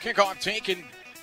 [0.00, 0.82] Kickoff taken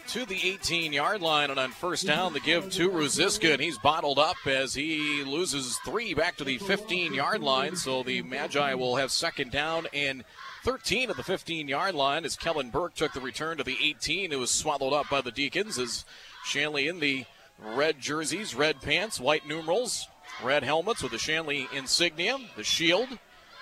[0.09, 3.77] to the 18 yard line, and on first down, the give to Ruziska, and he's
[3.79, 7.75] bottled up as he loses three back to the 15 yard line.
[7.75, 10.23] So the Magi will have second down and
[10.63, 14.31] 13 at the 15 yard line as Kellen Burke took the return to the 18.
[14.31, 16.05] It was swallowed up by the Deacons as
[16.45, 17.25] Shanley in the
[17.59, 20.07] red jerseys, red pants, white numerals,
[20.43, 23.09] red helmets with the Shanley insignia, the shield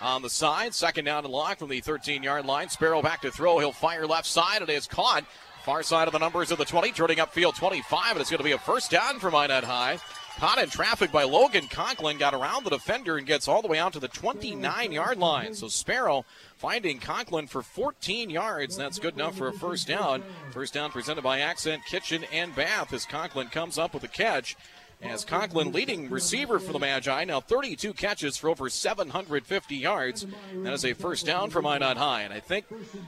[0.02, 0.74] on the side.
[0.74, 2.70] Second down and long from the 13 yard line.
[2.70, 3.60] Sparrow back to throw.
[3.60, 4.62] He'll fire left side.
[4.62, 5.26] It is caught
[5.66, 8.44] Far side of the numbers of the 20, turning upfield 25, and it's going to
[8.44, 9.98] be a first down for Minot High.
[10.38, 13.80] Caught in traffic by Logan Conklin, got around the defender and gets all the way
[13.80, 15.56] out to the 29 yard line.
[15.56, 16.24] So Sparrow
[16.56, 18.78] finding Conklin for 14 yards.
[18.78, 20.22] That's good enough for a first down.
[20.52, 24.56] First down presented by Accent Kitchen and Bath as Conklin comes up with a catch
[25.06, 30.26] as Conklin, leading receiver for the Magi, now 32 catches for over 750 yards.
[30.56, 32.22] That is a first down for Minot High.
[32.22, 32.66] And I think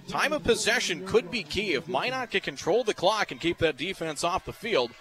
[0.07, 1.73] time of possession could be key.
[1.73, 4.91] If Minot can control the clock and keep that defense off the field,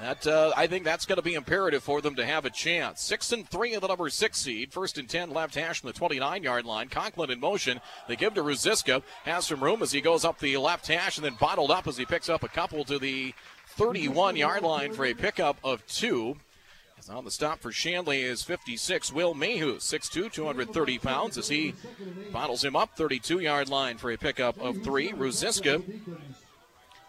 [0.00, 3.00] that uh, I think that's going to be imperative for them to have a chance.
[3.02, 4.72] Six and three of the number six seed.
[4.72, 6.88] First and ten left hash from the 29 yard line.
[6.88, 7.80] Conklin in motion.
[8.06, 9.02] They give to Ruziska.
[9.24, 11.96] Has some room as he goes up the left hash and then bottled up as
[11.96, 13.32] he picks up a couple to the
[13.68, 16.36] 31 yard line for a pickup of two.
[17.06, 21.72] As on the stop for Shanley is 56, Will Mayhew, 6'2, 230 pounds, as he
[22.32, 25.12] bottles him up, 32 yard line for a pickup of three.
[25.12, 25.84] Ruziska,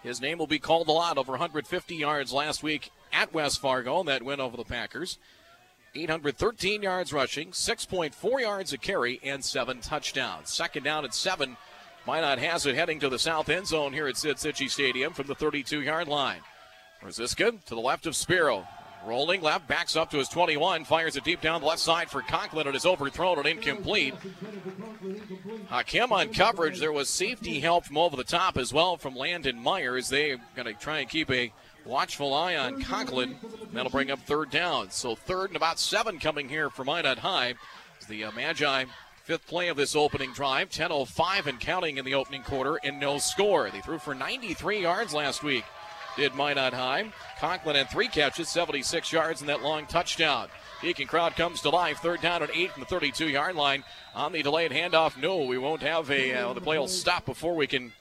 [0.03, 4.03] his name will be called a lot, over 150 yards last week at West Fargo,
[4.03, 5.17] that win over the Packers.
[5.95, 10.51] 813 yards rushing, 6.4 yards a carry, and seven touchdowns.
[10.51, 11.57] Second down at seven.
[12.05, 15.25] Minot has it heading to the south end zone here at Sid Cichy Stadium from
[15.25, 16.41] the 32 yard line.
[17.03, 18.67] Ruziska to the left of Sparrow.
[19.05, 22.21] Rolling left, backs up to his 21, fires it deep down the left side for
[22.21, 22.67] Conklin.
[22.67, 24.13] And It is overthrown and incomplete.
[25.69, 26.79] Hakim on coverage.
[26.79, 30.09] There was safety help from over the top as well from Landon Myers.
[30.09, 31.53] They're going to try and keep a
[31.85, 33.37] watchful eye on Conklin.
[33.71, 34.91] That'll bring up third down.
[34.91, 37.55] So third and about seven coming here for Minot High.
[38.09, 38.85] The uh, Magi
[39.23, 40.69] fifth play of this opening drive.
[40.69, 43.69] 10.05 and counting in the opening quarter and no score.
[43.69, 45.65] They threw for 93 yards last week
[46.17, 47.11] did Minot High.
[47.39, 50.49] Conklin had three catches, 76 yards, and that long touchdown.
[50.81, 51.99] Deacon crowd comes to life.
[51.99, 53.83] Third down at eight from the 32 yard line.
[54.13, 56.33] On the delayed handoff, no, we won't have a.
[56.33, 57.93] Uh, the play will stop before we can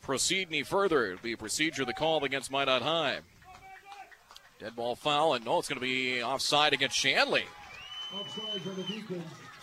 [0.00, 1.18] proceed any further.
[1.24, 3.18] A procedure the call against Minot High.
[4.58, 7.44] Dead ball foul, and no, it's going to be offside against Shanley.
[8.14, 8.60] offside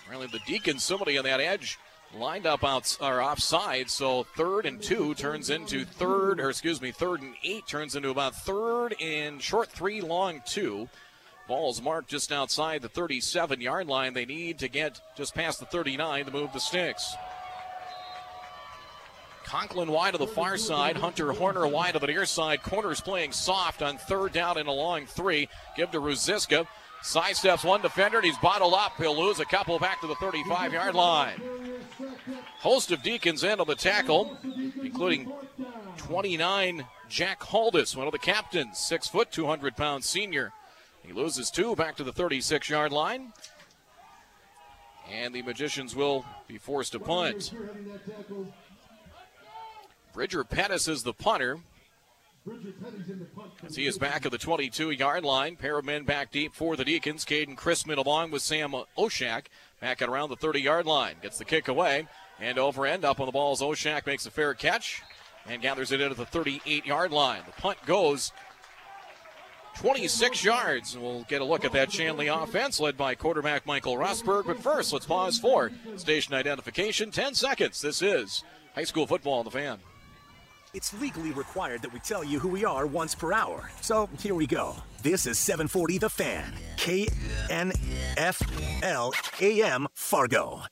[0.03, 1.78] Apparently, the Deacons, somebody on that edge
[2.18, 3.90] lined up out or offside.
[3.90, 8.09] So third and two turns into third, or excuse me, third and eight turns into
[8.09, 10.90] about third and short three, long two.
[11.48, 14.14] Ball's marked just outside the 37 yard line.
[14.14, 17.16] They need to get just past the 39 to move the sticks.
[19.46, 20.96] Conklin wide to the far side.
[20.96, 22.62] Hunter Horner wide to the near side.
[22.62, 25.50] Corners playing soft on third down and a long three.
[25.75, 26.68] Give to Ruziska.
[27.04, 28.98] Sidesteps one defender and he's bottled up.
[28.98, 31.42] He'll lose a couple back to the 35 yard line.
[32.58, 34.38] Host of Deacons in on the tackle,
[34.84, 35.32] including
[35.98, 40.52] 29 Jack Haldis, one of the captains, six foot, 200 pound senior.
[41.04, 43.34] He loses two back to the 36 yard line.
[45.12, 47.52] And the Magicians will be forced to punt.
[50.14, 51.60] Bridger Pettis is the punter.
[53.66, 56.75] As he is back at the 22 yard line, pair of men back deep for
[56.75, 57.25] the Deacons.
[57.25, 59.45] Caden Chrisman along with Sam Oshak
[59.81, 61.16] back at around the 30 yard line.
[61.22, 62.07] Gets the kick away
[62.39, 63.61] and over end up on the balls.
[63.61, 65.01] Oshak makes a fair catch
[65.47, 67.41] and gathers it in at the 38 yard line.
[67.45, 68.31] The punt goes
[69.75, 70.97] 26 yards.
[70.97, 74.45] We'll get a look at that Shanley offense led by quarterback Michael Rosberg.
[74.45, 77.11] But first, let's pause for station identification.
[77.11, 77.81] 10 seconds.
[77.81, 78.44] This is
[78.75, 79.79] high school football on the fan.
[80.74, 83.72] It's legally required that we tell you who we are once per hour.
[83.81, 84.75] So here we go.
[85.02, 87.07] This is 740 The Fan, K
[87.50, 87.72] N
[88.18, 88.41] F
[88.84, 90.63] L A M Fargo.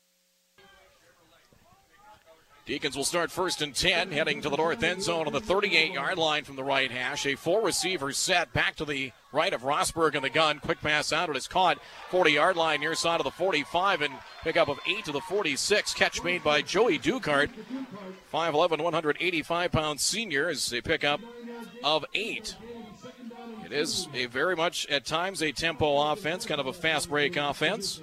[2.67, 5.93] Deacons will start first and 10, heading to the north end zone on the 38
[5.93, 7.25] yard line from the right hash.
[7.25, 10.59] A four receiver set back to the right of Rosberg in the gun.
[10.59, 11.29] Quick pass out.
[11.29, 11.79] It is caught
[12.09, 15.93] 40 yard line near side of the 45 and pickup of 8 to the 46.
[15.93, 17.51] Catch made by Joey Dukart.
[18.33, 21.21] 5'11, 185 pound senior is a pickup
[21.85, 22.53] of 8.
[23.63, 27.37] It is a very much at times a tempo offense, kind of a fast break
[27.37, 28.01] offense.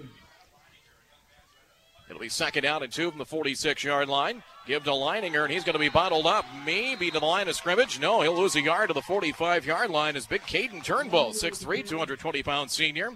[2.08, 4.42] It'll be second down and two from the 46 yard line.
[4.66, 6.46] Give to Leininger, and he's going to be bottled up.
[6.64, 8.00] Maybe to the line of scrimmage.
[8.00, 10.16] No, he'll lose a yard to the 45 yard line.
[10.16, 13.12] Is big Caden Turnbull, 6'3, 220 pound senior.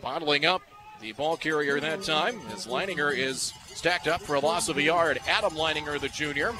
[0.00, 0.62] Bottling up
[1.00, 4.82] the ball carrier that time as Leininger is stacked up for a loss of a
[4.82, 5.20] yard.
[5.26, 6.52] Adam Leininger, the junior.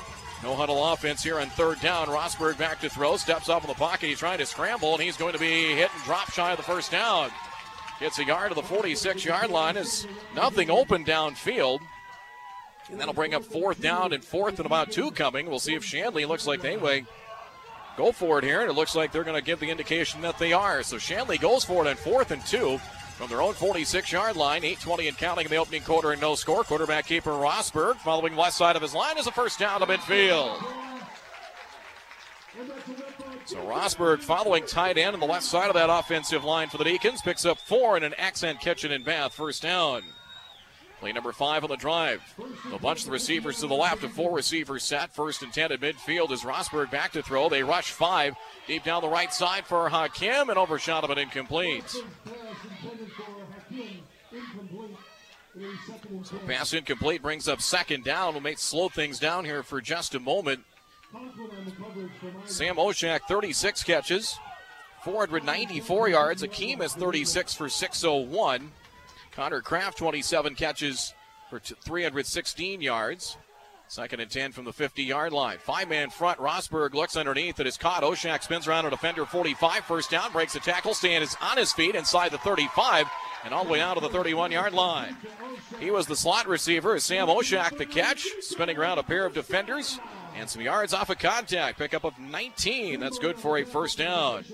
[0.42, 2.06] No huddle offense here on third down.
[2.06, 4.06] Rosberg back to throw, steps up in the pocket.
[4.06, 6.62] He's trying to scramble, and he's going to be hit and drop shy of the
[6.62, 7.30] first down.
[7.98, 9.76] Gets a yard to the 46 yard line.
[9.76, 11.80] Is nothing open downfield.
[12.90, 15.48] And that'll bring up fourth down and fourth and about two coming.
[15.48, 17.04] We'll see if Shanley looks like they way
[17.98, 20.38] go for it here, and it looks like they're going to give the indication that
[20.38, 20.82] they are.
[20.82, 22.78] So Shanley goes for it on fourth and two
[23.18, 24.62] from their own 46 yard line.
[24.62, 26.62] 8.20 and counting in the opening quarter and no score.
[26.62, 30.64] Quarterback keeper Rosberg following left side of his line is a first down to midfield.
[33.44, 36.84] So Rosberg following tight end on the left side of that offensive line for the
[36.84, 40.02] Deacons picks up four in an accent kitchen and bath first down.
[41.00, 42.20] Play number five on the drive.
[42.72, 45.14] A bunch of the receivers to the left, a four receivers set.
[45.14, 47.48] First and 10 at midfield as Rosberg back to throw.
[47.48, 48.34] They rush five
[48.66, 51.88] deep down the right side for Hakim and overshot of it incomplete.
[56.24, 58.34] So pass incomplete brings up second down.
[58.34, 60.64] We'll make slow things down here for just a moment.
[62.44, 64.38] Sam Oshak, 36 catches,
[65.04, 66.42] 494 yards.
[66.42, 68.72] Hakim is 36 for 601.
[69.38, 71.14] Connor Kraft, 27 catches
[71.48, 73.36] for 316 yards.
[73.86, 75.58] Second and 10 from the 50 yard line.
[75.58, 76.40] Five man front.
[76.40, 77.60] Rosberg looks underneath.
[77.60, 78.02] It is caught.
[78.02, 79.84] Oshak spins around a defender 45.
[79.84, 80.32] First down.
[80.32, 80.92] Breaks a tackle.
[80.92, 83.06] Stands on his feet inside the 35
[83.44, 85.16] and all the way out to the 31 yard line.
[85.78, 88.26] He was the slot receiver Sam Oshak the catch.
[88.40, 90.00] Spinning around a pair of defenders
[90.34, 91.78] and some yards off of contact.
[91.78, 92.98] Pickup of 19.
[92.98, 94.44] That's good for a first down.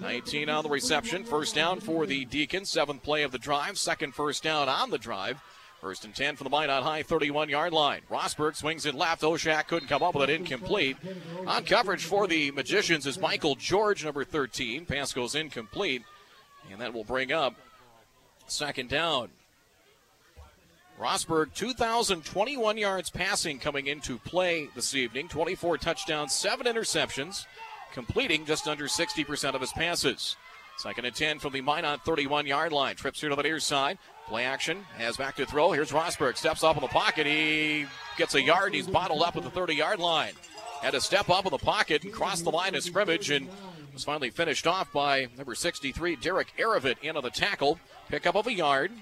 [0.00, 1.24] 19 on the reception.
[1.24, 2.68] First down for the Deacons.
[2.68, 3.78] Seventh play of the drive.
[3.78, 5.40] Second first down on the drive.
[5.80, 8.00] First and 10 from the Minot High 31 yard line.
[8.10, 9.22] Rosberg swings it left.
[9.22, 10.34] Oshak couldn't come up with it.
[10.34, 10.96] Incomplete.
[11.46, 14.86] On coverage for the Magicians is Michael George, number 13.
[14.86, 16.02] Pass goes incomplete.
[16.70, 17.54] And that will bring up
[18.46, 19.30] second down.
[20.98, 25.28] Rosberg, 2,021 yards passing coming into play this evening.
[25.28, 27.46] 24 touchdowns, 7 interceptions
[27.92, 30.36] completing just under 60% of his passes.
[30.78, 32.94] Second and 10 from the Minot 31 yard line.
[32.94, 33.98] Trips here to the near side.
[34.28, 34.84] Play action.
[34.96, 35.72] Has back to throw.
[35.72, 36.36] Here's Rosberg.
[36.36, 37.26] Steps up in the pocket.
[37.26, 37.86] He
[38.16, 38.74] gets a yard.
[38.74, 40.34] He's bottled up at the 30 yard line.
[40.80, 43.48] Had to step up in the pocket and cross the line of scrimmage and
[43.92, 47.80] was finally finished off by number 63, Derek Aravit, into the tackle.
[48.08, 48.92] Pickup of a yard.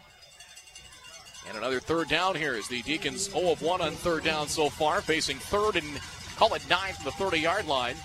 [1.48, 4.70] And another third down here is the Deacons 0 of 1 on third down so
[4.70, 6.00] far, facing third and
[6.36, 7.96] call it nine from the 30 yard line.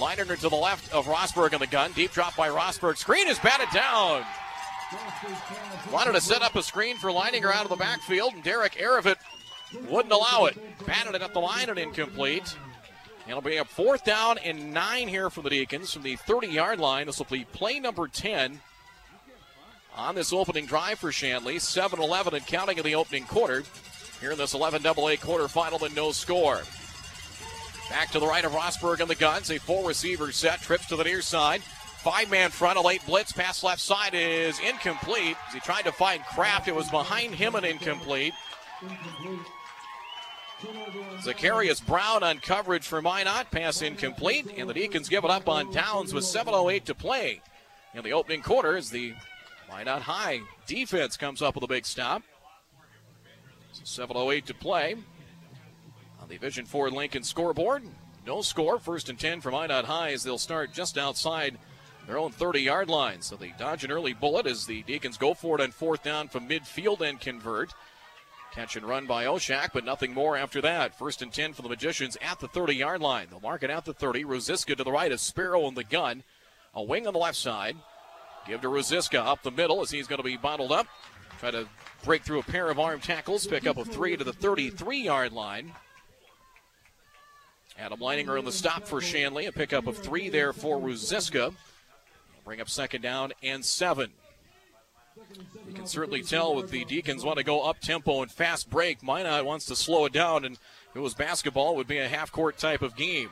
[0.00, 1.92] Liner to the left of Rosberg in the gun.
[1.92, 2.96] Deep drop by Rosberg.
[2.96, 4.24] Screen is batted down.
[5.92, 9.16] Wanted to set up a screen for Leininger out of the backfield, and Derek Aravit
[9.88, 10.58] wouldn't allow it.
[10.86, 12.56] Batted it up the line and incomplete.
[13.28, 16.80] It'll be a fourth down and nine here for the Deacons from the 30 yard
[16.80, 17.06] line.
[17.06, 18.58] This will be play number 10
[19.94, 21.58] on this opening drive for Shanley.
[21.58, 23.62] 7 11 and counting in the opening quarter.
[24.20, 26.62] Here in this 11 AA quarterfinal and no score.
[27.90, 29.50] Back to the right of Rosberg in the guns.
[29.50, 30.60] A full receiver set.
[30.60, 31.60] Trips to the near side.
[31.62, 32.78] Five man front.
[32.78, 33.32] A late blitz.
[33.32, 35.36] Pass left side is incomplete.
[35.48, 38.32] As he tried to find Kraft, it was behind him and incomplete.
[41.22, 43.50] Zacharias Brown on coverage for Minot.
[43.50, 44.46] Pass incomplete.
[44.56, 47.42] And the Deacons give it up on downs with 7.08 to play.
[47.92, 49.14] In the opening quarter, as the
[49.68, 52.22] Minot High defense comes up with a big stop.
[53.84, 54.96] 7.08 to play.
[56.30, 57.82] The Vision Ford Lincoln scoreboard.
[58.24, 58.78] No score.
[58.78, 61.58] First and 10 from Minot High as they'll start just outside
[62.06, 63.20] their own 30 yard line.
[63.20, 66.28] So they dodge an early bullet as the Deacons go for it on fourth down
[66.28, 67.74] from midfield and convert.
[68.52, 70.96] Catch and run by Oshak, but nothing more after that.
[70.96, 73.26] First and 10 for the Magicians at the 30 yard line.
[73.28, 74.22] They'll mark it at the 30.
[74.22, 76.22] Ruziska to the right of Sparrow in the gun.
[76.74, 77.76] A wing on the left side.
[78.46, 80.86] Give to Ruziska up the middle as he's going to be bottled up.
[81.40, 81.66] Try to
[82.04, 83.48] break through a pair of arm tackles.
[83.48, 85.72] Pick up a three to the 33 yard line.
[87.80, 89.46] Adam Leininger on the stop for Shanley.
[89.46, 91.54] A pickup of three there for Ruziska.
[92.44, 94.10] Bring up second down and seven.
[95.66, 99.02] You can certainly tell with the Deacons want to go up tempo and fast break.
[99.02, 102.08] Minot wants to slow it down, and if it was basketball, it would be a
[102.08, 103.30] half court type of game.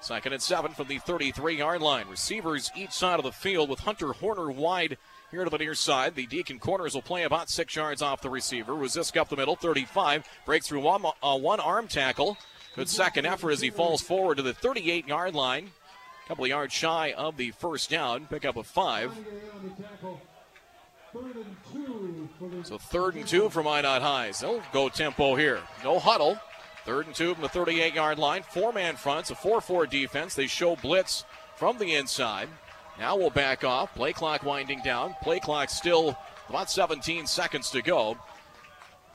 [0.00, 2.06] Second and seven from the 33 yard line.
[2.08, 4.96] Receivers each side of the field with Hunter Horner wide
[5.32, 6.14] here to the near side.
[6.14, 8.74] The Deacon corners will play about six yards off the receiver.
[8.74, 10.24] Ruzisk up the middle, 35.
[10.46, 12.38] Breaks through one, uh, one arm tackle.
[12.78, 15.72] Good second effort as he falls forward to the 38 yard line.
[16.24, 18.26] A couple of yards shy of the first down.
[18.26, 19.12] Pick up a five.
[22.62, 24.38] So third and two from Minot Highs.
[24.38, 25.58] They'll go tempo here.
[25.82, 26.38] No huddle.
[26.84, 28.44] Third and two from the 38 yard line.
[28.44, 30.36] Four man fronts, a 4 4 defense.
[30.36, 31.24] They show blitz
[31.56, 32.48] from the inside.
[32.96, 33.92] Now we'll back off.
[33.96, 35.16] Play clock winding down.
[35.20, 36.16] Play clock still
[36.48, 38.16] about 17 seconds to go.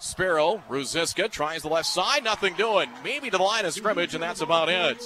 [0.04, 2.90] Sparrow, Ruziska tries the left side, nothing doing.
[3.06, 5.02] Maybe to the line of scrimmage, and that's about it.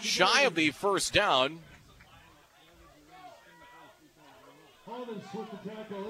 [0.00, 1.58] Shy of the first down.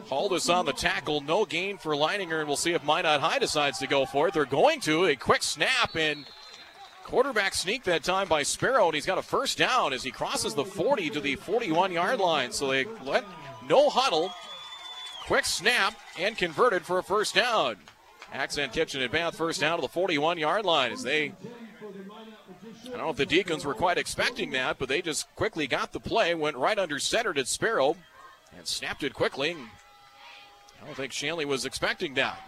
[0.09, 3.79] Haldis on the tackle, no gain for Leininger, and we'll see if Minot High decides
[3.81, 4.35] to go for it.
[4.35, 5.07] They're going to.
[5.07, 6.25] A quick snap, and
[7.03, 10.55] quarterback sneak that time by Sparrow, and he's got a first down as he crosses
[10.55, 12.53] the 40 to the 41 yard line.
[12.53, 13.25] So they let
[13.69, 14.33] no huddle,
[15.27, 17.77] quick snap, and converted for a first down.
[18.33, 21.33] Accent Kitchen advanced first down to the 41 yard line as they.
[22.85, 25.93] I don't know if the Deacons were quite expecting that, but they just quickly got
[25.93, 27.97] the play, went right under center to Sparrow,
[28.57, 29.57] and snapped it quickly.
[30.83, 32.39] I don't think Shanley was expecting that.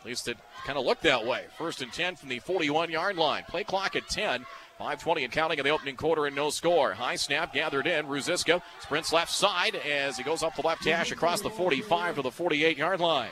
[0.00, 1.44] At least it kind of looked that way.
[1.58, 3.44] First and 10 from the 41 yard line.
[3.48, 4.46] Play clock at 10.
[4.80, 6.94] 5.20 and counting in the opening quarter and no score.
[6.94, 8.06] High snap gathered in.
[8.06, 12.22] Ruziska sprints left side as he goes up the left hash across the 45 to
[12.22, 13.30] the 48 yard line.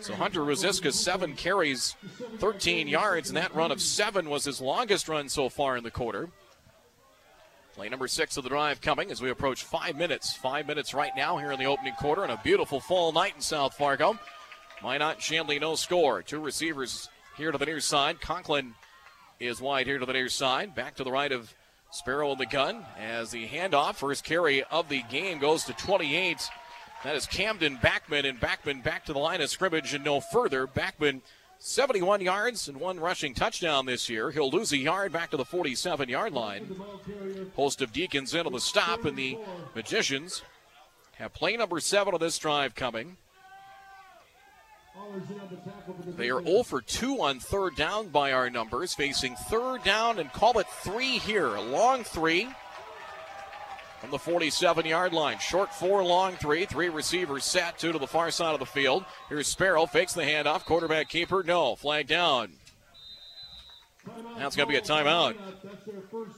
[0.00, 1.96] So Hunter Ruziska, seven carries,
[2.38, 5.90] 13 yards, and that run of seven was his longest run so far in the
[5.90, 6.28] quarter.
[7.74, 10.34] Play number six of the drive coming as we approach five minutes.
[10.34, 13.40] Five minutes right now here in the opening quarter and a beautiful fall night in
[13.40, 14.16] South Fargo.
[14.82, 16.22] Minot Shanley no score.
[16.22, 18.20] Two receivers here to the near side.
[18.20, 18.74] Conklin
[19.40, 20.74] is wide here to the near side.
[20.74, 21.54] Back to the right of
[21.90, 26.48] Sparrow in the gun as the handoff, first carry of the game, goes to 28.
[27.04, 30.66] That is Camden Backman, and Backman back to the line of scrimmage and no further.
[30.66, 31.22] Backman
[31.58, 34.30] 71 yards and one rushing touchdown this year.
[34.30, 36.76] He'll lose a yard back to the 47 yard line.
[37.54, 39.38] Host of Deacons into the stop, and the
[39.74, 40.42] Magicians
[41.16, 43.16] have play number seven of this drive coming.
[46.16, 50.32] They are 0 for 2 on third down by our numbers, facing third down and
[50.32, 51.54] call it three here.
[51.54, 52.48] A long three
[54.00, 55.38] from the 47 yard line.
[55.38, 56.66] Short four, long three.
[56.66, 59.04] Three receivers sat, two to the far side of the field.
[59.28, 60.64] Here's Sparrow, fakes the handoff.
[60.64, 61.76] Quarterback keeper, no.
[61.76, 62.52] Flag down.
[64.38, 65.36] Now it's going to be a timeout.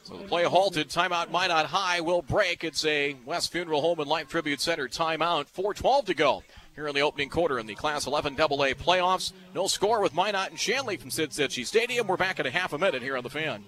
[0.02, 0.88] So the play halted.
[0.88, 2.64] Timeout Minot High will break.
[2.64, 5.46] It's a West Funeral Home and Life Tribute Center timeout.
[5.52, 6.42] 4:12 to go
[6.74, 9.32] here in the opening quarter in the Class 11 AA playoffs.
[9.54, 12.06] No score with Minot and Shanley from Sid Cichy Stadium.
[12.06, 13.64] We're back in a half a minute here on the Fan.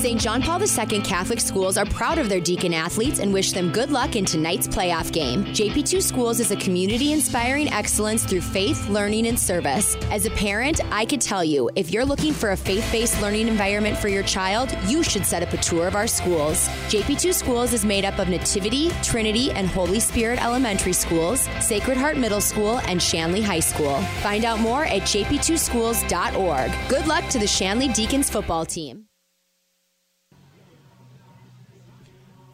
[0.00, 0.18] St.
[0.18, 3.90] John Paul II Catholic schools are proud of their deacon athletes and wish them good
[3.90, 5.44] luck in tonight's playoff game.
[5.44, 9.96] JP2 Schools is a community inspiring excellence through faith, learning, and service.
[10.10, 13.46] As a parent, I could tell you if you're looking for a faith based learning
[13.46, 16.66] environment for your child, you should set up a tour of our schools.
[16.88, 22.16] JP2 Schools is made up of Nativity, Trinity, and Holy Spirit Elementary Schools, Sacred Heart
[22.16, 24.00] Middle School, and Shanley High School.
[24.22, 26.88] Find out more at jp2schools.org.
[26.88, 29.09] Good luck to the Shanley Deacons football team.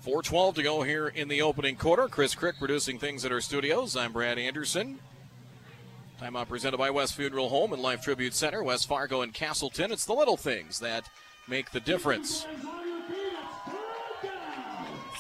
[0.07, 2.07] 412 to go here in the opening quarter.
[2.07, 3.97] Chris Crick producing things at our studios.
[3.97, 5.01] I'm Brad Anderson.
[6.23, 9.91] Timeout presented by West Funeral Home and Life Tribute Center, West Fargo and Castleton.
[9.91, 11.11] It's the little things that
[11.49, 12.47] make the difference.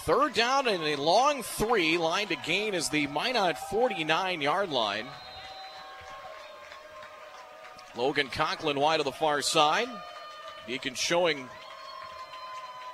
[0.05, 1.99] Third down and a long three.
[1.99, 5.07] Line to gain is the Minot 49 yard line.
[7.97, 9.89] Logan Conklin wide to the far side.
[10.69, 11.49] Deacon showing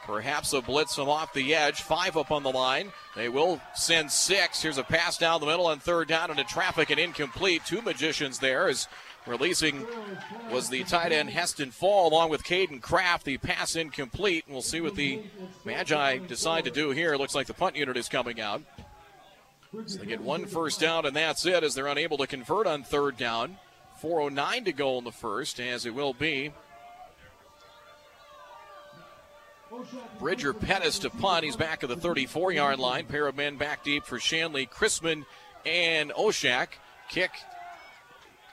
[0.06, 1.82] Perhaps a blitz from off the edge.
[1.82, 2.92] Five up on the line.
[3.14, 4.60] They will send six.
[4.60, 7.62] Here's a pass down the middle on third down into traffic and incomplete.
[7.64, 8.88] Two magicians there as
[9.26, 9.86] releasing
[10.50, 13.24] was the tight end Heston Fall along with Caden Kraft.
[13.24, 14.44] The pass incomplete.
[14.46, 15.22] And We'll see what the
[15.64, 17.16] Magi decide to do here.
[17.16, 18.62] Looks like the punt unit is coming out.
[19.86, 22.82] So they get one first down and that's it as they're unable to convert on
[22.82, 23.58] third down.
[24.02, 26.52] 4.09 to go in the first as it will be
[30.18, 31.44] Bridger Pettis to punt.
[31.44, 33.06] He's back at the 34 yard line.
[33.06, 35.24] Pair of men back deep for Shanley, Chrisman,
[35.64, 36.68] and Oshak.
[37.08, 37.30] Kick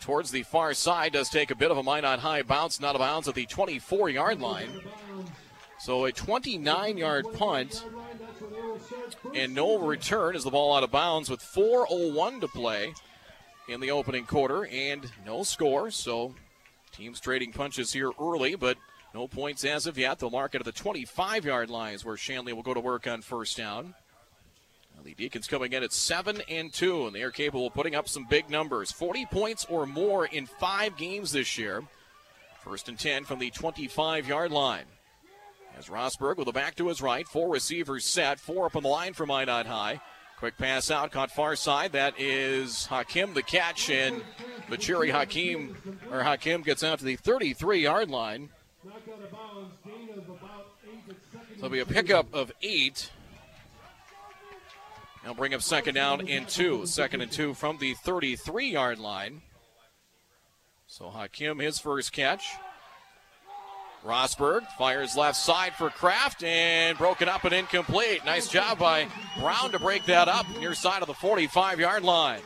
[0.01, 2.99] towards the far side does take a bit of a Minot high bounce, not a
[2.99, 4.69] bounds at the 24 yard line.
[5.79, 7.85] So a 29 yard punt
[9.33, 12.93] and no return as the ball out of bounds with 4.01 to play
[13.67, 15.91] in the opening quarter and no score.
[15.91, 16.33] So
[16.91, 18.77] teams trading punches here early, but
[19.13, 20.19] no points as of yet.
[20.19, 23.21] They'll mark it at the 25 yard lines where Shanley will go to work on
[23.21, 23.95] first down.
[25.03, 28.09] The Deacons coming in at 7 and 2, and they are capable of putting up
[28.09, 31.83] some big numbers 40 points or more in five games this year.
[32.63, 34.85] First and 10 from the 25 yard line.
[35.77, 38.89] As Rosberg with a back to his right, four receivers set, four up on the
[38.89, 40.01] line for Minot High.
[40.37, 41.93] Quick pass out, caught far side.
[41.93, 44.21] That is Hakim the catch, and
[44.69, 48.49] Machiri Hakim or Hakim gets out to the 33 yard line.
[51.55, 53.11] There'll be a pickup of eight.
[55.25, 56.85] Now bring up second down and two.
[56.85, 59.41] Second and two from the 33 yard line.
[60.87, 62.45] So Hakim, his first catch.
[64.05, 68.23] Rosberg fires left side for Kraft and broken up and incomplete.
[68.23, 69.07] Nice job by
[69.37, 72.41] Brown to break that up near side of the 45 yard line.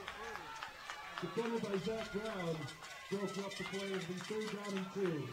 [1.21, 2.57] Defended by Zach Brown,
[3.11, 5.27] broke up the play as third down and two.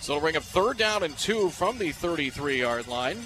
[0.00, 3.18] So it'll bring up third down and two from the 33 yard line.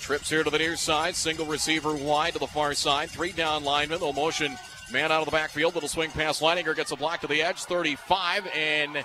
[0.00, 1.16] Trips here to the near side.
[1.16, 3.10] Single receiver wide to the far side.
[3.10, 4.00] Three down linemen.
[4.00, 4.58] They'll motion
[4.92, 5.74] man out of the backfield.
[5.74, 6.42] Little swing pass.
[6.42, 7.64] Leininger gets a block to the edge.
[7.64, 9.02] 35 and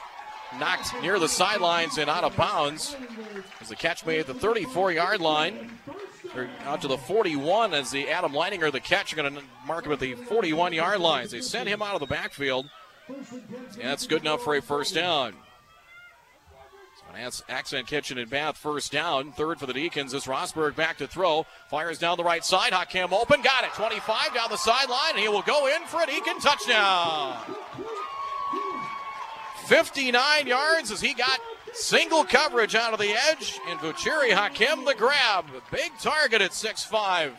[0.60, 2.98] knocked near the sidelines and out of bounds.
[3.62, 5.72] As the catch made at the 34 yard line.
[6.36, 9.86] Or out to the 41 as the Adam Leininger, the catch, are going to mark
[9.86, 11.32] him at the 41 yard lines.
[11.32, 12.70] They sent him out of the backfield.
[13.78, 15.34] Yeah, that's good enough for a first down.
[17.50, 19.32] Accent Kitchen and Bath first down.
[19.34, 21.46] Third for the Deacons is Rosberg back to throw.
[21.70, 22.72] Fires down the right side.
[22.72, 23.42] Hakim open.
[23.42, 23.74] Got it.
[23.74, 25.18] 25 down the sideline.
[25.18, 27.38] He will go in for a Deacon touchdown.
[29.66, 31.40] 59 yards as he got
[31.74, 33.60] single coverage out of the edge.
[33.68, 35.46] And Vuchiri Hakim the grab.
[35.72, 37.34] Big target at 6'5.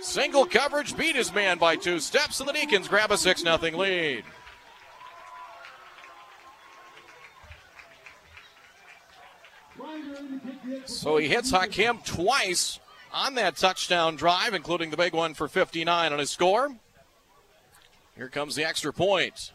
[0.00, 3.58] Single coverage beat his man by two steps, and the Deacons grab a 6 0
[3.58, 4.24] lead.
[10.84, 12.80] So he hits Hakim twice
[13.12, 16.74] on that touchdown drive, including the big one for 59 on his score.
[18.16, 19.52] Here comes the extra point.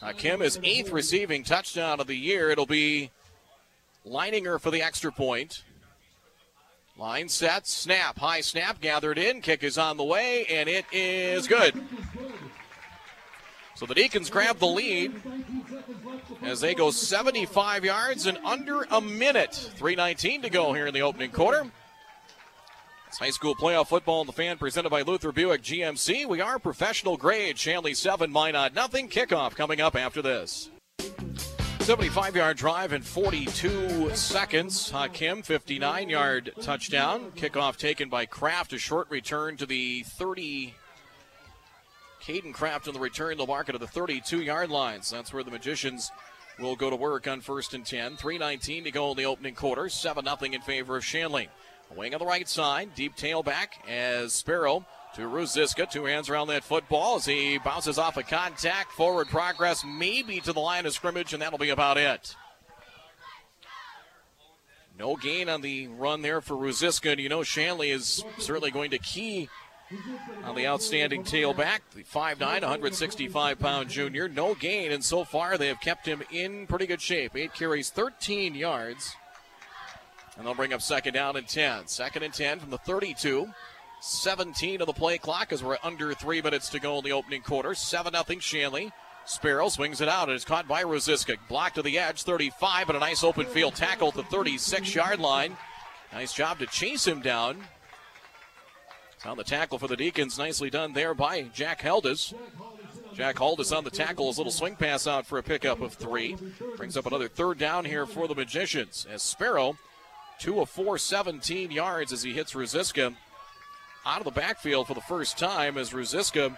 [0.00, 2.50] Hakim is eighth receiving touchdown of the year.
[2.50, 3.10] It'll be
[4.06, 5.64] Leininger for the extra point.
[6.98, 11.46] Line set, snap, high snap, gathered in, kick is on the way, and it is
[11.46, 11.74] good.
[13.74, 15.12] So the Deacons grab the lead
[16.46, 19.70] as they go 75 yards in under a minute.
[19.78, 21.70] 3.19 to go here in the opening quarter.
[23.08, 26.26] It's high school playoff football in the fan presented by Luther Buick GMC.
[26.26, 27.58] We are professional grade.
[27.58, 29.08] Shanley 7, Minot nothing.
[29.08, 30.70] Kickoff coming up after this.
[31.80, 34.90] 75 yard drive in 42 seconds.
[34.90, 37.30] Hakim, 59 yard touchdown.
[37.36, 38.72] Kickoff taken by Kraft.
[38.72, 40.72] A short return to the 30-
[42.26, 43.36] Caden Kraft on the return.
[43.36, 45.08] They'll mark it at the 32 yard lines.
[45.08, 46.10] That's where the Magicians
[46.58, 48.16] will go to work on first and 10.
[48.16, 49.88] 3.19 to go in the opening quarter.
[49.88, 51.48] 7 0 in favor of Shanley.
[51.94, 52.94] Wing on the right side.
[52.94, 55.90] Deep tailback as Sparrow to Ruziska.
[55.90, 58.92] Two hands around that football as he bounces off a contact.
[58.92, 62.34] Forward progress, maybe to the line of scrimmage, and that'll be about it.
[64.98, 67.12] No gain on the run there for Ruziska.
[67.12, 69.48] And you know, Shanley is certainly going to key
[70.44, 74.28] on the outstanding tailback, the 5'9, 165 pound junior.
[74.28, 77.36] No gain, and so far they have kept him in pretty good shape.
[77.36, 79.14] Eight carries, 13 yards.
[80.36, 81.86] And they'll bring up second down and 10.
[81.86, 83.48] Second and 10 from the 32.
[84.00, 87.42] 17 of the play clock as we're under three minutes to go in the opening
[87.42, 87.74] quarter.
[87.74, 88.92] 7 0 Shanley.
[89.24, 91.36] Sparrow swings it out and is caught by Ruziska.
[91.48, 95.18] Blocked to the edge, 35, but a nice open field tackle at the 36 yard
[95.18, 95.56] line.
[96.12, 97.64] Nice job to chase him down.
[99.28, 102.32] On the tackle for the Deacons, nicely done there by Jack Heldis.
[103.14, 106.36] Jack Heldis on the tackle, his little swing pass out for a pickup of three.
[106.76, 109.06] Brings up another third down here for the Magicians.
[109.10, 109.76] As Sparrow,
[110.38, 113.16] two of four, 17 yards as he hits Ruziska
[114.04, 116.56] out of the backfield for the first time as Ruziska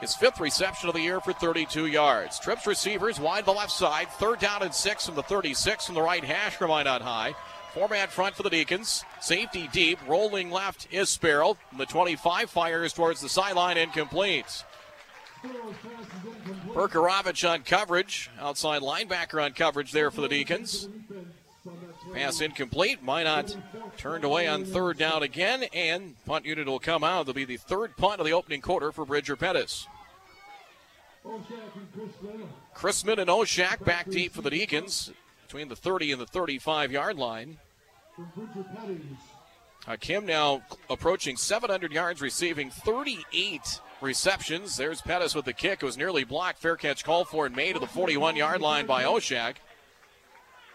[0.00, 2.38] his fifth reception of the year for 32 yards.
[2.38, 4.08] Trips receivers wide the left side.
[4.12, 7.34] Third down and six from the 36 from the right hash from Minot High.
[7.76, 9.04] Four man front for the Deacons.
[9.20, 9.98] Safety deep.
[10.08, 11.58] Rolling left is Sparrow.
[11.76, 14.64] The 25 fires towards the sideline, incomplete.
[16.68, 18.30] Berkerovich on coverage.
[18.40, 20.88] Outside linebacker on coverage there for the Deacons.
[22.14, 23.02] Pass incomplete.
[23.02, 23.58] Minot
[23.98, 27.28] turned away on third down again, and punt unit will come out.
[27.28, 29.86] It'll be the third punt of the opening quarter for Bridger Pettis.
[32.74, 35.12] Chrisman and Oshak back deep for the Deacons
[35.46, 37.58] between the 30 and the 35 yard line.
[38.18, 38.22] Uh,
[39.86, 44.76] Hakim now approaching 700 yards, receiving 38 receptions.
[44.76, 45.82] There's Pettis with the kick.
[45.82, 46.58] It was nearly blocked.
[46.58, 49.56] Fair catch called for and made to the 41 yard line by Oshak.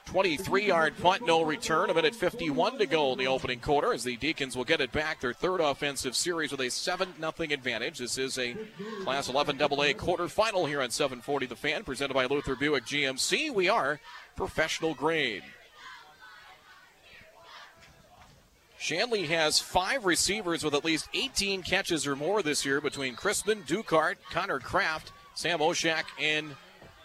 [0.05, 1.89] 23 yard punt, no return.
[1.89, 4.91] A minute 51 to go in the opening quarter as the Deacons will get it
[4.91, 5.21] back.
[5.21, 7.99] Their third offensive series with a 7 0 advantage.
[7.99, 8.55] This is a
[9.03, 13.53] Class 11 AA quarterfinal here on 740 The Fan, presented by Luther Buick GMC.
[13.53, 13.99] We are
[14.35, 15.43] professional grade.
[18.81, 23.61] Shanley has five receivers with at least 18 catches or more this year between Crispin,
[23.67, 26.55] Dukart, Connor Kraft, Sam Oshak, and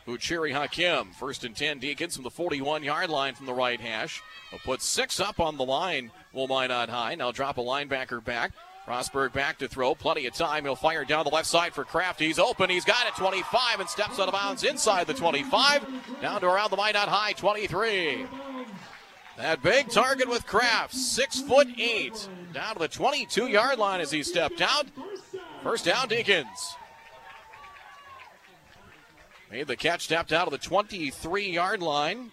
[0.07, 1.11] Uchiri Hakim.
[1.13, 4.23] First and 10 Deacons from the 41 yard line from the right hash.
[4.51, 7.15] They'll put six up on the line, Will Minot High.
[7.15, 8.53] Now drop a linebacker back.
[8.89, 9.95] Rosberg back to throw.
[9.95, 10.65] Plenty of time.
[10.65, 12.21] He'll fire down the left side for Kraft.
[12.21, 12.71] He's open.
[12.71, 13.17] He's got it.
[13.17, 15.85] 25 and steps out of bounds inside the 25.
[16.23, 18.25] Down to around the Minot High 23.
[19.37, 24.11] That big target with Kraft, six foot eight, down to the 22 yard line as
[24.11, 24.87] he stepped out.
[25.63, 26.77] First down, Deacons.
[29.51, 32.31] Made the catch, stepped out of the 23 yard line.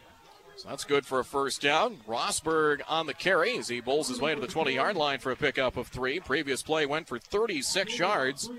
[0.56, 1.98] So that's good for a first down.
[2.08, 5.32] Rosberg on the carry as he bowls his way to the 20 yard line for
[5.32, 6.20] a pickup of three.
[6.20, 8.50] Previous play went for 36 yards.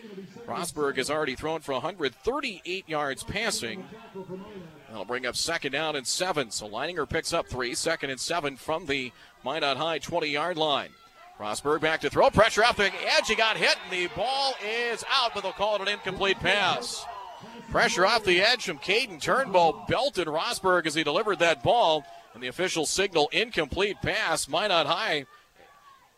[0.46, 3.84] Rosberg has already thrown for 138 yards passing.
[4.94, 6.52] That'll bring up second down and seven.
[6.52, 9.10] So Leininger picks up three, second and seven from the
[9.44, 10.90] Minot High 20 yard line.
[11.36, 12.30] Rosberg back to throw.
[12.30, 13.26] Pressure off the edge.
[13.26, 17.04] He got hit, and the ball is out, but they'll call it an incomplete pass.
[17.72, 22.04] Pressure off the edge from Caden Turnbull belted Rosberg as he delivered that ball.
[22.32, 24.48] And the official signal incomplete pass.
[24.48, 25.26] Minot High.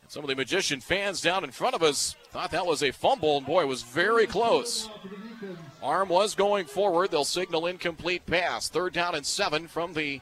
[0.08, 3.38] Some of the Magician fans down in front of us thought that was a fumble,
[3.38, 4.90] and boy, it was very close.
[5.82, 7.10] Arm was going forward.
[7.10, 8.68] They'll signal incomplete pass.
[8.68, 10.20] Third down and seven from the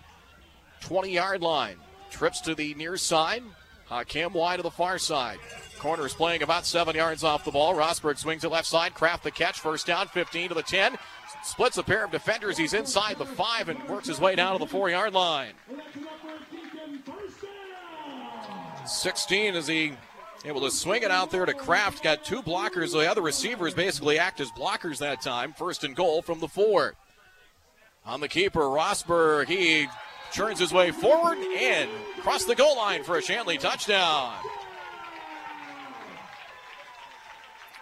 [0.81, 1.77] 20 yard line.
[2.11, 3.43] Trips to the near side.
[3.87, 5.39] Hakim wide to the far side.
[5.79, 7.75] Corner is playing about seven yards off the ball.
[7.75, 8.95] Rosberg swings to left side.
[8.95, 9.61] Kraft the catch.
[9.61, 10.97] First down, 15 to the 10.
[11.43, 12.57] Splits a pair of defenders.
[12.57, 15.53] He's inside the five and works his way down to the four yard line.
[18.87, 19.93] 16 as he
[20.45, 22.03] able to swing it out there to Kraft.
[22.03, 22.93] Got two blockers.
[22.93, 25.53] The other receivers basically act as blockers that time.
[25.53, 26.95] First and goal from the four.
[28.05, 29.49] On the keeper, Rosberg.
[29.49, 29.89] He
[30.33, 34.35] turns his way forward and across the goal line for a Shanley touchdown.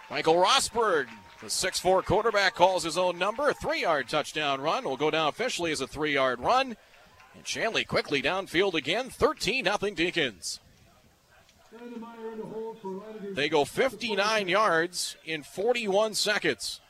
[0.09, 1.07] Michael Rosberg,
[1.41, 3.49] the 6'4 quarterback, calls his own number.
[3.49, 6.77] A three yard touchdown run will go down officially as a three yard run.
[7.35, 10.59] And Shanley quickly downfield again, 13 0 Deacons.
[13.31, 16.81] They go 59 yards in 41 seconds.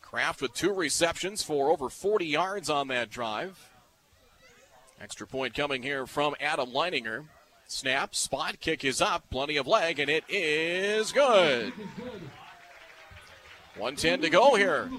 [0.00, 3.70] Kraft with two receptions for over 40 yards on that drive.
[5.00, 7.24] Extra point coming here from Adam Leininger.
[7.66, 11.72] Snap, spot, kick is up, plenty of leg, and it is good.
[13.80, 14.90] 110 to go here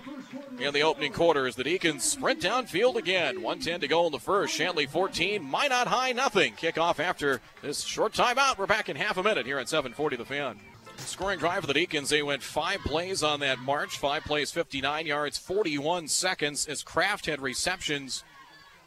[0.59, 3.35] in the opening quarter as the Deacons sprint downfield again.
[3.43, 4.55] 110 to go in the first.
[4.55, 6.53] Shanley 14, Minot High nothing.
[6.53, 8.57] Kickoff after this short timeout.
[8.57, 10.59] We're back in half a minute here at 740 the fan.
[10.97, 12.09] Scoring drive for the Deacons.
[12.09, 13.99] They went five plays on that march.
[13.99, 18.23] Five plays, 59 yards, 41 seconds as Kraft had receptions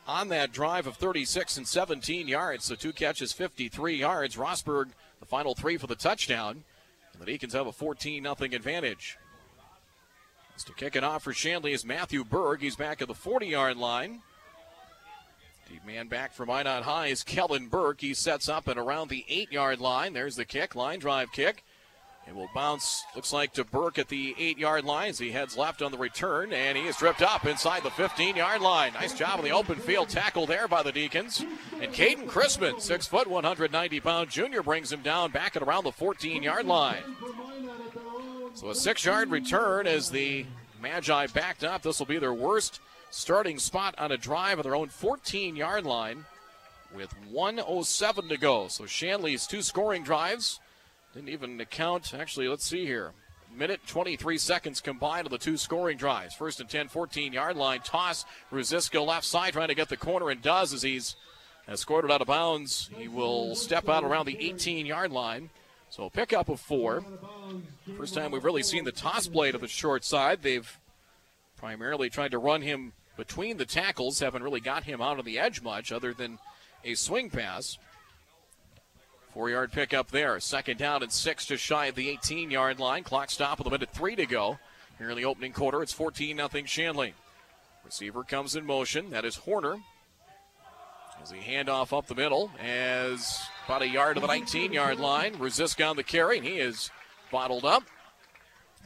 [0.08, 2.64] on that drive of 36 and 17 yards.
[2.64, 4.36] So two catches, 53 yards.
[4.36, 6.64] Rosberg, the final three for the touchdown.
[7.12, 9.18] And the Deacons have a 14 0 advantage.
[10.62, 12.60] To kick it off for Shanley is Matthew Berg.
[12.62, 14.22] He's back at the 40 yard line.
[15.68, 18.00] The man back from Minot High is Kellen Burke.
[18.00, 20.12] He sets up and around the 8 yard line.
[20.12, 21.64] There's the kick, line drive kick.
[22.26, 25.58] It will bounce, looks like, to Burke at the 8 yard line as he heads
[25.58, 28.94] left on the return, and he is tripped up inside the 15 yard line.
[28.94, 31.44] Nice job on the open field tackle there by the Deacons.
[31.80, 35.92] And Caden Chrisman, 6 foot, 190 pound junior, brings him down back at around the
[35.92, 37.02] 14 yard line.
[38.54, 40.46] So a six yard return as the
[40.80, 41.82] Magi backed up.
[41.82, 45.84] This will be their worst starting spot on a drive of their own 14 yard
[45.84, 46.24] line
[46.94, 48.68] with 107 to go.
[48.68, 50.60] So Shanley's two scoring drives
[51.14, 52.12] didn't even account.
[52.12, 53.12] Actually, let's see here.
[53.56, 56.34] Minute 23 seconds combined of the two scoring drives.
[56.34, 57.80] First and 10, 14 yard line.
[57.84, 58.24] Toss.
[58.52, 61.14] Ruziska left side trying to get the corner and does as he's
[61.68, 62.90] escorted out of bounds.
[62.96, 65.50] He will step out around the 18 yard line.
[65.94, 67.04] So pickup of four.
[67.96, 70.42] First time we've really seen the toss play to the short side.
[70.42, 70.68] They've
[71.56, 75.38] primarily tried to run him between the tackles, haven't really got him out on the
[75.38, 76.40] edge much other than
[76.84, 77.78] a swing pass.
[79.32, 80.40] Four yard pickup there.
[80.40, 83.04] Second down and six to shy of the 18 yard line.
[83.04, 84.58] Clock stop with a minute three to go.
[84.98, 87.14] Here in the opening quarter, it's 14 0 Shanley.
[87.84, 89.10] Receiver comes in motion.
[89.10, 89.76] That is Horner.
[91.22, 95.34] As he handoff up the middle, as about a yard to the 19 yard line.
[95.34, 96.90] Ruziska on the carry, and he is
[97.30, 97.84] bottled up.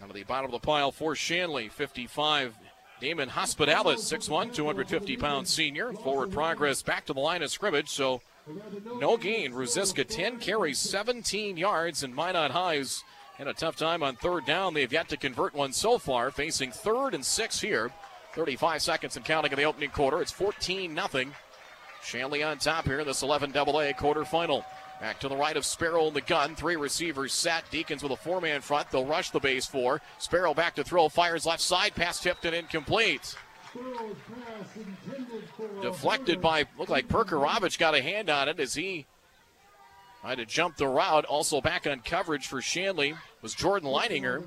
[0.03, 2.55] Out of the bottom of the pile for Shanley, 55.
[3.01, 5.93] Damon Hospitalis, 6'1, 250 pound senior.
[5.93, 8.21] Forward progress back to the line of scrimmage, so
[8.99, 9.53] no gain.
[9.53, 13.05] Ruziska 10 carries, 17 yards, and Minot Highs
[13.37, 14.75] had a tough time on third down.
[14.75, 17.93] They've yet to convert one so far, facing third and six here.
[18.35, 20.21] 35 seconds and counting in the opening quarter.
[20.21, 21.33] It's 14 0
[22.09, 24.65] Shanley on top here in this 11 AA quarterfinal.
[24.99, 26.57] Back to the right of Sparrow in the gun.
[26.57, 27.71] Three receivers set.
[27.71, 28.91] Deacons with a four man front.
[28.91, 30.01] They'll rush the base four.
[30.19, 31.09] Sparrow back to throw.
[31.11, 31.95] Fires left side.
[31.95, 33.37] Pass tipped and incomplete.
[35.83, 39.07] Deflected by, looked like Perkarovich got a hand on it as he
[40.23, 41.27] tried to jump the route.
[41.27, 44.45] Also back on coverage for Shanley was Jordan Leininger.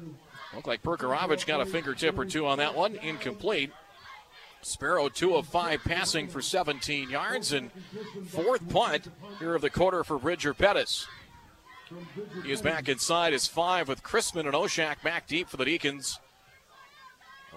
[0.56, 2.96] Looked like Perkarovich got a fingertip or two on that one.
[2.96, 3.72] Incomplete.
[4.62, 7.72] Sparrow, two of five passing for 17 yards, and
[8.28, 9.08] fourth punt
[9.40, 11.08] here of the quarter for Bridger Pettis.
[12.44, 16.20] He is back inside his five with Chrisman and Oshak back deep for the Deacons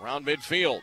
[0.03, 0.81] around midfield.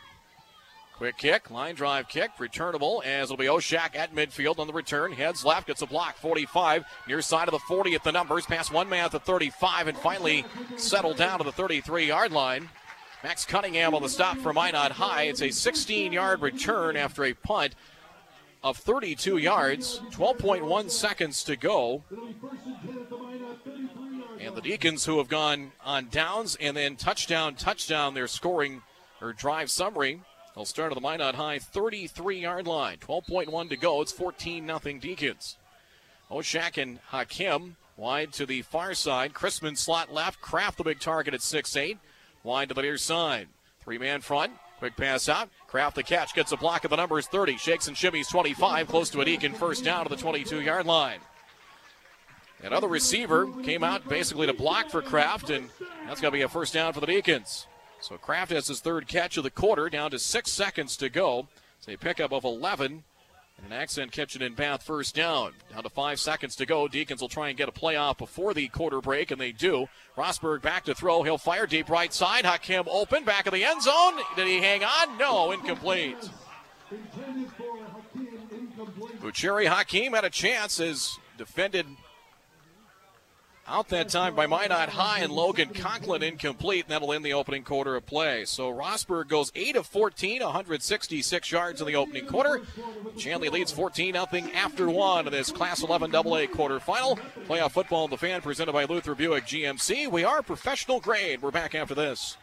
[0.94, 5.12] Quick kick, line drive kick, returnable as it'll be Oshak at midfield on the return.
[5.12, 8.72] Heads left, gets a block, 45, near side of the 40 at the numbers, past
[8.72, 10.44] one man at the 35, and finally
[10.76, 12.68] settled down to the 33 yard line.
[13.22, 15.22] Max Cunningham on the stop for Minot High.
[15.22, 17.76] It's a 16 yard return after a punt
[18.64, 22.02] of 32 yards, 12.1 seconds to go.
[24.40, 28.82] And the Deacons, who have gone on downs and then touchdown, touchdown, their scoring
[29.20, 30.20] or drive summary.
[30.56, 32.98] They'll start at the Minot High 33 yard line.
[32.98, 34.02] 12.1 to go.
[34.02, 35.56] It's 14 0 Deacons.
[36.28, 39.32] Oshak and Hakim wide to the far side.
[39.32, 40.40] Chrisman slot left.
[40.40, 41.98] Kraft the big target at 6'8.
[42.44, 43.48] Wide to the near side.
[43.80, 44.52] Three man front.
[44.78, 45.48] Quick pass out.
[45.68, 46.34] Kraft the catch.
[46.34, 47.56] Gets a block of the numbers 30.
[47.56, 48.88] Shakes and shimmies 25.
[48.88, 51.20] Close to a Deacon first down to the 22 yard line.
[52.62, 55.68] Another receiver came out basically to block for Kraft, and
[56.06, 57.66] that's going to be a first down for the Deacons.
[58.00, 61.48] So Kraft has his third catch of the quarter, down to six seconds to go.
[61.78, 63.02] It's a pickup of 11.
[63.62, 65.52] And an accent kitchen in Bath first down.
[65.72, 66.88] Down to five seconds to go.
[66.88, 69.86] Deacons will try and get a playoff before the quarter break, and they do.
[70.16, 71.22] Rosberg back to throw.
[71.22, 72.44] He'll fire deep right side.
[72.44, 73.24] Hakim open.
[73.24, 74.14] Back of the end zone.
[74.36, 75.16] Did he hang on?
[75.16, 76.16] No, incomplete.
[79.20, 81.86] Ucheri Hakim had a chance as defended
[83.66, 87.62] out that time by Minot High and Logan Conklin incomplete, and that'll end the opening
[87.62, 88.44] quarter of play.
[88.44, 92.62] So Rosberg goes 8 of 14, 166 yards in the opening quarter.
[93.16, 97.18] Shanley leads 14 0 after one in this Class 11 AA quarterfinal.
[97.46, 100.10] Playoff football the fan presented by Luther Buick GMC.
[100.10, 101.40] We are professional grade.
[101.40, 102.36] We're back after this.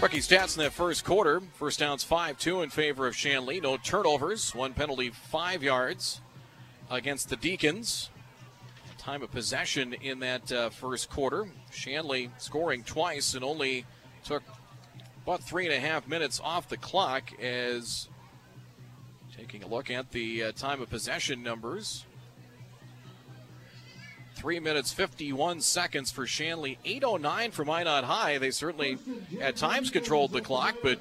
[0.00, 1.40] Rookie stats in that first quarter.
[1.54, 3.60] First downs 5 2 in favor of Shanley.
[3.60, 4.54] No turnovers.
[4.54, 6.20] One penalty, five yards
[6.90, 8.08] against the Deacons
[9.08, 11.48] time of possession in that uh, first quarter.
[11.72, 13.86] Shanley scoring twice and only
[14.22, 14.42] took
[15.22, 18.10] about three and a half minutes off the clock as
[19.34, 22.04] taking a look at the uh, time of possession numbers.
[24.38, 26.78] Three minutes, 51 seconds for Shanley.
[26.84, 28.38] 8.09 for Minot High.
[28.38, 28.96] They certainly
[29.40, 31.00] at times controlled the clock, but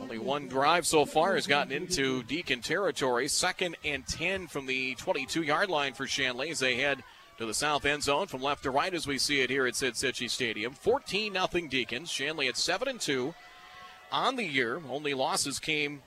[0.00, 3.28] only one drive so far has gotten into Deacon territory.
[3.28, 7.04] Second and 10 from the 22 yard line for Shanley as they head
[7.38, 9.76] to the south end zone from left to right as we see it here at
[9.76, 10.72] Sid Stadium.
[10.72, 12.10] 14 0 Deacons.
[12.10, 13.32] Shanley at 7 and 2
[14.10, 14.82] on the year.
[14.90, 16.02] Only losses came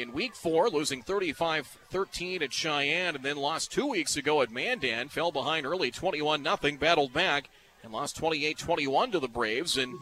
[0.00, 4.50] in week four, losing 35 13 at Sheyenne, and then lost two weeks ago at
[4.50, 5.08] Mandan.
[5.08, 7.48] Fell behind early 21 0, battled back,
[7.82, 9.76] and lost 28 21 to the Braves.
[9.76, 9.98] And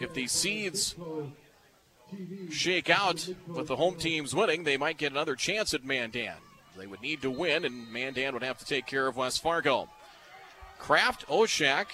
[0.00, 0.94] if the Seeds
[2.50, 6.34] shake out with the home teams winning, they might get another chance at Mandan.
[6.76, 9.88] They would need to win, and Mandan would have to take care of West Fargo.
[10.78, 11.86] Kraft, Oshak,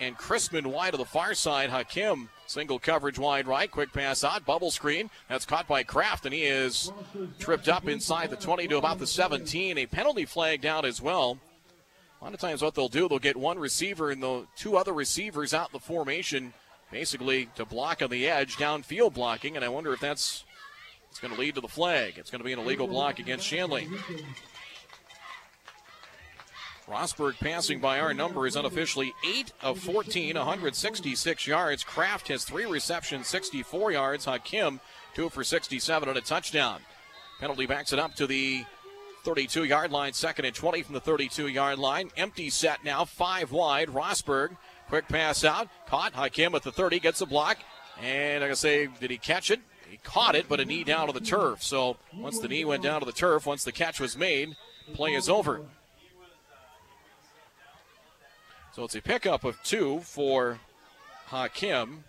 [0.00, 1.70] and Chrisman wide to the far side.
[1.70, 3.70] Hakim Single coverage wide right.
[3.70, 4.44] Quick pass out.
[4.44, 5.08] Bubble screen.
[5.28, 6.90] That's caught by Kraft, and he is
[7.38, 9.78] tripped up inside the 20 to about the 17.
[9.78, 11.38] A penalty flag down as well.
[12.20, 14.92] A lot of times, what they'll do, they'll get one receiver and the two other
[14.92, 16.52] receivers out in the formation,
[16.90, 19.54] basically to block on the edge, downfield blocking.
[19.54, 20.42] And I wonder if that's
[21.08, 22.14] it's going to lead to the flag.
[22.16, 23.86] It's going to be an illegal block against Shanley.
[26.90, 31.84] Rosberg passing by our number is unofficially 8 of 14, 166 yards.
[31.84, 34.24] Kraft has three receptions, 64 yards.
[34.24, 34.80] Hakim,
[35.14, 36.80] 2 for 67 and a touchdown.
[37.38, 38.64] Penalty backs it up to the
[39.22, 42.10] 32 yard line, second and 20 from the 32 yard line.
[42.16, 43.88] Empty set now, five wide.
[43.88, 44.56] Rosberg,
[44.88, 46.14] quick pass out, caught.
[46.14, 47.58] Hakim at the 30, gets a block.
[48.02, 49.60] And I can say, did he catch it?
[49.88, 51.62] He caught it, but a knee down to the turf.
[51.62, 54.56] So once the knee went down to the turf, once the catch was made,
[54.92, 55.62] play is over.
[58.72, 60.58] So it's a pickup of two for
[61.26, 62.04] Hakim.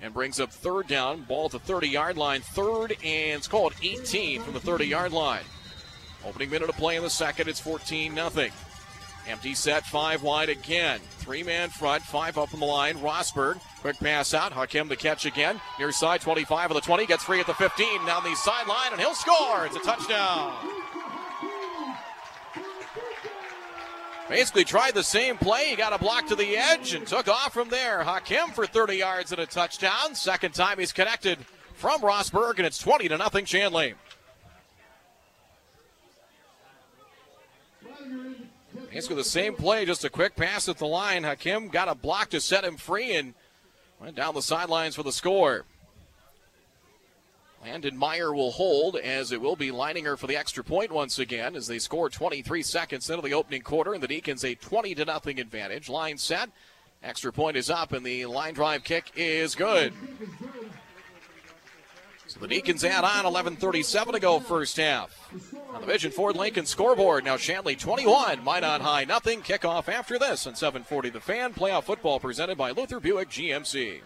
[0.00, 1.22] And brings up third down.
[1.22, 2.40] Ball the 30 yard line.
[2.40, 5.44] Third and it's called 18 from the 30 yard line.
[6.26, 7.48] Opening minute of play in the second.
[7.48, 8.48] It's 14 0.
[9.28, 11.00] Empty set, five wide again.
[11.18, 12.96] Three man front, five up on the line.
[12.96, 14.52] Rosberg, quick pass out.
[14.52, 15.60] Hakim the catch again.
[15.78, 17.06] Near side, 25 of the 20.
[17.06, 18.06] Gets free at the 15.
[18.06, 19.66] Down the sideline, and he'll score.
[19.66, 20.81] It's a touchdown.
[24.28, 25.70] Basically tried the same play.
[25.70, 28.02] He got a block to the edge and took off from there.
[28.02, 30.14] Hakim for 30 yards and a touchdown.
[30.14, 31.38] Second time he's connected
[31.74, 33.94] from Rosberg, and it's 20 to nothing Shanley.
[38.90, 41.24] Basically the same play, just a quick pass at the line.
[41.24, 43.34] Hakim got a block to set him free and
[44.00, 45.64] went down the sidelines for the score.
[47.62, 51.54] Landon Meyer will hold as it will be Leininger for the extra point once again
[51.54, 55.04] as they score 23 seconds into the opening quarter and the Deacons a 20 to
[55.04, 55.88] nothing advantage.
[55.88, 56.50] Line set.
[57.04, 59.92] Extra point is up and the line drive kick is good.
[62.26, 65.30] So the Deacons add on 11:37 to go first half.
[65.72, 69.40] On the Vision Ford Lincoln scoreboard now Shanley 21, Minot High nothing.
[69.40, 71.54] Kickoff after this on 740 The Fan.
[71.54, 74.00] Playoff football presented by Luther Buick GMC.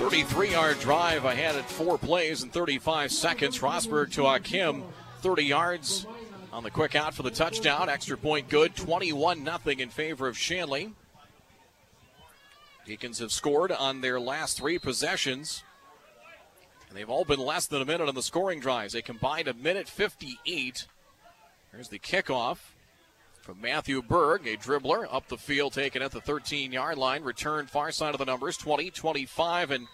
[0.00, 1.26] 33 yard drive.
[1.26, 3.58] I had it four plays and 35 seconds.
[3.58, 4.82] Rosberg to Hakim,
[5.20, 6.06] 30 yards
[6.54, 7.90] on the quick out for the touchdown.
[7.90, 8.74] Extra point good.
[8.74, 10.94] 21 0 in favor of Shanley.
[12.86, 15.64] Deacons have scored on their last three possessions.
[16.88, 18.94] And they've all been less than a minute on the scoring drives.
[18.94, 20.86] They combined a minute 58.
[21.72, 22.56] Here's the kickoff
[23.60, 27.22] Matthew Berg, a dribbler up the field, taken at the 13 yard line.
[27.22, 29.86] Return far side of the numbers 20, 25, and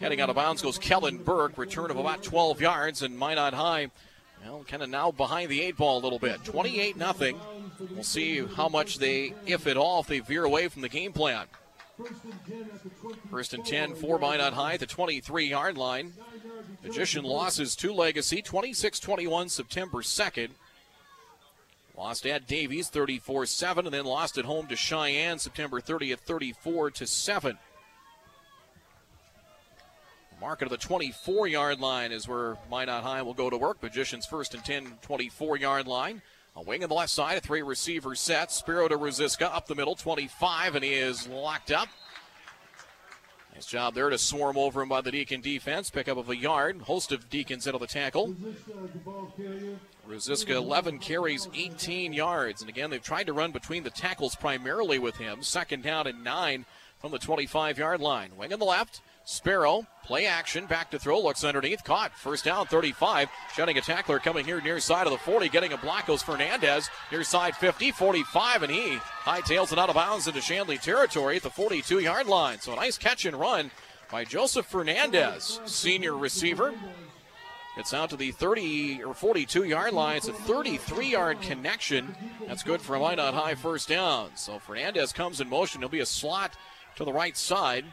[0.00, 1.58] heading out of bounds goes Kellen Berg.
[1.58, 3.90] Return of about 12 yards, and Minot High,
[4.44, 6.44] well, kind of now behind the eight ball a little bit.
[6.44, 7.38] 28 nothing.
[7.90, 11.12] We'll see how much they, if at all, if they veer away from the game
[11.12, 11.46] plan.
[13.30, 16.12] First and 10 for Minot High at the 23 yard line.
[16.82, 20.50] Magician losses to Legacy 26 21 September 2nd.
[21.96, 26.90] Lost at Davies 34 7 and then lost at home to Sheyenne September 30th 34
[26.92, 27.58] to 7.
[30.38, 33.82] Market of the 24 yard line is where Minot High will go to work.
[33.82, 36.20] Magicians first and 10, 24 yard line.
[36.54, 38.52] A wing on the left side, a three receiver set.
[38.52, 41.88] Sparrow to Ruziska up the middle, 25, and he is locked up.
[43.54, 45.88] Nice job there to swarm over him by the Deacon defense.
[45.88, 46.82] Pick up of a yard.
[46.82, 48.34] Host of Deacons of the tackle.
[50.08, 52.60] Ruziska 11 carries, 18 yards.
[52.60, 55.42] And again, they've tried to run between the tackles primarily with him.
[55.42, 56.64] Second down and nine
[56.98, 58.36] from the 25 yard line.
[58.36, 59.00] Wing on the left.
[59.28, 62.16] Sparrow, play action, back to throw, looks underneath, caught.
[62.16, 63.28] First down, 35.
[63.56, 66.88] Shutting a tackler coming here near side of the 40, getting a block goes Fernandez.
[67.10, 71.42] Near side 50, 45, and he hightails it out of bounds into Shanley territory at
[71.42, 72.60] the 42 yard line.
[72.60, 73.72] So a nice catch and run
[74.12, 76.72] by Joseph Fernandez, senior receiver.
[77.76, 80.16] It's out to the 30 or 42 yard line.
[80.16, 82.14] It's a 33 yard connection.
[82.46, 84.30] That's good for a Minot High first down.
[84.34, 85.82] So Fernandez comes in motion.
[85.82, 86.56] He'll be a slot
[86.96, 87.84] to the right side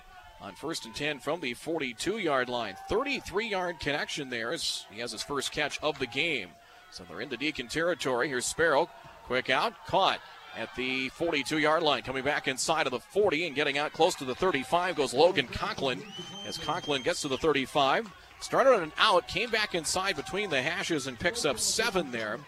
[0.41, 2.75] on first and 10 from the 42 yard line.
[2.87, 4.55] 33 yard connection there
[4.91, 6.49] he has his first catch of the game.
[6.91, 8.29] So they're into Deacon territory.
[8.29, 8.89] Here's Sparrow.
[9.25, 9.73] Quick out.
[9.87, 10.19] Caught
[10.55, 12.03] at the 42 yard line.
[12.03, 15.47] Coming back inside of the 40 and getting out close to the 35 goes Logan
[15.47, 16.01] Conklin
[16.45, 18.09] as Conklin gets to the 35.
[18.43, 22.39] Started on an out, came back inside between the hashes and picks up seven there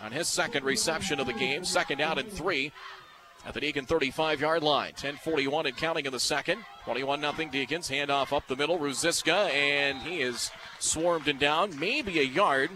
[0.00, 1.62] on his second reception of the game.
[1.62, 2.72] Second out and three
[3.44, 4.94] at the Deacon 35 yard line.
[4.94, 6.64] 10:41 and counting in the second.
[6.84, 7.90] 21 0 Deacons.
[7.90, 8.78] Handoff up the middle.
[8.78, 11.78] Ruziska, and he is swarmed and down.
[11.78, 12.70] Maybe a yard.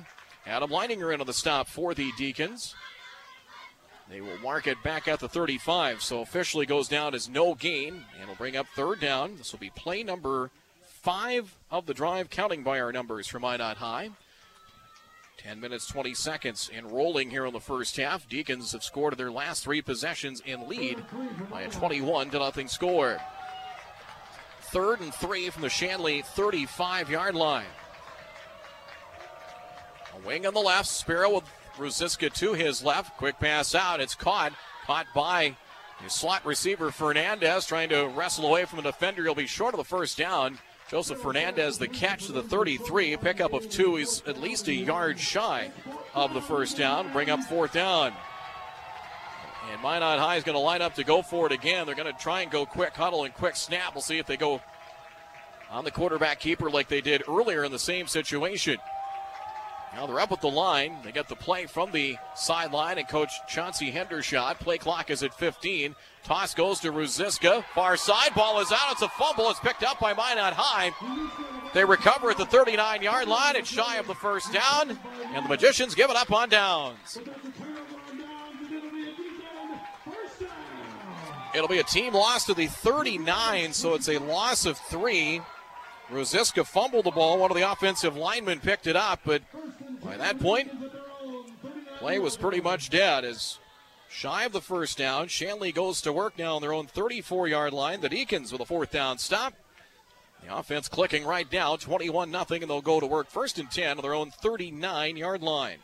[0.44, 2.74] Adam Leininger in on the stop for the Deacons.
[4.10, 8.04] They will mark it back at the 35, so officially goes down as no gain,
[8.20, 9.36] and will bring up third down.
[9.38, 10.50] This will be play number
[10.84, 14.10] five of the drive, counting by our numbers for Minot High.
[15.38, 18.28] 10 minutes, 20 seconds, and rolling here in the first half.
[18.28, 21.02] Deacons have scored their last three possessions in lead
[21.50, 23.20] by a 21 to nothing score.
[24.72, 27.66] Third and three from the Shanley 35 yard line.
[30.16, 31.44] A wing on the left, Sparrow with
[31.76, 33.16] Ruziska to his left.
[33.16, 34.00] Quick pass out.
[34.00, 34.52] It's caught.
[34.86, 35.56] Caught by
[36.02, 39.22] his slot receiver Fernandez trying to wrestle away from a defender.
[39.22, 40.58] He'll be short of the first down.
[40.88, 43.16] Joseph Fernandez, the catch to the 33.
[43.16, 43.96] Pickup of two.
[43.96, 45.72] He's at least a yard shy
[46.14, 47.12] of the first down.
[47.12, 48.12] Bring up fourth down.
[49.72, 51.86] And Minot High is going to line up to go for it again.
[51.86, 53.96] They're going to try and go quick huddle and quick snap.
[53.96, 54.60] We'll see if they go
[55.70, 58.76] on the quarterback keeper like they did earlier in the same situation.
[59.96, 60.94] Now they're up at the line.
[61.02, 64.60] They get the play from the sideline, and Coach Chauncey Hendershot.
[64.60, 65.94] Play clock is at 15.
[66.22, 67.64] Toss goes to Ruziska.
[67.74, 68.34] Far side.
[68.34, 68.92] Ball is out.
[68.92, 69.48] It's a fumble.
[69.48, 70.92] It's picked up by Minot High.
[71.72, 73.56] They recover at the 39 yard line.
[73.56, 74.98] It's shy of the first down.
[75.32, 77.18] And the Magicians give it up on downs.
[81.54, 85.40] It'll be a team loss to the 39, so it's a loss of three.
[86.10, 87.38] Ruziska fumbled the ball.
[87.38, 89.42] One of the offensive linemen picked it up, but
[90.04, 90.70] By that point,
[91.98, 93.58] play was pretty much dead as
[94.08, 95.28] shy of the first down.
[95.28, 98.00] Shanley goes to work now on their own 34 yard line.
[98.00, 99.54] The Deacons with a fourth down stop.
[100.44, 103.98] The offense clicking right now, 21 0, and they'll go to work first and 10
[103.98, 105.78] on their own 39 yard line.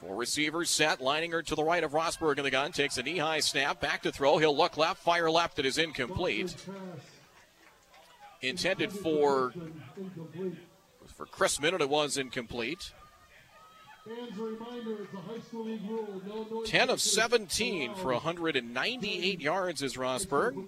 [0.00, 1.00] Four receivers set.
[1.00, 2.70] Leininger to the right of Rosberg in the gun.
[2.70, 3.80] Takes a knee high snap.
[3.80, 4.38] Back to throw.
[4.38, 5.02] He'll look left.
[5.02, 5.58] Fire left.
[5.58, 6.54] It is incomplete.
[8.40, 9.52] Intended for
[11.18, 12.92] for Chrisman, and it was incomplete.
[16.64, 20.66] 10 of 17 for 198 yards is Rosberg.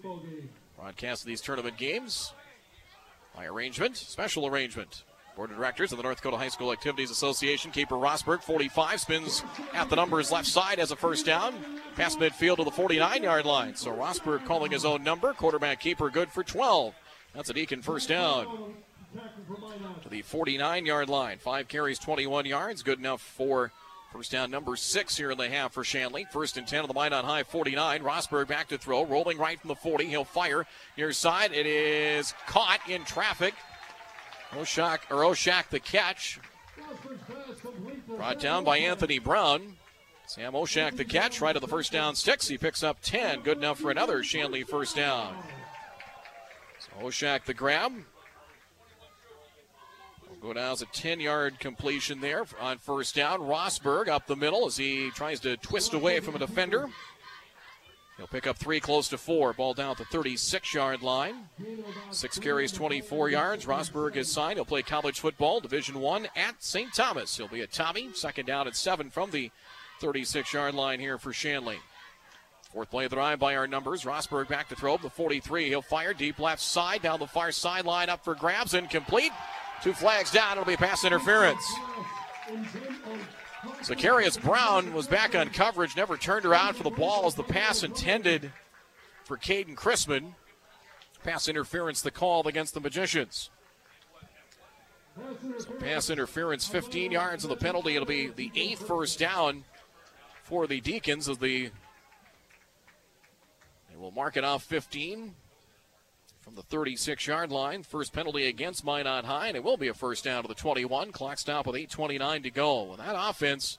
[0.77, 2.35] Broadcast of these tournament games
[3.35, 5.05] by arrangement, special arrangement.
[5.37, 7.71] Board of Directors of the North Dakota High School Activities Association.
[7.71, 11.55] Keeper Rosberg, 45, spins at the numbers left side as a first down.
[11.95, 13.77] Past midfield to the 49 yard line.
[13.77, 15.33] So Rosberg calling his own number.
[15.33, 16.93] Quarterback keeper good for 12.
[17.35, 18.75] That's a Deacon first down.
[20.03, 21.39] To the 49 yard line.
[21.39, 22.83] Five carries, 21 yards.
[22.83, 23.73] Good enough for
[24.13, 26.27] First down number six here in the half for Shanley.
[26.33, 28.03] First and 10 on the Minot High 49.
[28.03, 30.07] Rosberg back to throw, rolling right from the 40.
[30.07, 31.53] He'll fire near side.
[31.53, 33.55] It is caught in traffic.
[34.51, 36.41] Oshak or Oshak the catch.
[38.09, 39.77] Brought down by Anthony Brown.
[40.27, 42.49] Sam Oshak the catch right of the first down sticks.
[42.49, 43.43] He picks up 10.
[43.43, 45.37] Good enough for another Shanley first down.
[46.81, 47.93] So Oshak the grab.
[50.41, 53.41] Go down as a 10 yard completion there on first down.
[53.41, 56.89] Rosberg up the middle as he tries to twist away from a defender.
[58.17, 59.53] He'll pick up three, close to four.
[59.53, 61.49] Ball down at the 36 yard line.
[62.11, 63.67] Six carries, 24 yards.
[63.67, 64.57] Rosberg is signed.
[64.57, 66.93] He'll play college football, Division One at St.
[66.93, 67.37] Thomas.
[67.37, 68.11] He'll be a Tommy.
[68.15, 69.51] Second down at seven from the
[70.01, 71.79] 36 yard line here for Shanley.
[72.73, 74.05] Fourth play of the drive by our numbers.
[74.05, 74.97] Rosberg back to throw.
[74.97, 75.69] The 43.
[75.69, 78.75] He'll fire deep left side down the far sideline up for grabs.
[78.75, 79.33] Incomplete.
[79.83, 80.53] Two flags down.
[80.53, 81.65] It'll be pass interference.
[83.83, 87.83] Zacharias Brown was back on coverage, never turned around for the ball as the pass
[87.83, 88.53] intended
[89.25, 90.35] for Caden Chrisman.
[91.25, 93.51] Pass interference, the call against the Magicians.
[95.59, 97.95] So pass interference, 15 yards of the penalty.
[97.95, 99.65] It'll be the eighth first down
[100.43, 101.71] for the Deacons as the
[103.91, 105.35] they will mark it off 15
[106.51, 107.83] from the 36 yard line.
[107.83, 111.13] First penalty against Minot High, and it will be a first down to the 21.
[111.13, 112.91] Clock stop with 8.29 to go.
[112.91, 113.79] And that offense,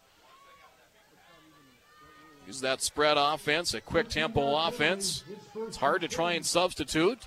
[2.47, 5.24] use that spread offense, a quick tempo offense.
[5.67, 7.19] It's hard to try and substitute.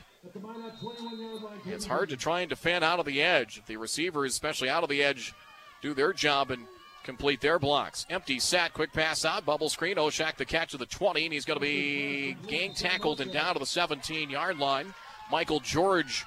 [1.66, 3.58] It's hard to try and defend out of the edge.
[3.58, 5.34] If the receivers, especially out of the edge,
[5.82, 6.66] do their job and
[7.02, 8.06] complete their blocks.
[8.08, 9.96] Empty set, quick pass out, bubble screen.
[9.96, 13.52] Oshak the catch of the 20, and he's going to be gang tackled and down
[13.52, 14.94] to the 17 yard line.
[15.30, 16.24] Michael George,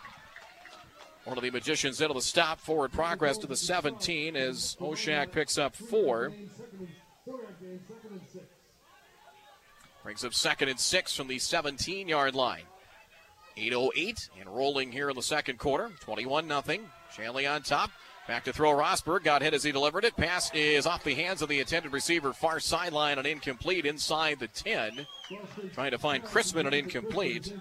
[1.23, 2.59] one of the magicians, into the stop.
[2.59, 6.31] Forward progress to the 17 as Oshak picks up four.
[10.03, 12.63] Brings up second and six from the 17 yard line.
[13.57, 15.91] 8.08 and rolling here in the second quarter.
[16.01, 16.79] 21 0.
[17.15, 17.91] Shanley on top.
[18.27, 19.23] Back to throw Rosberg.
[19.23, 20.17] Got hit as he delivered it.
[20.17, 22.33] Pass is off the hands of the intended receiver.
[22.33, 25.07] Far sideline and incomplete inside the 10.
[25.73, 27.53] Trying to find Chrisman and incomplete.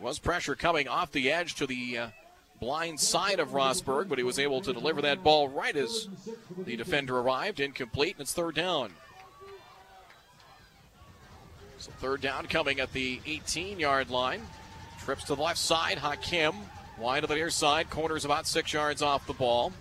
[0.00, 2.08] Was pressure coming off the edge to the uh,
[2.60, 6.08] blind side of Rosberg, but he was able to deliver that ball right as
[6.64, 7.60] the defender arrived.
[7.60, 8.92] Incomplete, and it's third down.
[11.76, 14.40] So third down coming at the 18 yard line.
[15.04, 15.98] Trips to the left side.
[15.98, 16.54] Hakim
[16.98, 17.90] wide to the near side.
[17.90, 19.72] Corners about six yards off the ball.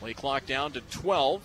[0.00, 1.42] Play clock down to 12.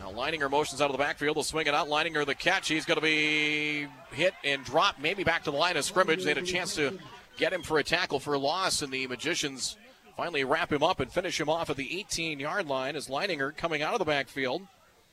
[0.00, 1.36] Now Leininger motions out of the backfield.
[1.36, 1.88] They'll swing it out.
[1.88, 2.68] Leininger the catch.
[2.68, 6.24] He's going to be hit and drop, maybe back to the line of scrimmage.
[6.24, 6.98] They had a chance to
[7.36, 9.76] get him for a tackle for a loss, and the Magicians
[10.16, 13.56] finally wrap him up and finish him off at the 18 yard line as Leininger
[13.56, 14.62] coming out of the backfield.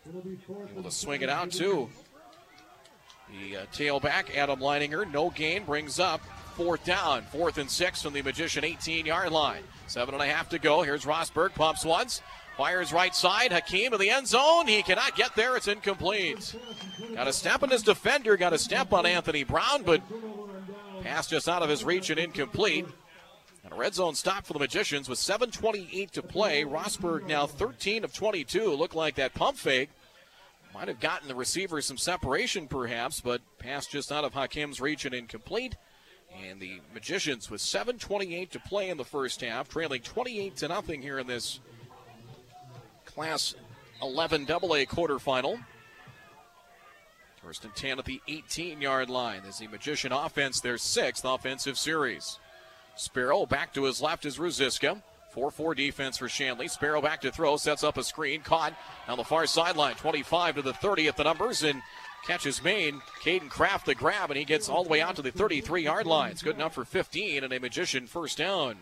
[0.07, 1.89] Able to swing it out too.
[3.30, 6.22] The uh, tailback, Adam Leininger, no gain, brings up
[6.55, 7.24] fourth down.
[7.24, 9.63] Fourth and six from the Magician 18 yard line.
[9.88, 10.82] Seven and a half to go.
[10.82, 12.22] Here's Rosberg, pumps once,
[12.58, 13.51] Fires right side.
[13.51, 14.66] Hakim in the end zone.
[14.66, 15.55] He cannot get there.
[15.55, 16.55] It's incomplete.
[17.14, 18.36] Got a step on his defender.
[18.36, 20.01] Got a step on Anthony Brown, but
[21.03, 22.88] pass just out of his reach and incomplete.
[23.64, 26.64] And a red zone stop for the Magicians with 7.28 to play.
[26.64, 28.72] Rosberg now 13 of 22.
[28.72, 29.89] Looked like that pump fake
[30.74, 35.05] might have gotten the receiver some separation, perhaps, but pass just out of Hakim's reach
[35.05, 35.76] and incomplete.
[36.43, 41.01] And the Magicians with 7.28 to play in the first half, trailing 28 to nothing
[41.01, 41.60] here in this
[43.18, 43.55] Class
[44.03, 45.59] 11 AA quarterfinal.
[47.43, 51.80] First and 10 at the 18 yard line as the Magician offense, their sixth offensive
[51.80, 52.38] series.
[52.95, 55.01] Sparrow back to his left is Ruziska.
[55.32, 56.68] 4 4 defense for Shanley.
[56.68, 58.76] Sparrow back to throw, sets up a screen, caught
[59.07, 59.95] on the far sideline.
[59.95, 61.82] 25 to the 30 at the numbers, and
[62.28, 63.01] catches Maine.
[63.24, 66.05] Caden Kraft the grab, and he gets all the way out to the 33 yard
[66.05, 66.30] line.
[66.30, 68.78] It's good enough for 15 and a Magician first down.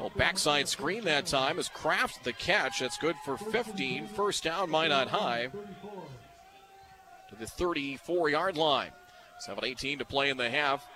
[0.00, 2.80] Well, backside screen that time is Kraft the catch.
[2.80, 4.08] That's good for 15.
[4.08, 5.50] First down, Minot High
[7.28, 8.90] to the 34 yard line.
[9.40, 10.86] 7 18 to play in the half.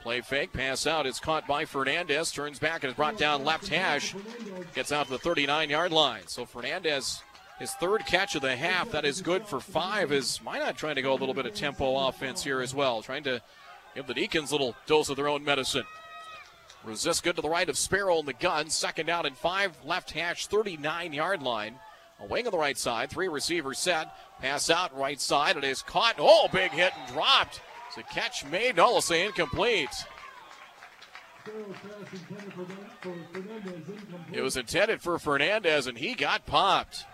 [0.00, 1.06] Play fake, pass out.
[1.06, 2.32] It's caught by Fernandez.
[2.32, 4.14] Turns back and is brought down left hash.
[4.74, 6.22] Gets out to the 39 yard line.
[6.26, 7.22] So Fernandez,
[7.60, 10.10] his third catch of the half, that is good for five.
[10.10, 13.24] Is Minot trying to go a little bit of tempo offense here as well, trying
[13.24, 13.40] to
[13.94, 15.84] give the Deacons a little dose of their own medicine.
[16.88, 18.70] Ruziska to the right of Sparrow in the gun.
[18.70, 19.76] Second down and five.
[19.84, 21.74] Left hash, 39 yard line.
[22.20, 23.10] A wing on the right side.
[23.10, 24.08] Three receivers set.
[24.40, 25.56] Pass out right side.
[25.56, 26.16] It is caught.
[26.18, 27.60] Oh, big hit and dropped.
[27.88, 28.76] It's a catch made.
[28.76, 29.90] No, will say incomplete.
[34.32, 37.04] It was intended for Fernandez, and he got popped.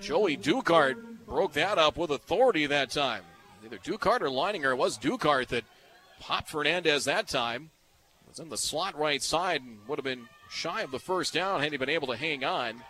[0.00, 0.96] Joey Dukart
[1.26, 3.22] broke that up with authority that time.
[3.64, 4.72] Either Dukart or Leininger.
[4.72, 5.64] It was Dukart that
[6.20, 7.70] popped Fernandez that time.
[8.28, 11.60] Was in the slot right side and would have been shy of the first down
[11.60, 12.82] had he been able to hang on.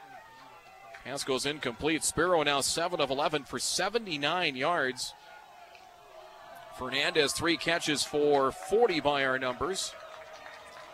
[1.05, 2.03] Pass goes incomplete.
[2.03, 5.14] Sparrow now 7 of 11 for 79 yards.
[6.77, 9.95] Fernandez, three catches for 40 by our numbers.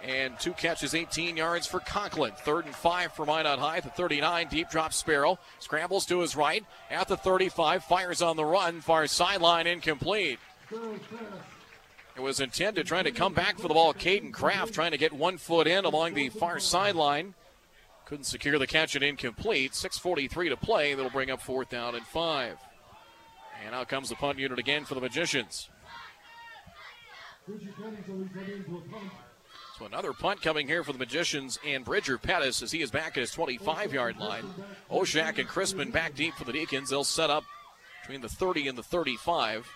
[0.02, 2.32] And two catches, 18 yards for Conklin.
[2.36, 3.80] Third and five for Minot High.
[3.80, 5.38] The 39, deep drop Sparrow.
[5.60, 8.80] Scrambles to his right at the 35, fires on the run.
[8.80, 10.40] Far sideline, incomplete.
[12.14, 13.94] It was intended trying to come back for the ball.
[13.94, 17.34] Caden Kraft trying to get one foot in along the far sideline.
[18.04, 19.72] Couldn't secure the catch and incomplete.
[19.72, 20.94] 6.43 to play.
[20.94, 22.58] That'll bring up fourth down and five.
[23.64, 25.70] And out comes the punt unit again for the Magicians.
[29.78, 33.16] So another punt coming here for the Magicians and Bridger Pettis as he is back
[33.16, 34.44] at his 25 yard line.
[34.90, 36.90] Oshak and Crispin back deep for the Deacons.
[36.90, 37.44] They'll set up
[38.02, 39.66] between the 30 and the 35.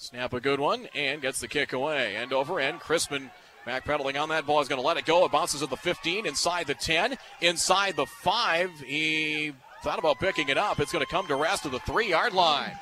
[0.00, 2.16] Snap a good one and gets the kick away.
[2.16, 2.80] End over end.
[2.80, 3.30] Crispin
[3.66, 5.26] backpedaling on that ball is going to let it go.
[5.26, 8.80] It bounces at the 15, inside the 10, inside the 5.
[8.80, 10.80] He thought about picking it up.
[10.80, 12.72] It's going to come to rest at the 3 yard line.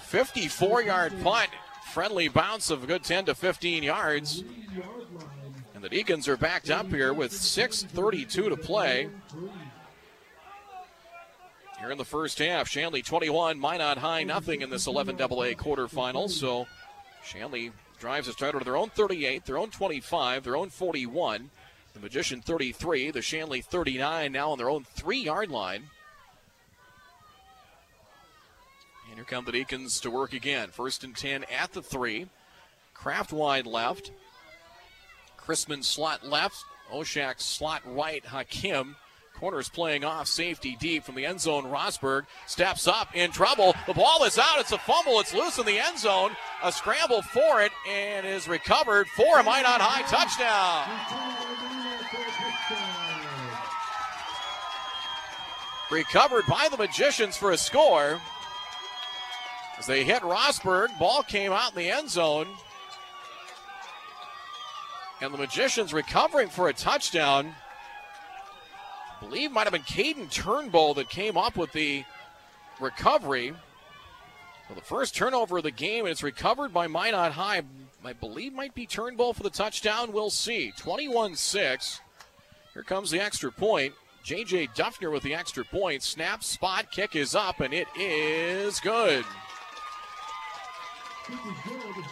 [0.00, 1.50] 54 yard punt.
[1.92, 4.42] Friendly bounce of a good 10 to 15 yards.
[5.76, 9.08] And the Deacons are backed up here with 6.32 to play.
[11.82, 16.30] Here in the first half, Shanley 21, Minot High nothing in this 11 AA quarterfinal.
[16.30, 16.68] So
[17.24, 21.50] Shanley drives a starter to their own 38, their own 25, their own 41.
[21.94, 25.90] The Magician 33, the Shanley 39 now on their own three yard line.
[29.08, 30.68] And here come the Deacons to work again.
[30.68, 32.28] First and 10 at the three.
[32.94, 34.12] Kraft wide left.
[35.36, 36.64] Chrisman slot left.
[36.92, 38.24] Oshak slot right.
[38.24, 38.94] Hakim.
[39.38, 41.64] Corners playing off safety deep from the end zone.
[41.64, 43.74] Rosberg steps up in trouble.
[43.86, 44.60] The ball is out.
[44.60, 45.18] It's a fumble.
[45.20, 46.36] It's loose in the end zone.
[46.62, 50.88] A scramble for it and is recovered for a Minot High touchdown.
[55.90, 58.20] Recovered by the Magicians for a score.
[59.78, 62.46] As they hit Rosberg, ball came out in the end zone.
[65.20, 67.54] And the Magicians recovering for a touchdown.
[69.22, 72.04] I believe might have been Caden Turnbull that came up with the
[72.80, 73.52] recovery.
[74.68, 77.62] Well, the first turnover of the game, and it's recovered by Minot High.
[78.04, 80.12] I believe might be Turnbull for the touchdown.
[80.12, 80.72] We'll see.
[80.76, 82.00] 21 6.
[82.74, 83.94] Here comes the extra point.
[84.24, 84.68] J.J.
[84.68, 86.02] Duffner with the extra point.
[86.02, 89.24] Snap, spot, kick is up, and it is good.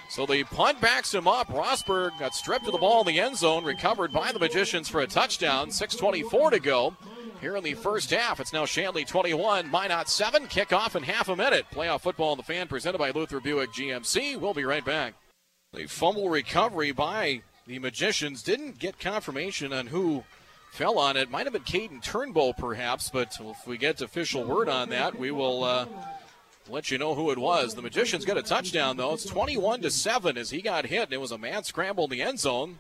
[0.09, 1.49] So the punt backs him up.
[1.49, 5.01] Rosberg got stripped of the ball in the end zone, recovered by the Magicians for
[5.01, 5.69] a touchdown.
[5.69, 6.97] 6.24 to go
[7.41, 8.41] here in the first half.
[8.41, 10.47] It's now Shanley 21, Minot 7.
[10.47, 11.67] Kickoff in half a minute.
[11.73, 14.37] Playoff football on the fan presented by Luther Buick GMC.
[14.39, 15.15] We'll be right back.
[15.73, 20.25] The fumble recovery by the Magicians didn't get confirmation on who
[20.73, 21.31] fell on it.
[21.31, 25.31] Might have been Caden Turnbull, perhaps, but if we get official word on that, we
[25.31, 25.65] will.
[25.65, 25.87] Uh,
[26.71, 27.75] let you know who it was.
[27.75, 29.15] The Magicians get a touchdown though.
[29.15, 32.11] It's 21 to 7 as he got hit and it was a man scramble in
[32.11, 32.79] the end zone.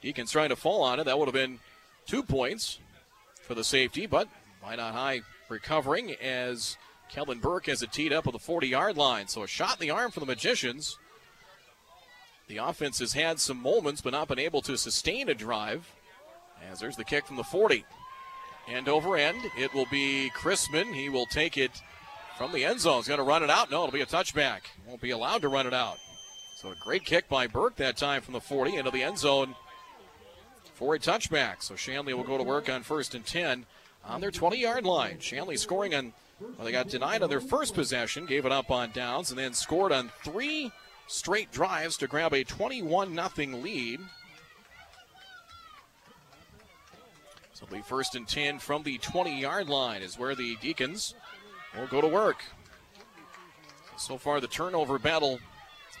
[0.00, 1.04] Deacons trying to fall on it.
[1.04, 1.60] That would have been
[2.06, 2.78] two points
[3.42, 4.28] for the safety, but
[4.62, 6.76] Minot High recovering as
[7.08, 9.28] Kellen Burke has it teed up at the 40 yard line.
[9.28, 10.98] So a shot in the arm for the Magicians.
[12.48, 15.88] The offense has had some moments but not been able to sustain a drive.
[16.70, 17.84] As there's the kick from the 40.
[18.68, 19.40] End over end.
[19.58, 20.94] It will be Chrisman.
[20.94, 21.82] He will take it
[22.42, 22.96] from the end zone.
[22.96, 23.70] He's going to run it out.
[23.70, 24.62] No, it'll be a touchback.
[24.88, 25.98] Won't be allowed to run it out.
[26.56, 29.54] So a great kick by Burke that time from the 40 into the end zone
[30.74, 31.62] for a touchback.
[31.62, 33.64] So Shanley will go to work on first and 10
[34.04, 35.20] on their 20 yard line.
[35.20, 38.90] Shanley scoring on, well, they got denied on their first possession, gave it up on
[38.90, 40.72] downs, and then scored on three
[41.06, 44.00] straight drives to grab a 21 0 lead.
[47.52, 51.14] So the first and 10 from the 20 yard line is where the Deacons
[51.78, 52.44] will go to work.
[53.96, 55.38] So far, the turnover battle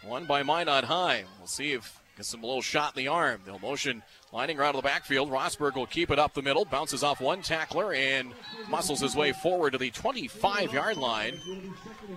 [0.04, 1.24] won by Minot High.
[1.38, 3.40] We'll see if gets some little shot in the arm.
[3.44, 4.02] They'll motion
[4.32, 5.30] lining around the backfield.
[5.30, 8.32] Rosberg will keep it up the middle, bounces off one tackler, and
[8.68, 11.38] muscles his way forward to the 25 yard line.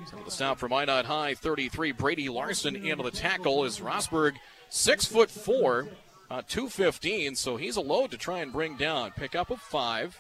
[0.10, 1.92] So the stop for Minot High 33.
[1.92, 4.36] Brady Larson into the tackle is Rosberg,
[4.70, 5.88] six foot four,
[6.30, 7.36] uh, 215.
[7.36, 9.12] So he's a load to try and bring down.
[9.12, 10.18] Pick up of five.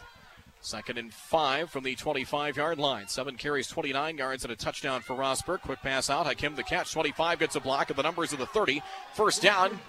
[0.66, 3.07] Second and five from the 25 yard line.
[3.07, 5.61] Seven carries, 29 yards, and a touchdown for Rosberg.
[5.61, 6.26] Quick pass out.
[6.26, 6.91] Hakim the catch.
[6.91, 8.82] 25 gets a block at the numbers of the 30.
[9.13, 9.80] First down.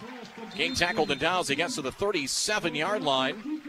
[0.54, 3.62] King tackled and he gets to the 37 yard line.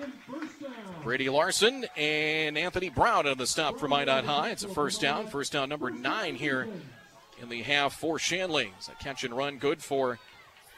[1.02, 4.50] Brady Larson and Anthony Brown on the stop for Minot High.
[4.50, 5.28] It's a first down.
[5.28, 6.68] First down number nine here
[7.42, 8.74] in the half for Shanley.
[8.92, 10.20] A catch and run good for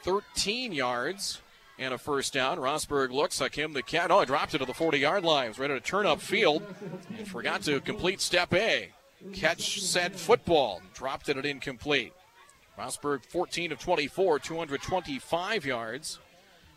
[0.04, 1.40] 13 yards
[1.80, 2.58] and a first down.
[2.58, 3.72] Rosberg looks like him.
[3.72, 5.48] The cat, oh, he dropped it to the 40 yard line.
[5.48, 6.62] Was ready to turn up field
[7.16, 8.90] and forgot to complete step A.
[9.32, 10.82] Catch said football.
[10.94, 12.12] Dropped it at incomplete.
[12.78, 16.18] Rosberg 14 of 24, 225 yards.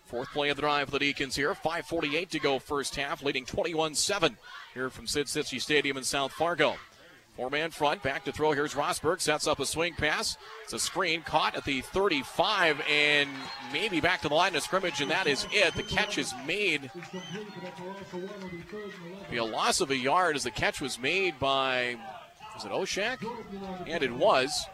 [0.06, 1.54] Fourth play of the drive for the Deacons here.
[1.54, 4.38] 5.48 to go first half, leading 21 7
[4.74, 6.76] here from Sid Cichy Stadium in South Fargo.
[7.36, 8.52] Four man front, back to throw.
[8.52, 10.38] Here's Rosberg, sets up a swing pass.
[10.66, 13.28] It's a screen caught at the 35 and
[13.72, 15.74] maybe back to the line of scrimmage, and that is it.
[15.74, 16.92] The catch is made.
[19.32, 21.98] Be a loss of a yard as the catch was made by,
[22.54, 23.26] was it Oshak?
[23.88, 24.68] And it was.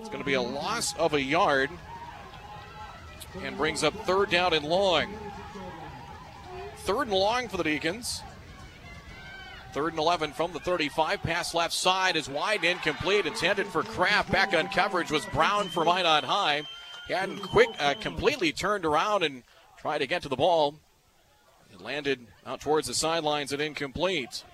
[0.00, 1.70] It's going to be a loss of a yard
[3.44, 5.14] and brings up third down and long.
[6.78, 8.20] Third and long for the Deacons.
[9.72, 11.22] Third and 11 from the 35.
[11.22, 13.24] Pass left side is wide, incomplete.
[13.24, 14.30] It's Intended for Kraft.
[14.30, 16.62] Back on coverage was Brown for Minot High.
[17.08, 19.42] He hadn't quick, uh, completely turned around and
[19.78, 20.76] tried to get to the ball.
[21.72, 24.44] It landed out towards the sidelines and incomplete.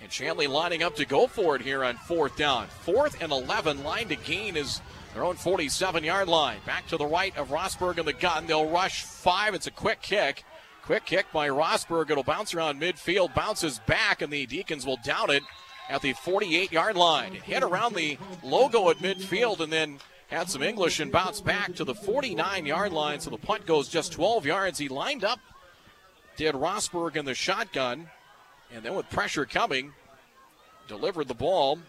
[0.00, 2.68] And Shanley lining up to go for it here on fourth down.
[2.68, 3.82] Fourth and 11.
[3.82, 4.80] Line to gain is
[5.14, 6.58] their own 47 yard line.
[6.64, 8.46] Back to the right of Rosberg in the gun.
[8.46, 9.54] They'll rush five.
[9.54, 10.44] It's a quick kick.
[10.86, 12.10] Quick kick by Rosberg.
[12.10, 15.42] It'll bounce around midfield, bounces back, and the Deacons will down it
[15.88, 17.34] at the 48 yard line.
[17.34, 21.74] It hit around the logo at midfield and then had some English and bounced back
[21.74, 23.18] to the 49 yard line.
[23.18, 24.78] So the punt goes just 12 yards.
[24.78, 25.40] He lined up,
[26.36, 28.08] did Rosberg in the shotgun,
[28.72, 29.92] and then with pressure coming,
[30.86, 31.80] delivered the ball,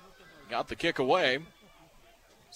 [0.50, 1.38] got the kick away.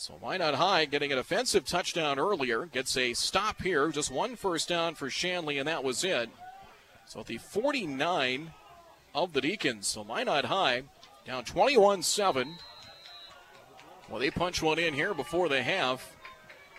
[0.01, 2.65] So Minot High getting an offensive touchdown earlier.
[2.65, 3.89] Gets a stop here.
[3.89, 6.27] Just one first down for Shanley, and that was it.
[7.05, 8.51] So the 49
[9.13, 9.85] of the Deacons.
[9.85, 10.81] So Minot High
[11.23, 12.55] down 21 7.
[14.09, 16.17] Well, they punch one in here before the half.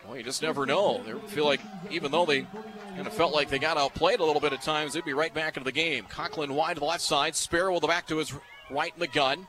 [0.05, 1.01] Well, you just never know.
[1.05, 1.61] They feel like
[1.93, 2.41] even though they
[2.97, 5.33] kind of felt like they got outplayed a little bit at times, they'd be right
[5.33, 6.07] back into the game.
[6.09, 7.37] Conklin wide to the left side.
[7.37, 8.35] Sparrow with the back to his
[8.69, 9.47] right in the gun.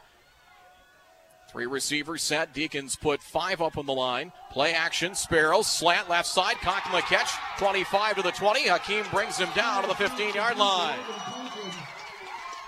[1.54, 2.51] Three receivers set.
[2.51, 4.32] Deacons put five up on the line.
[4.49, 5.14] Play action.
[5.14, 6.56] Sparrow slant left side.
[6.62, 7.30] Conklin the catch.
[7.60, 8.68] 25 to the 20.
[8.68, 10.97] Hakim brings him down to the 15 yard line.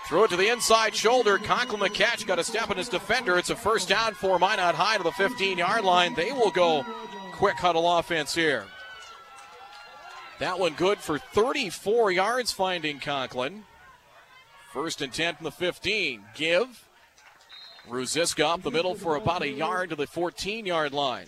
[0.08, 1.40] Threw it to the inside shoulder.
[1.40, 2.28] Conklin the catch.
[2.28, 3.40] Got a step in his defender.
[3.40, 6.14] It's a first down for Minot High to the 15 yard line.
[6.14, 6.86] They will go
[7.32, 8.66] quick huddle offense here.
[10.38, 13.64] That one good for 34 yards finding Conklin.
[14.72, 16.24] First and 10 from the 15.
[16.36, 16.85] Give.
[17.90, 21.28] Ruziska up the middle for about a yard to the 14 yard line.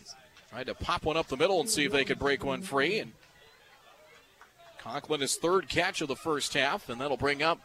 [0.49, 2.99] Tried to pop one up the middle and see if they could break one free.
[2.99, 3.13] And
[4.79, 7.59] Conklin his third catch of the first half, and that'll bring up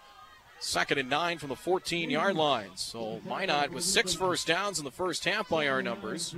[0.58, 2.70] second and nine from the 14 yard line.
[2.74, 6.34] So Minot with six first downs in the first half by our numbers.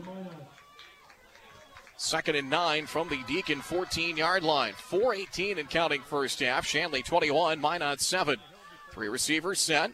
[1.96, 4.74] Second and nine from the Deacon 14 yard line.
[4.74, 6.66] 418 and counting first half.
[6.66, 8.36] Shanley 21, Minot 7.
[8.92, 9.90] Three receivers set.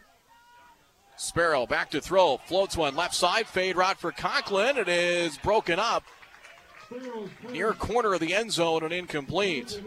[1.17, 2.37] Sparrow back to throw.
[2.37, 3.47] Floats one left side.
[3.47, 4.77] Fade route for Conklin.
[4.77, 6.03] It is broken up.
[7.51, 9.81] Near corner of the end zone and incomplete.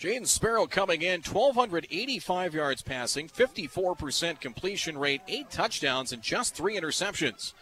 [0.00, 6.80] Jaden Sparrow coming in, 1,285 yards passing, 54% completion rate, eight touchdowns, and just three
[6.80, 7.52] interceptions.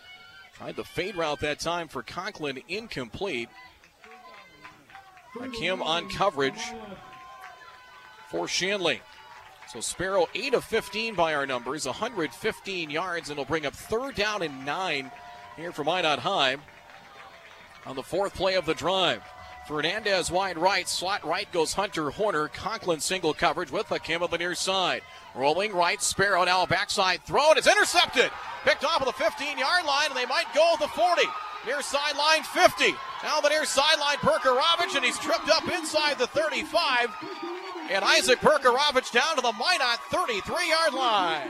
[0.55, 3.49] Tried the fade route that time for Conklin, incomplete.
[5.33, 6.61] Hakim on coverage
[8.31, 9.01] for Shanley.
[9.73, 14.15] So Sparrow 8 of 15 by our numbers, 115 yards, and it'll bring up third
[14.15, 15.11] down and nine
[15.57, 19.23] here for Minot on the fourth play of the drive.
[19.67, 22.49] Fernandez wide right, slot right goes Hunter Horner.
[22.49, 25.03] Conklin single coverage with Hakim on the near side.
[25.35, 28.31] Rolling right, Sparrow now backside throw, and it's intercepted.
[28.65, 31.23] Picked off of the 15 yard line, and they might go the 40.
[31.67, 32.95] Near sideline 50.
[33.23, 37.11] Now the near sideline, Perkarovich, and he's tripped up inside the 35.
[37.91, 41.49] And Isaac Perkarovich down to the Minot 33 yard line.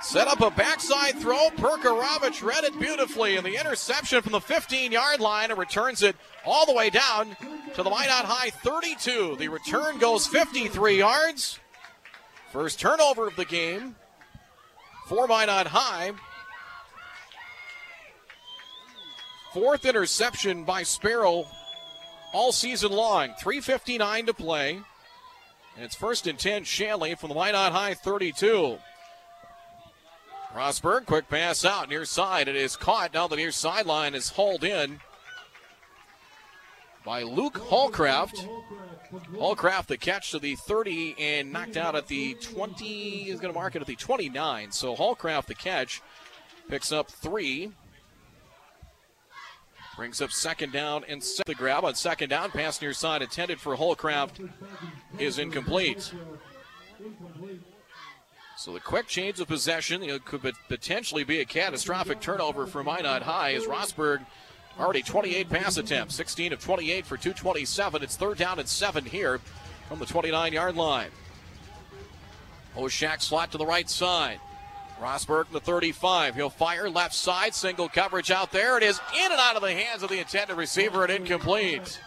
[0.00, 1.48] Set up a backside throw.
[1.56, 6.14] Perkarovich read it beautifully, and the interception from the 15 yard line and returns it
[6.44, 7.36] all the way down
[7.74, 9.36] to the Minot High 32.
[9.38, 11.58] The return goes 53 yards.
[12.52, 13.96] First turnover of the game
[15.08, 16.12] for Minot High.
[19.52, 21.46] Fourth interception by Sparrow
[22.32, 23.30] all season long.
[23.40, 24.80] 3.59 to play.
[25.74, 28.78] And it's first and 10 Shanley from the Minot High 32.
[30.54, 32.48] Rosberg, quick pass out near side.
[32.48, 33.14] It is caught.
[33.14, 35.00] Now the near sideline is hauled in
[37.04, 38.48] by Luke Hallcraft.
[39.32, 43.30] Hallcraft, the catch to the 30 and knocked out at the 20.
[43.30, 44.72] Is going to mark it at the 29.
[44.72, 46.02] So Hallcraft, the catch,
[46.68, 47.72] picks up three.
[49.98, 52.52] Brings up second down and set the grab on second down.
[52.52, 54.48] Pass near side intended for Hallcraft
[55.18, 56.14] is incomplete.
[58.56, 63.22] So the quick change of possession it could potentially be a catastrophic turnover for Minot
[63.22, 64.24] High as Rosberg
[64.78, 68.00] already 28 pass attempts, 16 of 28 for 227.
[68.00, 69.40] It's third down and seven here
[69.88, 71.10] from the 29 yard line.
[72.76, 74.38] Oshak slot to the right side.
[75.00, 76.34] Rosberg in the 35.
[76.34, 78.76] He'll fire left side, single coverage out there.
[78.76, 82.00] It is in and out of the hands of the intended receiver and incomplete.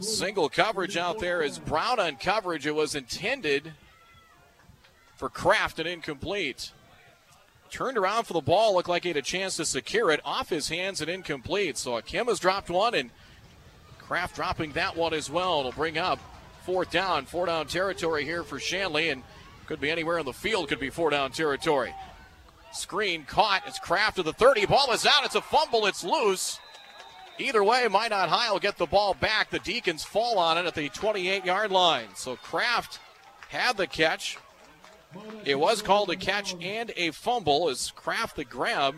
[0.00, 2.66] Single coverage out there is Brown on coverage.
[2.66, 3.72] It was intended
[5.16, 6.72] for Kraft and incomplete.
[7.70, 10.20] Turned around for the ball, looked like he had a chance to secure it.
[10.24, 11.78] Off his hands and incomplete.
[11.78, 13.10] So Kim has dropped one, and
[13.98, 15.60] Kraft dropping that one as well.
[15.60, 16.18] It'll bring up
[16.64, 17.26] fourth down.
[17.26, 19.22] Four down territory here for Shanley, and
[19.66, 21.94] could be anywhere in the field, could be four down territory.
[22.72, 23.62] Screen caught.
[23.66, 24.66] It's Kraft to the 30.
[24.66, 25.24] Ball is out.
[25.24, 25.86] It's a fumble.
[25.86, 26.58] It's loose.
[27.38, 29.50] Either way, Minot High will get the ball back.
[29.50, 32.08] The Deacons fall on it at the 28 yard line.
[32.14, 33.00] So Kraft
[33.48, 34.38] had the catch.
[35.44, 38.96] It was called a catch and a fumble as Kraft the grab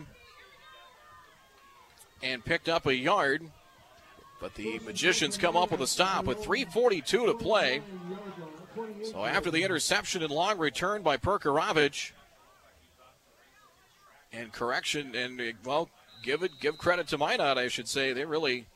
[2.23, 3.51] and picked up a yard.
[4.39, 7.81] But the Magicians come up with a stop with 3.42 to play.
[9.03, 12.11] So after the interception and long return by Perkarovich,
[14.31, 15.89] and correction, and well,
[16.23, 18.13] give it give credit to Minot, I should say.
[18.13, 18.67] They really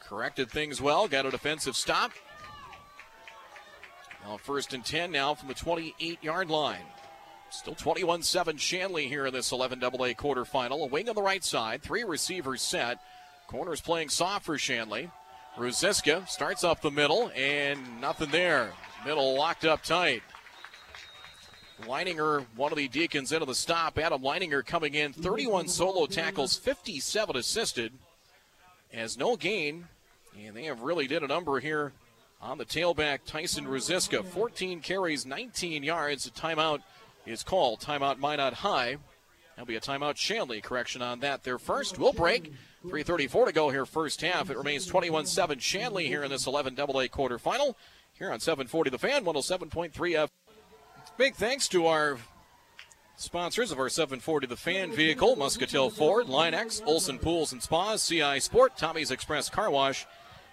[0.00, 2.12] corrected things well, got a defensive stop.
[4.24, 6.84] Now first and 10 now from the 28 yard line.
[7.50, 10.82] Still 21 7 Shanley here in this 11 AA quarterfinal.
[10.82, 12.98] A wing on the right side, three receivers set.
[13.46, 15.10] Corners playing soft for Shanley.
[15.56, 18.72] Ruziska starts up the middle and nothing there.
[19.04, 20.22] Middle locked up tight.
[21.82, 23.98] Leininger, one of the Deacons into the stop.
[23.98, 27.92] Adam Leininger coming in, 31 solo tackles, 57 assisted.
[28.92, 29.88] Has no gain,
[30.40, 31.92] and they have really did a number here
[32.40, 34.24] on the tailback, Tyson Ruziska.
[34.24, 36.26] 14 carries, 19 yards.
[36.26, 36.80] A timeout
[37.26, 37.80] is called.
[37.80, 38.96] Timeout Minot High.
[39.56, 41.42] There'll be a timeout Shanley correction on that.
[41.42, 41.98] There first.
[41.98, 42.52] We'll break.
[42.84, 44.50] 3.34 to go here, first half.
[44.50, 47.74] It remains 21 7 Shanley here in this 11 AA quarterfinal.
[48.12, 50.30] Here on 740 The Fan, 107.3 F.
[51.16, 52.18] Big thanks to our
[53.16, 58.38] sponsors of our 740 The Fan vehicle Muscatel Ford, Line-X, Olson Pools and Spas, CI
[58.38, 60.06] Sport, Tommy's Express Car Wash,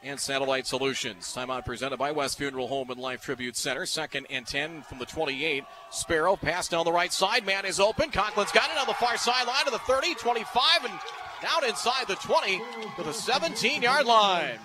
[0.04, 1.32] and Satellite Solutions.
[1.36, 3.86] Timeout presented by West Funeral Home and Life Tribute Center.
[3.86, 5.64] Second and 10 from the 28.
[5.92, 7.46] Sparrow pass down the right side.
[7.46, 8.10] Man is open.
[8.10, 11.00] Conklin's got it on the far sideline to the 30, 25, and
[11.42, 12.62] down inside the 20
[12.98, 14.60] to the 17 yard line.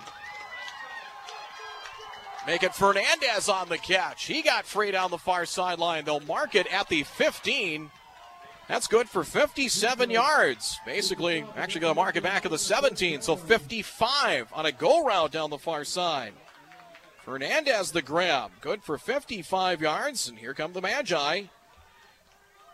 [2.45, 4.23] Make it Fernandez on the catch.
[4.23, 6.05] He got free down the far sideline.
[6.05, 7.91] They'll mark it at the 15.
[8.69, 10.79] That's good for 57 yards.
[10.85, 15.03] Basically, actually going to mark it back at the 17, so 55 on a go
[15.03, 16.33] route down the far side.
[17.23, 18.51] Fernandez the grab.
[18.61, 21.43] Good for 55 yards, and here come the Magi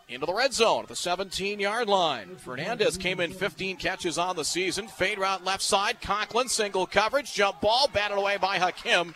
[0.10, 2.36] into the red zone at the 17 yard line.
[2.38, 4.88] Fernandez came in 15 catches on the season.
[4.88, 6.02] Fade route left side.
[6.02, 7.34] Conklin single coverage.
[7.34, 9.16] Jump ball batted away by Hakim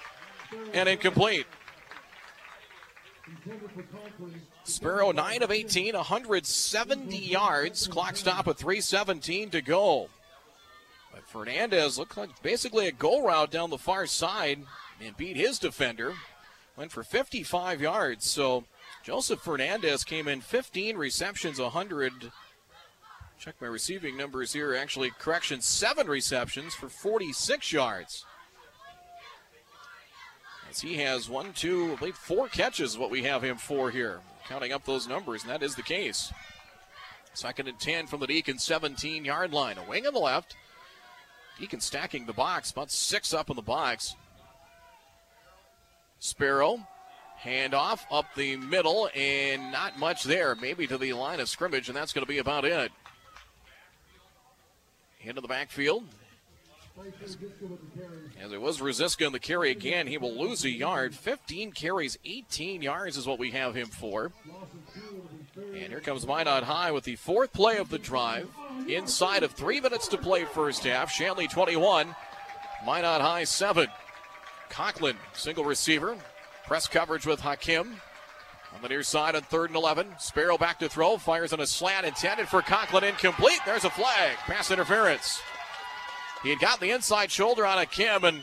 [0.73, 1.45] and incomplete.
[4.63, 7.87] Sparrow 9 of 18, 170 yards.
[7.87, 10.09] Clock stop at 3.17 to go.
[11.13, 14.63] But Fernandez looked like basically a goal route down the far side
[15.01, 16.13] and beat his defender.
[16.75, 18.25] Went for 55 yards.
[18.25, 18.65] So
[19.07, 22.29] Joseph Fernandez came in 15 receptions, 100.
[23.39, 24.75] Check my receiving numbers here.
[24.75, 28.25] Actually, correction, seven receptions for 46 yards.
[30.69, 34.19] As he has one, two, I believe four catches, what we have him for here.
[34.45, 36.33] Counting up those numbers, and that is the case.
[37.33, 39.77] Second and 10 from the Deacon 17 yard line.
[39.77, 40.57] A wing on the left.
[41.57, 44.17] Deacon stacking the box, about six up in the box.
[46.19, 46.85] Sparrow,
[47.47, 50.55] handoff up the middle, and not much there.
[50.55, 52.91] Maybe to the line of scrimmage, and that's going to be about it.
[55.21, 56.03] Into the backfield.
[58.41, 61.13] As it was Ruziska in the carry again, he will lose a yard.
[61.13, 64.31] 15 carries, 18 yards is what we have him for.
[65.55, 68.49] And here comes Minot High with the fourth play of the drive.
[68.87, 71.11] Inside of three minutes to play first half.
[71.11, 72.15] Shanley 21,
[72.85, 73.87] Minot High 7.
[74.69, 76.17] Conklin, single receiver.
[76.67, 77.95] Press coverage with Hakim.
[78.75, 80.15] On the near side on third and 11.
[80.19, 81.17] Sparrow back to throw.
[81.17, 83.05] Fires on a slant intended for Conklin.
[83.05, 83.61] Incomplete.
[83.65, 84.35] There's a flag.
[84.39, 85.41] Pass interference.
[86.43, 88.41] He had got the inside shoulder on Hakim, and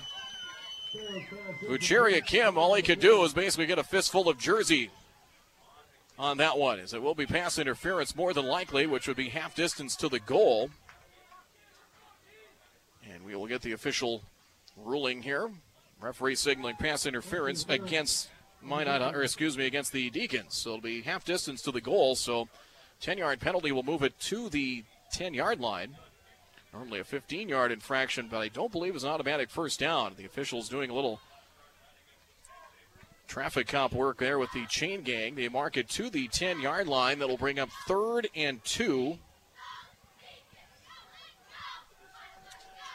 [1.68, 4.91] Uchiri Hakim, all he could do was basically get a fistful of jersey
[6.18, 6.81] on that one.
[6.81, 10.09] As it will be pass interference more than likely, which would be half distance to
[10.09, 10.70] the goal.
[13.12, 14.22] And we will get the official
[14.77, 15.51] ruling here.
[16.01, 18.29] Referee signaling pass interference against
[18.63, 20.55] Minot, uh, or excuse me, against the Deacons.
[20.55, 22.15] So it'll be half distance to the goal.
[22.17, 22.49] So
[23.01, 25.97] 10 yard penalty will move it to the 10 yard line.
[26.73, 30.15] Normally a 15 yard infraction, but I don't believe it's an automatic first down.
[30.17, 31.21] The officials doing a little
[33.29, 35.35] traffic cop work there with the chain gang.
[35.35, 37.19] They mark it to the 10 yard line.
[37.19, 39.19] That'll bring up third and two.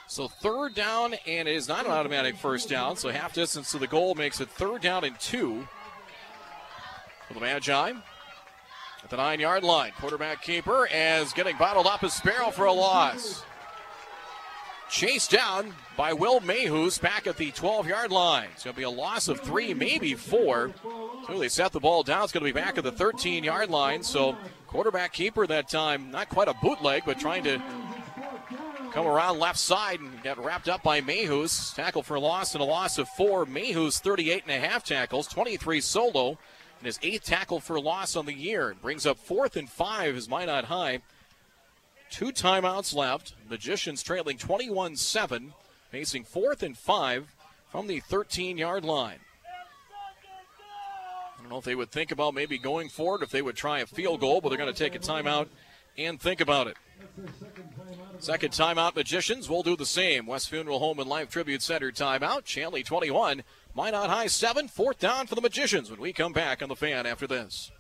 [0.10, 2.98] So third down, and it is not an automatic first down.
[2.98, 5.68] So half distance to the goal makes it third down and two
[7.28, 7.94] for the Magi.
[9.04, 12.74] At the nine yard line, quarterback keeper as getting bottled up as Sparrow for a
[12.74, 13.44] loss.
[14.90, 18.50] Chased down by Will Mayhews back at the 12 yard line.
[18.54, 20.74] It's going to be a loss of three, maybe four.
[21.28, 22.24] So they set the ball down.
[22.24, 24.02] It's going to be back at the 13 yard line.
[24.02, 24.36] So
[24.66, 27.62] quarterback keeper that time, not quite a bootleg, but trying to
[28.92, 31.76] come around left side and got wrapped up by Mayhews.
[31.76, 33.46] Tackle for loss and a loss of four.
[33.46, 36.30] Mayhews 38 and a half tackles, 23 solo,
[36.80, 38.76] and his eighth tackle for loss on the year.
[38.82, 41.00] Brings up fourth and five as Minot High.
[42.10, 43.34] Two timeouts left.
[43.50, 45.54] Magicians trailing 21 7,
[45.92, 47.36] facing fourth and five
[47.70, 49.20] from the 13 yard line.
[51.38, 53.80] I don't know if they would think about maybe going forward, if they would try
[53.80, 55.48] a field goal, but they're going to take a timeout
[55.98, 56.78] and think about it.
[58.22, 60.26] Second timeout, Magicians will do the same.
[60.26, 62.46] West Funeral Home and Life Tribute Center timeout.
[62.46, 63.44] Shanley 21,
[63.74, 67.06] Minot High 7, fourth down for the Magicians when we come back on the fan
[67.06, 67.72] after this.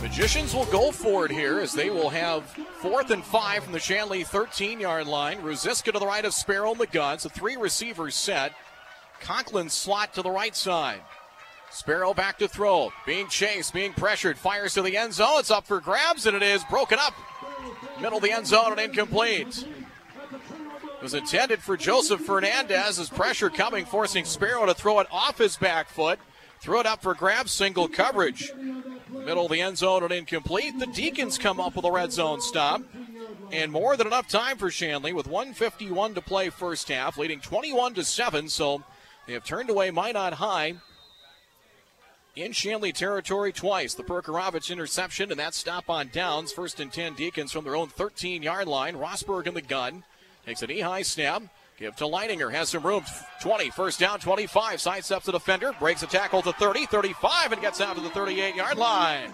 [0.00, 2.44] Magicians will go for it here as they will have
[2.80, 5.38] fourth and five from the Shanley 13 yard line.
[5.42, 7.24] Ruziska to the right of Sparrow in the guns.
[7.24, 8.52] A three receivers set.
[9.20, 11.00] Conklin slot to the right side.
[11.70, 12.92] Sparrow back to throw.
[13.06, 14.38] Being chased, being pressured.
[14.38, 15.40] Fires to the end zone.
[15.40, 17.14] It's up for grabs, and it is broken up.
[18.00, 19.66] Middle of the end zone and incomplete.
[20.98, 25.38] It was intended for Joseph Fernandez as pressure coming, forcing Sparrow to throw it off
[25.38, 26.18] his back foot.
[26.60, 28.52] Throw it up for grabs, single coverage.
[29.08, 30.78] Middle of the end zone and incomplete.
[30.78, 32.82] The Deacons come up with a red zone stop.
[33.52, 37.94] And more than enough time for Shanley with 151 to play first half, leading 21
[37.94, 38.48] to 7.
[38.48, 38.82] So
[39.26, 40.74] they have turned away Minot High
[42.42, 43.94] in Shanley territory twice.
[43.94, 46.52] The Perkarovich interception and that stop on downs.
[46.52, 48.96] First and 10 Deacons from their own 13 yard line.
[48.96, 50.04] Rosberg in the gun.
[50.46, 51.42] Takes an knee high snap.
[51.78, 52.52] Give to Leininger.
[52.52, 53.04] Has some room.
[53.40, 53.70] 20.
[53.70, 54.78] First down, 25.
[54.78, 55.72] Sidesteps the defender.
[55.78, 59.32] Breaks a tackle to 30, 35, and gets out to the 38 yard line.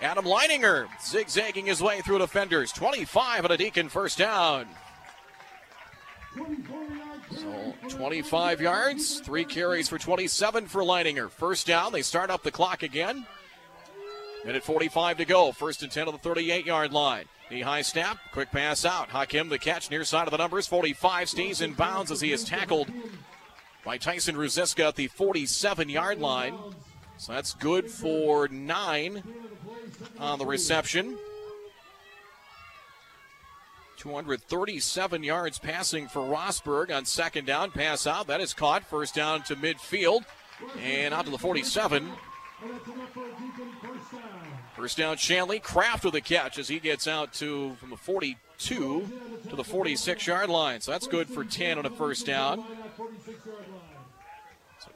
[0.00, 2.72] Adam Leininger zigzagging his way through defenders.
[2.72, 4.66] 25 on a Deacon first down.
[7.42, 11.28] So 25 yards, three carries for 27 for Leininger.
[11.28, 13.26] First down, they start up the clock again.
[14.44, 15.50] Minute 45 to go.
[15.50, 17.24] First and 10 of the 38 yard line.
[17.50, 19.08] Knee high snap, quick pass out.
[19.08, 20.68] Hakim the catch near side of the numbers.
[20.68, 22.88] 45 stays in bounds as he is tackled
[23.84, 26.56] by Tyson Ruziska at the 47 yard line.
[27.18, 29.24] So that's good for nine
[30.18, 31.18] on the reception.
[34.02, 37.70] 237 yards passing for Rosberg on second down.
[37.70, 38.26] Pass out.
[38.26, 38.82] That is caught.
[38.82, 40.24] First down to midfield
[40.82, 42.10] and out to the 47.
[44.74, 45.60] First down, Shanley.
[45.60, 49.08] Kraft with a catch as he gets out to from the 42
[49.48, 50.80] to the 46 yard line.
[50.80, 52.64] So that's good for 10 on a first down.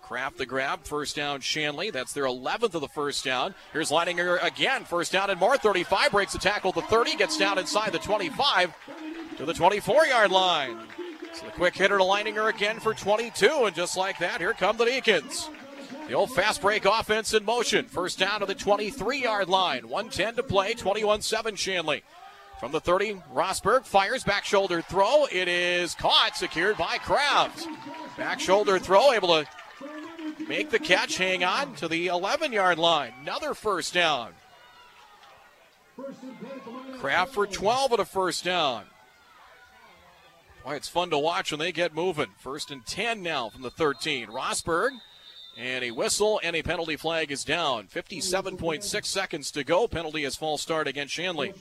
[0.06, 0.84] So Kraft the grab.
[0.84, 1.90] First down, Shanley.
[1.90, 3.54] That's their 11th of the first down.
[3.72, 4.84] Here's Leininger again.
[4.84, 5.56] First down and more.
[5.56, 6.72] 35 breaks the tackle.
[6.72, 8.72] The 30 gets down inside the 25
[9.38, 10.78] to the 24 yard line.
[11.32, 13.64] So the quick hitter to Leininger again for 22.
[13.64, 15.50] And just like that, here come the Deacons.
[16.08, 17.86] The old fast break offense in motion.
[17.86, 19.88] First down to the 23 yard line.
[19.88, 22.02] 110 to play, 21 7 Shanley.
[22.60, 25.26] From the 30, Rosberg fires back shoulder throw.
[25.30, 27.66] It is caught, secured by Kraft.
[28.16, 29.46] Back shoulder throw, able to
[30.48, 33.12] make the catch, hang on to the 11 yard line.
[33.22, 34.32] Another first down.
[36.98, 38.84] Kraft for 12 at a first down.
[40.64, 42.26] Boy, it's fun to watch when they get moving.
[42.38, 44.28] First and 10 now from the 13.
[44.28, 44.90] Rosberg
[45.56, 47.86] and a whistle and a penalty flag is down.
[47.86, 49.86] 57.6 seconds to go.
[49.86, 51.54] Penalty is false start against Shanley.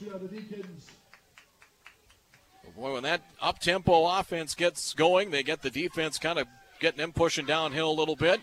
[2.76, 6.46] Boy, when that up tempo offense gets going, they get the defense kind of
[6.78, 8.40] getting them pushing downhill a little bit.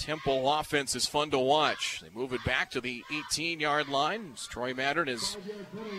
[0.00, 2.00] Tempo offense is fun to watch.
[2.00, 4.32] They move it back to the 18 yard line.
[4.48, 5.36] Troy Mattern has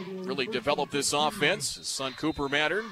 [0.10, 1.76] really developed this offense.
[1.76, 2.86] His son Cooper Mattern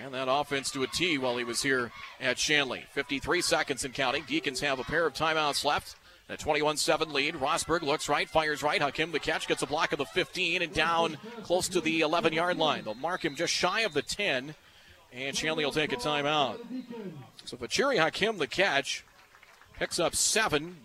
[0.00, 2.84] ran that offense to a T while he was here at Shanley.
[2.90, 4.24] 53 seconds and counting.
[4.24, 5.94] Deacons have a pair of timeouts left.
[6.28, 7.36] A 21 7 lead.
[7.36, 8.82] Rosberg looks right, fires right.
[8.82, 12.32] Hakim the catch gets a block of the 15 and down close to the 11
[12.32, 12.82] yard line.
[12.82, 14.56] They'll mark him just shy of the 10,
[15.12, 16.58] and Shanley will take a timeout.
[17.44, 19.04] So Fachiri Hakim the catch
[19.78, 20.76] picks up seven.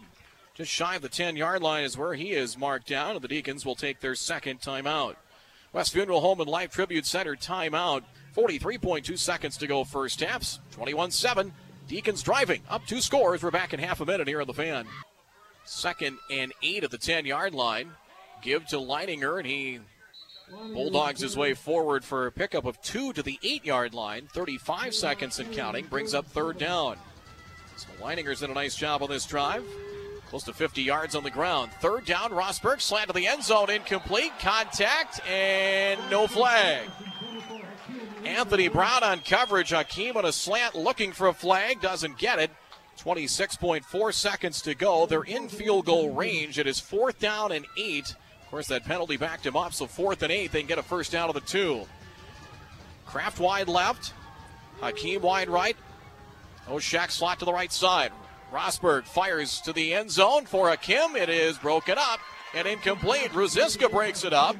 [0.53, 3.27] Just shy of the 10 yard line is where he is marked down, and the
[3.27, 5.15] Deacons will take their second timeout.
[5.71, 8.03] West Funeral Home and Life Tribute Center timeout.
[8.35, 10.59] 43.2 seconds to go first half.
[10.71, 11.53] 21 7.
[11.87, 13.43] Deacons driving up two scores.
[13.43, 14.85] We're back in half a minute here on the fan.
[15.65, 17.91] Second and eight at the 10 yard line.
[18.41, 19.79] Give to Leininger, and he
[20.73, 24.27] bulldogs his way forward for a pickup of two to the eight yard line.
[24.33, 25.85] 35 seconds and counting.
[25.85, 26.97] Brings up third down.
[27.77, 29.63] So Leininger's done a nice job on this drive.
[30.29, 31.71] Close to 50 yards on the ground.
[31.79, 34.31] Third down, Rosberg slant to the end zone, incomplete.
[34.39, 36.89] Contact and no flag.
[38.25, 39.69] Anthony Brown on coverage.
[39.69, 41.79] Hakim on a slant looking for a flag.
[41.79, 42.51] Doesn't get it.
[42.99, 45.05] 26.4 seconds to go.
[45.05, 46.59] They're in field goal range.
[46.59, 48.15] It is fourth down and eight.
[48.41, 50.51] Of course, that penalty backed him up, so fourth and eight.
[50.51, 51.85] They can get a first down of the two.
[53.05, 54.13] Kraft wide left.
[54.81, 55.77] Hakim wide right.
[56.67, 58.11] Oshak slot to the right side.
[58.51, 61.15] Rosberg fires to the end zone for Hakim.
[61.15, 62.19] It is broken up
[62.53, 63.31] and incomplete.
[63.31, 64.55] Ruziska breaks it up.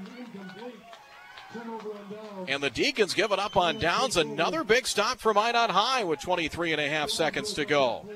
[2.47, 4.15] And the Deacons give it up on downs.
[4.17, 8.07] Another big stop for Minot High with 23 and a half seconds to go.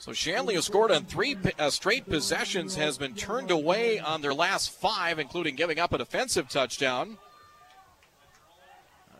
[0.00, 4.34] So Shanley has scored on three uh, straight possessions, has been turned away on their
[4.34, 7.18] last five, including giving up a defensive touchdown.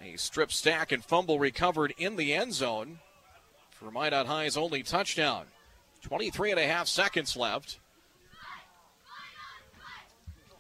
[0.03, 3.01] A strip stack and fumble recovered in the end zone
[3.70, 5.46] for Minot High's only touchdown.
[6.03, 7.78] 23 and a half seconds left.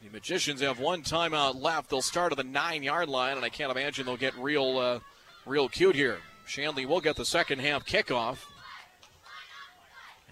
[0.02, 1.90] The Magicians have one timeout left.
[1.90, 5.00] They'll start at the nine yard line, and I can't imagine they'll get real, uh,
[5.44, 6.18] real cute here.
[6.46, 8.38] Shanley will get the second half kickoff.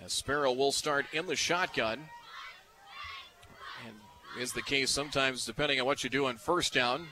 [0.04, 2.09] As Sparrow will start in the shotgun.
[3.86, 3.96] And
[4.40, 7.09] is the case sometimes, depending on what you do on first down,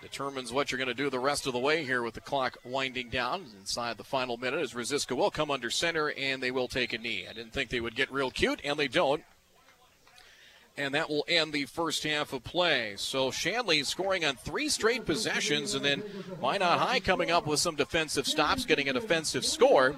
[0.00, 2.56] determines what you're going to do the rest of the way here with the clock
[2.64, 6.68] winding down inside the final minute as Ruziska will come under center and they will
[6.68, 7.26] take a knee.
[7.28, 9.22] I didn't think they would get real cute, and they don't
[10.78, 12.94] and that will end the first half of play.
[12.96, 16.02] So Shanley scoring on three straight possessions, and then
[16.40, 19.96] Minot High coming up with some defensive stops, getting a defensive score.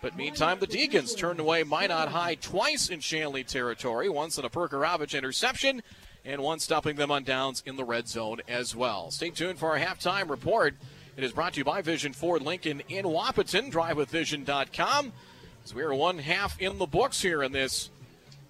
[0.00, 4.50] But meantime, the Deacons turned away Minot High twice in Shanley territory, once in a
[4.50, 5.82] Perkarovich interception,
[6.24, 9.10] and one stopping them on downs in the red zone as well.
[9.10, 10.74] Stay tuned for our halftime report.
[11.16, 13.70] It is brought to you by Vision Ford Lincoln in Wahpeton.
[13.72, 15.12] DriveWithVision.com.
[15.64, 17.90] As we are one half in the books here in this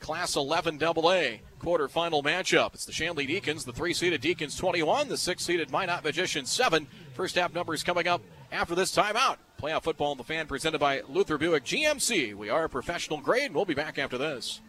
[0.01, 2.75] Class 11 AA quarterfinal matchup.
[2.75, 6.87] It's the Shanley Deacons, the three seeded Deacons 21, the six seeded Minot Magicians 7.
[7.14, 8.20] First half numbers coming up
[8.51, 9.37] after this timeout.
[9.61, 12.35] Playoff football on the fan presented by Luther Buick GMC.
[12.35, 13.55] We are professional grade.
[13.55, 14.61] We'll be back after this.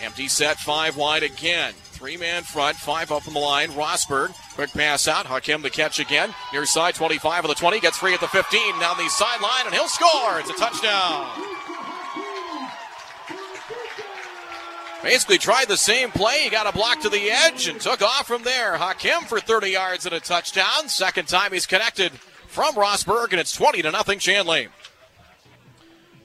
[0.00, 1.74] Empty set, five wide again.
[1.74, 3.70] Three man front, five up on the line.
[3.70, 5.26] Rosberg, quick pass out.
[5.26, 6.34] Hakim the catch again.
[6.52, 9.74] Near side, 25 of the 20, gets free at the 15, down the sideline, and
[9.74, 10.40] he'll score.
[10.40, 11.30] It's a touchdown.
[15.02, 16.44] Basically tried the same play.
[16.44, 18.76] He got a block to the edge and took off from there.
[18.76, 20.88] Hakim for 30 yards and a touchdown.
[20.88, 22.12] Second time he's connected
[22.46, 24.68] from Rosberg, and it's 20 to nothing Shanley.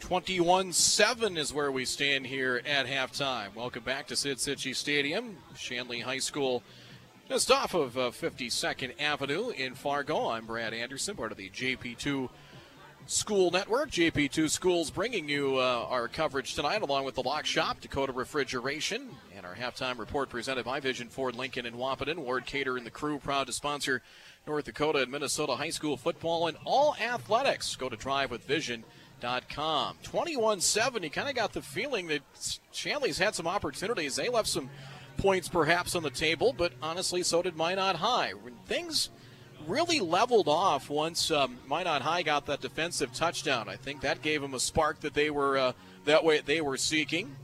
[0.08, 3.54] 21 7 is where we stand here at halftime.
[3.54, 6.64] Welcome back to Sid Cichy Stadium, Shanley High School,
[7.28, 10.30] just off of uh, 52nd Avenue in Fargo.
[10.30, 12.30] I'm Brad Anderson, part of the JP2
[13.06, 13.92] School Network.
[13.92, 19.10] JP2 Schools bringing you uh, our coverage tonight, along with the Lock Shop, Dakota Refrigeration,
[19.36, 22.16] and our halftime report presented by Vision Ford Lincoln in Wahpeton.
[22.20, 24.02] Ward Cater and the crew proud to sponsor
[24.48, 27.76] North Dakota and Minnesota high school football and all athletics.
[27.76, 28.86] Go to Drive with Vision
[29.50, 29.98] com.
[30.04, 32.22] 21 7, you kind of got the feeling that
[32.72, 34.16] Shanley's had some opportunities.
[34.16, 34.70] They left some
[35.18, 38.34] points perhaps on the table, but honestly, so did Minot High.
[38.66, 39.10] Things
[39.68, 43.68] really leveled off once um, Minot High got that defensive touchdown.
[43.68, 45.72] I think that gave them a spark that they were uh,
[46.06, 47.36] that way they were seeking.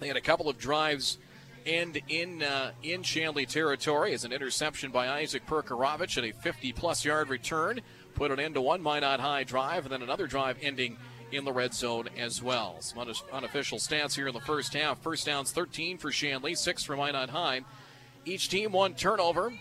[0.00, 1.18] They had a couple of drives
[1.66, 7.04] end in uh, in Shanley territory as an interception by Isaac Perkarovich and a 50-plus
[7.04, 7.80] yard return
[8.14, 10.96] put an end to one Minot High drive, and then another drive ending
[11.32, 12.76] in the red zone as well.
[12.80, 15.02] Some unofficial stats here in the first half.
[15.02, 17.62] First downs 13 for Shanley, 6 for Minot High.
[18.24, 19.52] Each team one turnover.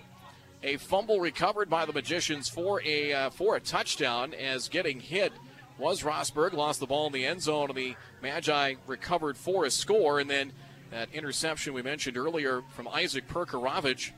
[0.66, 5.34] A fumble recovered by the Magicians for a uh, for a touchdown as getting hit
[5.78, 6.54] was Rosberg.
[6.54, 10.22] Lost the ball in the end zone, and the Magi recovered for a score.
[10.22, 10.54] And then
[10.92, 14.12] that interception we mentioned earlier from Isaac Perkarovich.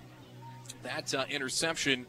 [0.83, 2.05] That uh, interception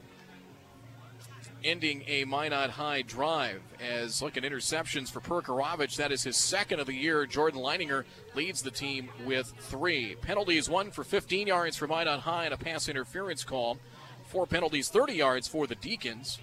[1.67, 3.61] ending a Minot High drive.
[3.81, 7.27] As look at interceptions for Perkarovich, that is his second of the year.
[7.27, 8.05] Jordan Leininger
[8.35, 10.15] leads the team with three.
[10.23, 13.79] Penalties, one for 15 yards for Minot High and a pass interference call.
[14.25, 16.39] Four penalties, 30 yards for the Deacons.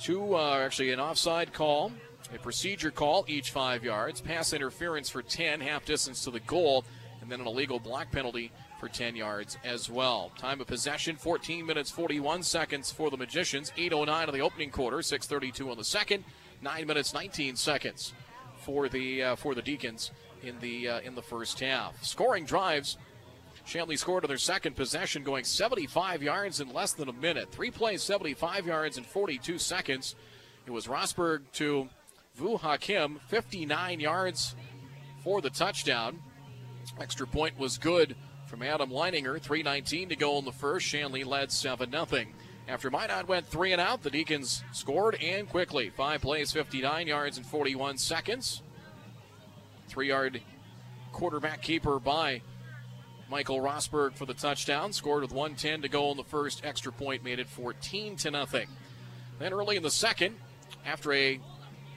[0.00, 1.90] Two uh, actually an offside call,
[2.34, 4.20] a procedure call, each five yards.
[4.20, 6.84] Pass interference for 10, half distance to the goal,
[7.20, 8.52] and then an illegal block penalty
[8.86, 10.30] for 10 yards as well.
[10.38, 13.72] Time of possession 14 minutes 41 seconds for the Magicians.
[13.76, 16.24] 8:09 in the opening quarter, 6:32 on the second,
[16.62, 18.12] 9 minutes 19 seconds
[18.58, 20.12] for the uh, for the Deacons
[20.42, 22.02] in the uh, in the first half.
[22.04, 22.96] Scoring drives.
[23.64, 27.50] Shanley scored on their second possession, going 75 yards in less than a minute.
[27.50, 30.14] Three plays, 75 yards in 42 seconds.
[30.64, 31.88] It was Rosberg to
[32.36, 34.54] Vu Hakim, 59 yards
[35.24, 36.22] for the touchdown.
[37.00, 38.14] Extra point was good
[38.46, 39.40] from Adam Leininger.
[39.40, 40.86] 3.19 to go in the first.
[40.86, 42.06] Shanley led 7 0.
[42.68, 45.90] After Minot went three and out, the Deacons scored and quickly.
[45.90, 48.62] Five plays, 59 yards, and 41 seconds.
[49.86, 50.40] Three yard
[51.12, 52.42] quarterback keeper by
[53.30, 54.92] Michael Rosberg for the touchdown.
[54.92, 56.64] Scored with 110 to go in the first.
[56.64, 58.68] Extra point made it 14 to nothing.
[59.38, 60.36] Then early in the second,
[60.84, 61.38] after a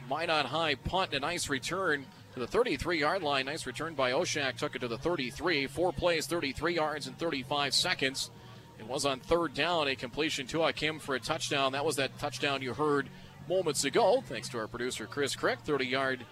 [0.08, 3.46] Minot High punt and a nice return, to the 33 yard line.
[3.46, 4.58] Nice return by Oshak.
[4.58, 5.68] Took it to the 33.
[5.68, 8.32] Four plays, 33 yards in 35 seconds.
[8.78, 11.74] It was on third down, a completion to Hakim for a touchdown.
[11.74, 13.10] That was that touchdown you heard
[13.50, 15.60] moments ago, thanks to our producer Chris Crick.
[15.60, 16.26] 30 yard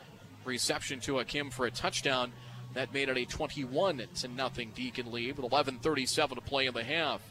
[0.46, 2.32] reception to Hakim for a touchdown.
[2.74, 6.84] That made it a 21 to nothing Deacon lead with 11:37 to play in the
[6.84, 7.22] half.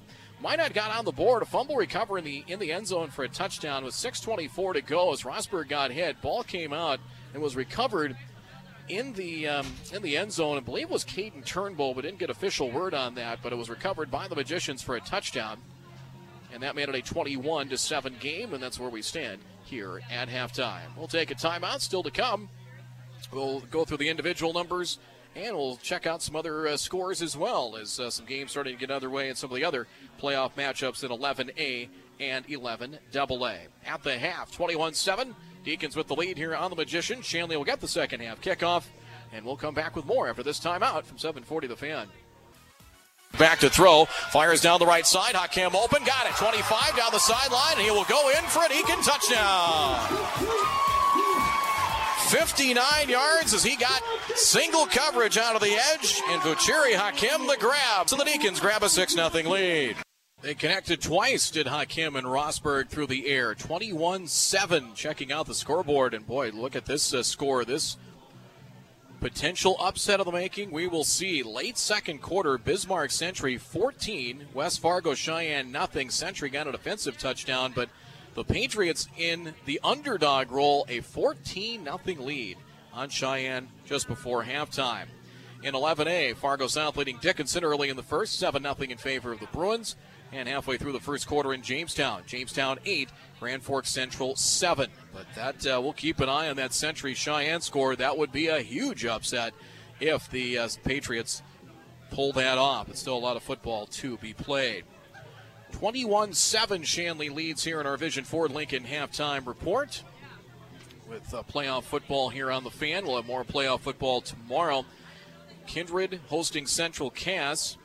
[0.42, 3.24] Minot got on the board, a fumble recovery in the in the end zone for
[3.24, 6.20] a touchdown with 6:24 to go as Rosberg got hit.
[6.20, 7.00] Ball came out
[7.32, 8.16] and was recovered
[8.88, 10.56] in the um, in the end zone.
[10.56, 13.40] I believe it was Caden Turnbull, but didn't get official word on that.
[13.42, 15.58] But it was recovered by the Magicians for a touchdown,
[16.52, 20.00] and that made it a 21 to seven game, and that's where we stand here
[20.10, 20.96] at halftime.
[20.96, 21.80] We'll take a timeout.
[21.80, 22.48] Still to come.
[23.32, 24.98] We'll go through the individual numbers.
[25.34, 28.72] And we'll check out some other uh, scores as well as uh, some games starting
[28.72, 29.86] to get underway and some of the other
[30.18, 33.58] playoff matchups in 11A and 11AA.
[33.84, 35.34] At the half, 21 7.
[35.66, 37.22] Deacons with the lead here on the Magician.
[37.22, 38.84] Shanley will get the second half kickoff,
[39.32, 42.06] and we'll come back with more after this timeout from 740 The Fan.
[43.36, 44.04] Back to throw.
[44.04, 45.34] Fires down the right side.
[45.34, 46.04] Hakim open.
[46.04, 46.36] Got it.
[46.36, 49.98] 25 down the sideline, and he will go in for an Eakin touchdown.
[52.28, 54.02] 59 yards as he got
[54.36, 58.08] single coverage out of the edge, and Vuchiri Hakim the grab.
[58.08, 59.96] So the Deacons grab a 6 0 lead.
[60.46, 63.52] They connected twice, did Hakim and Rosberg through the air.
[63.52, 64.94] 21 7.
[64.94, 66.14] Checking out the scoreboard.
[66.14, 67.64] And boy, look at this uh, score.
[67.64, 67.96] This
[69.18, 70.70] potential upset of the making.
[70.70, 71.42] We will see.
[71.42, 76.10] Late second quarter, Bismarck Century 14, West Fargo Sheyenne nothing.
[76.10, 77.88] Century got a defensive touchdown, but
[78.34, 82.56] the Patriots in the underdog role, a 14 0 lead
[82.94, 85.06] on Sheyenne just before halftime.
[85.64, 89.40] In 11A, Fargo South leading Dickinson early in the first, 7 0 in favor of
[89.40, 89.96] the Bruins.
[90.32, 93.08] And halfway through the first quarter in Jamestown, Jamestown 8,
[93.38, 94.90] Grand Forks Central 7.
[95.14, 97.94] But that uh, we'll keep an eye on that Century Sheyenne score.
[97.96, 99.54] That would be a huge upset
[100.00, 101.42] if the uh, Patriots
[102.10, 102.88] pull that off.
[102.88, 104.84] It's still a lot of football to be played.
[105.72, 110.02] 21 7 Shanley leads here in our Vision Ford Lincoln halftime report.
[111.08, 113.04] with uh, playoff football here on the fan.
[113.06, 114.84] We'll have more playoff football tomorrow.
[115.66, 117.76] Kindred hosting Central Cass,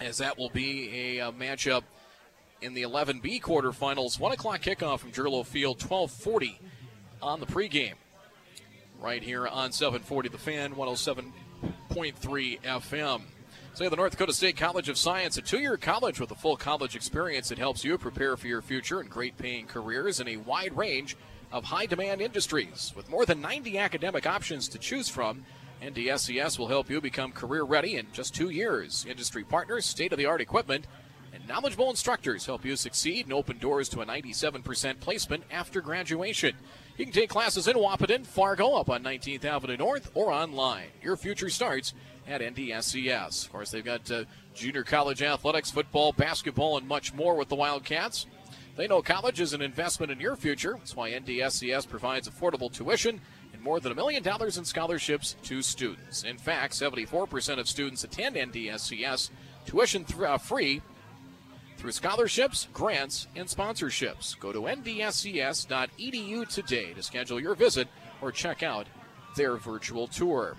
[0.00, 1.82] as that will be a, uh, matchup
[2.60, 4.18] in the 11B quarterfinals.
[4.18, 6.60] 1 o'clock kickoff from Gerlo Field, 1240
[7.22, 7.94] on the pregame.
[9.00, 13.22] Right here on 740 The Fan, 107.3 FM.
[13.74, 16.56] Say the North Dakota State College of Science, a two year college with a full
[16.56, 20.36] college experience that helps you prepare for your future and great paying careers in a
[20.38, 21.16] wide range
[21.52, 22.92] of high demand industries.
[22.96, 25.44] With more than 90 academic options to choose from,
[25.82, 29.06] NDSCS will help you become career ready in just two years.
[29.08, 30.86] Industry partners, state of the art equipment,
[31.32, 36.56] and knowledgeable instructors help you succeed and open doors to a 97% placement after graduation.
[36.96, 40.88] You can take classes in Wahpeton, Fargo, up on 19th Avenue North, or online.
[41.00, 41.94] Your future starts
[42.26, 43.46] at NDSCS.
[43.46, 44.24] Of course, they've got uh,
[44.54, 48.26] junior college athletics, football, basketball, and much more with the Wildcats.
[48.76, 50.74] They know college is an investment in your future.
[50.78, 53.20] That's why NDSCS provides affordable tuition
[53.58, 56.22] and more than a million dollars in scholarships to students.
[56.22, 59.30] In fact, 74% of students attend NDSCS
[59.66, 60.80] tuition th- uh, free
[61.76, 64.38] through scholarships, grants, and sponsorships.
[64.38, 67.88] Go to ndscs.edu today to schedule your visit
[68.22, 68.86] or check out
[69.36, 70.56] their virtual tour.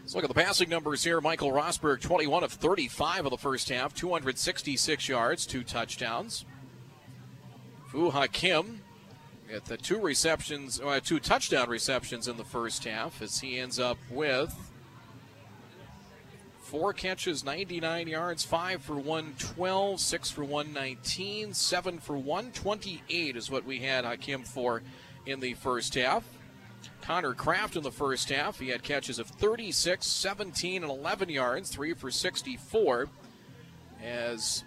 [0.00, 1.20] Let's look at the passing numbers here.
[1.20, 6.44] Michael Rosberg, 21 of 35 of the first half, 266 yards, two touchdowns.
[7.86, 8.80] Fu Hakim
[9.52, 13.78] at the two receptions, uh, two touchdown receptions in the first half, as he ends
[13.78, 14.54] up with
[16.74, 23.64] four catches, 99 yards, five for 112, six for 119, seven for 128 is what
[23.64, 24.82] we had Hakim for
[25.24, 26.24] in the first half.
[27.00, 28.58] Connor Kraft in the first half.
[28.58, 33.08] He had catches of 36, 17, and 11 yards, three for 64,
[34.02, 34.64] as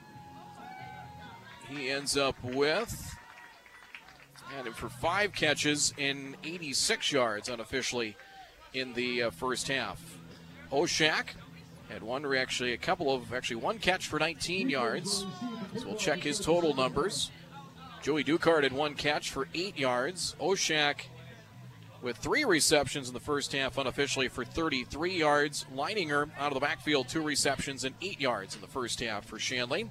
[1.68, 3.17] he ends up with.
[4.58, 8.18] And for five catches in 86 yards unofficially
[8.74, 10.18] in the uh, first half.
[10.72, 11.28] Oshak
[11.90, 15.26] had one, actually a couple of, actually one catch for 19 yards.
[15.78, 17.30] So we'll check his total numbers.
[18.02, 20.36] Joey Ducard had one catch for eight yards.
[20.40, 21.02] Oshak
[22.02, 25.66] with three receptions in the first half unofficially for 33 yards.
[25.76, 29.38] Leininger out of the backfield, two receptions and eight yards in the first half for
[29.38, 29.90] Shanley.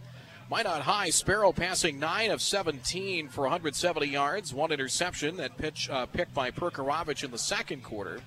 [0.49, 6.07] Minot High, Sparrow passing 9 of 17 for 170 yards, one interception that pitch uh,
[6.07, 8.21] picked by Perkarovich in the second quarter.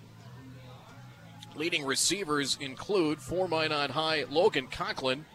[1.56, 5.26] Leading receivers include for Minot High, Logan Conklin,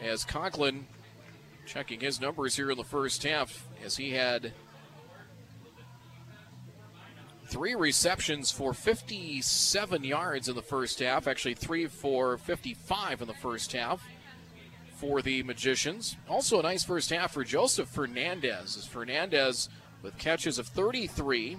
[0.00, 0.86] as Conklin
[1.66, 4.52] checking his numbers here in the first half as he had
[7.48, 11.26] Three receptions for 57 yards in the first half.
[11.26, 14.06] Actually, three for 55 in the first half
[14.98, 16.16] for the Magicians.
[16.28, 18.76] Also, a nice first half for Joseph Fernandez.
[18.76, 19.68] As Fernandez
[20.02, 21.56] with catches of 33,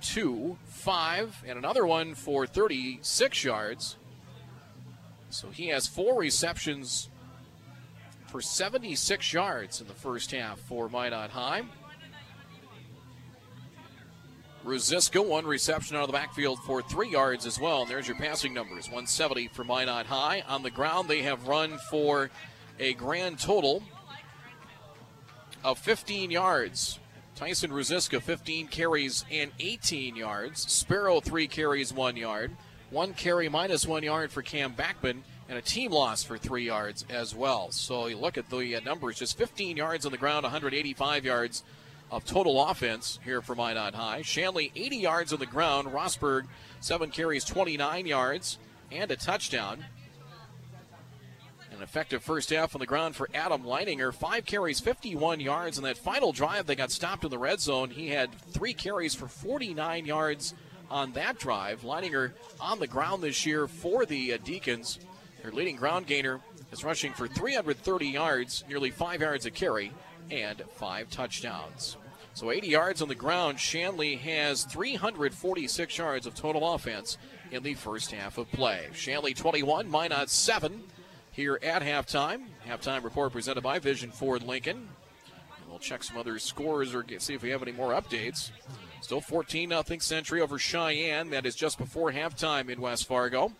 [0.00, 3.96] 2, 5, and another one for 36 yards.
[5.30, 7.10] So he has four receptions
[8.26, 11.64] for 76 yards in the first half for Minot High.
[14.64, 17.82] Ruziska, one reception out of the backfield for three yards as well.
[17.82, 20.42] And there's your passing numbers 170 for Minot High.
[20.46, 22.30] On the ground, they have run for
[22.78, 23.82] a grand total
[25.64, 26.98] of 15 yards.
[27.34, 30.60] Tyson Ruziska, 15 carries and 18 yards.
[30.72, 32.56] Sparrow, three carries, one yard.
[32.90, 35.18] One carry minus one yard for Cam Backman,
[35.48, 37.70] and a team loss for three yards as well.
[37.70, 41.62] So you look at the uh, numbers just 15 yards on the ground, 185 yards
[42.10, 44.22] of total offense here for Minot High.
[44.22, 45.88] Shanley 80 yards on the ground.
[45.88, 46.46] Rosberg
[46.80, 48.58] seven carries, 29 yards,
[48.90, 49.84] and a touchdown.
[51.78, 54.12] An effective first half on the ground for Adam Leininger.
[54.12, 55.78] Five carries, 51 yards.
[55.78, 57.90] In that final drive, they got stopped in the red zone.
[57.90, 60.54] He had three carries for 49 yards
[60.90, 61.82] on that drive.
[61.82, 64.98] Leininger on the ground this year for the uh, Deacons.
[65.40, 66.40] Their leading ground gainer
[66.72, 69.92] is rushing for 330 yards, nearly five yards a carry
[70.32, 71.96] and five touchdowns.
[72.34, 73.60] So 80 yards on the ground.
[73.60, 77.18] Shanley has 346 yards of total offense
[77.52, 78.88] in the first half of play.
[78.94, 80.82] Shanley 21, Minot 7
[81.38, 82.40] here at halftime.
[82.68, 84.88] Halftime report presented by Vision Ford Lincoln.
[85.70, 88.50] We'll check some other scores or get, see if we have any more updates.
[89.02, 91.30] Still 14 0 Century over Sheyenne.
[91.30, 93.52] That is just before halftime in West Fargo.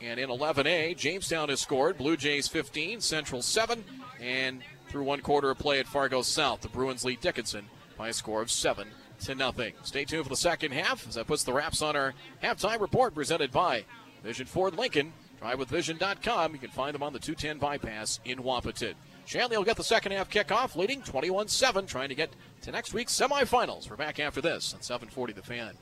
[0.00, 1.98] And in 11A, Jamestown has scored.
[1.98, 3.82] Blue Jays 15, Central 7,
[4.20, 6.60] and through one quarter of play at Fargo South.
[6.60, 7.64] The Bruins lead Dickinson
[7.98, 8.86] by a score of 7
[9.22, 9.74] to nothing.
[9.82, 13.16] Stay tuned for the second half as that puts the wraps on our halftime report
[13.16, 13.84] presented by
[14.22, 15.12] Vision Ford Lincoln.
[15.42, 16.52] DriveWithVision.com.
[16.52, 18.94] You can find them on the 210 bypass in Wahpeton.
[19.26, 22.30] Shanley will get the second half kickoff, leading 21 7, trying to get
[22.62, 23.88] to next week's semifinals.
[23.88, 25.74] We're back after this on 740 The Fan.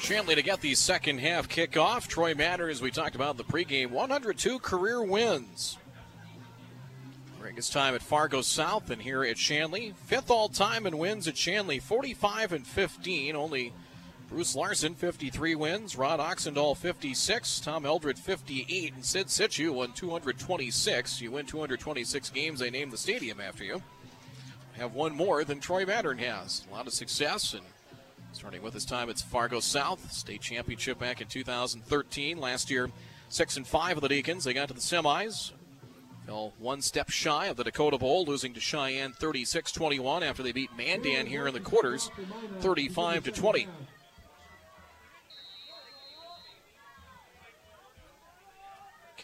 [0.00, 2.06] Shanley to get the second half kickoff.
[2.06, 5.78] Troy Mattern, as we talked about in the pregame, 102 career wins.
[7.56, 11.36] His time at Fargo South and here at Shanley, fifth all time in wins at
[11.36, 13.36] Shanley, 45 and 15.
[13.36, 13.72] Only
[14.34, 15.94] Bruce Larson, 53 wins.
[15.94, 17.60] Rod Oxendahl, 56.
[17.60, 18.92] Tom Eldred, 58.
[18.92, 21.20] And Sid Cichy won 226.
[21.20, 23.80] You win 226 games, they name the stadium after you.
[24.72, 26.64] Have one more than Troy Mattern has.
[26.68, 27.62] A lot of success, and
[28.32, 32.36] starting with his time at Fargo South, state championship back in 2013.
[32.36, 32.90] Last year,
[33.28, 34.42] six and five of the Deacons.
[34.42, 35.52] They got to the semis.
[36.26, 40.76] Fell one step shy of the Dakota Bowl, losing to Sheyenne 36-21 after they beat
[40.76, 42.10] Mandan here in the quarters,
[42.58, 43.68] 35 to 20.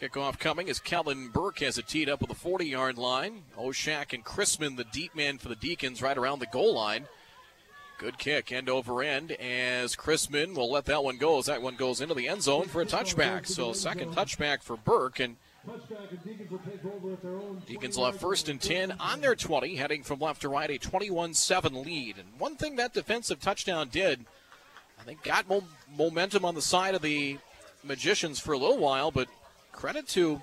[0.01, 3.43] Kickoff coming as Kellen Burke has it teed up with the 40 yard line.
[3.55, 7.05] Oshak and Chrisman, the deep man for the Deacons, right around the goal line.
[7.99, 11.75] Good kick, end over end, as Chrisman will let that one go as that one
[11.75, 13.45] goes into the end zone for a touchback.
[13.45, 15.35] So, second touchback for Burke, and
[17.67, 21.35] Deacons left first and 10 on their 20, heading from left to right, a 21
[21.35, 22.17] 7 lead.
[22.17, 24.25] And one thing that defensive touchdown did,
[24.99, 25.63] I think, got mo-
[25.95, 27.37] momentum on the side of the
[27.83, 29.27] Magicians for a little while, but
[29.71, 30.41] credit to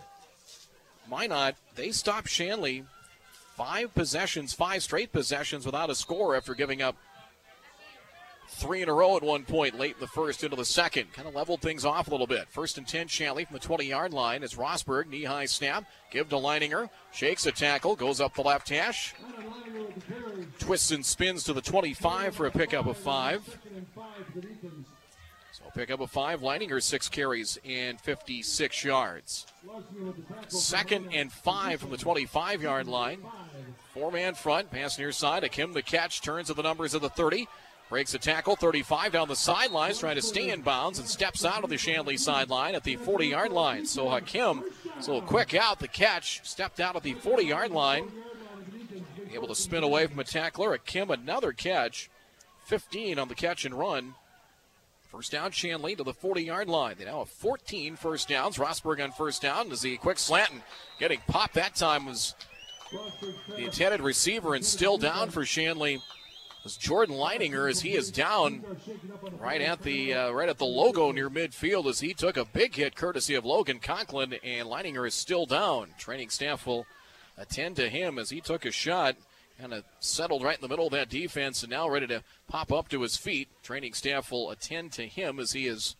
[1.10, 2.84] Minot, they stopped Shanley
[3.56, 6.96] five possessions, five straight possessions without a score after giving up
[8.48, 11.12] three in a row at one point late in the first into the second.
[11.12, 12.48] Kind of leveled things off a little bit.
[12.48, 16.28] First and 10, Shanley from the 20 yard line is Rosberg, knee high snap, give
[16.30, 19.14] to Leininger, shakes a tackle, goes up the left hash,
[20.58, 23.58] twists and spins to the 25 for a pickup of five.
[25.78, 29.46] So pickup of five, Leininger six carries and 56 yards.
[30.48, 33.20] Second and five from the 25 yard line.
[33.94, 35.44] Four man front, pass near side.
[35.44, 37.46] Hakim the catch, turns to the numbers of the 30.
[37.90, 41.62] Breaks a tackle, 35 down the sidelines, trying to stay in bounds and steps out
[41.62, 43.86] of the Shanley sideline at the 40 yard line.
[43.86, 44.64] So Hakim,
[44.98, 48.10] so quick out the catch, stepped out at the 40 yard line.
[49.32, 50.72] Able to spin away from a tackler.
[50.72, 52.10] Hakim, another catch,
[52.64, 54.14] 15 on the catch and run.
[55.10, 56.96] First down, Shanley to the 40 yard line.
[56.98, 58.58] They now have 14 first downs.
[58.58, 60.62] Rosberg on first down as the quick slant and
[61.00, 62.34] getting popped that time was
[63.56, 66.00] the intended receiver and still down for Shanley
[66.64, 68.64] was Jordan Leininger as he is down
[69.38, 72.74] right at the uh, right at the logo near midfield as he took a big
[72.74, 75.90] hit courtesy of Logan Conklin and Leininger is still down.
[75.98, 76.86] Training staff will
[77.36, 79.16] attend to him as he took a shot
[79.60, 82.72] kind of settled right in the middle of that defense and now ready to pop
[82.72, 83.48] up to his feet.
[83.62, 85.96] Training staff will attend to him as he is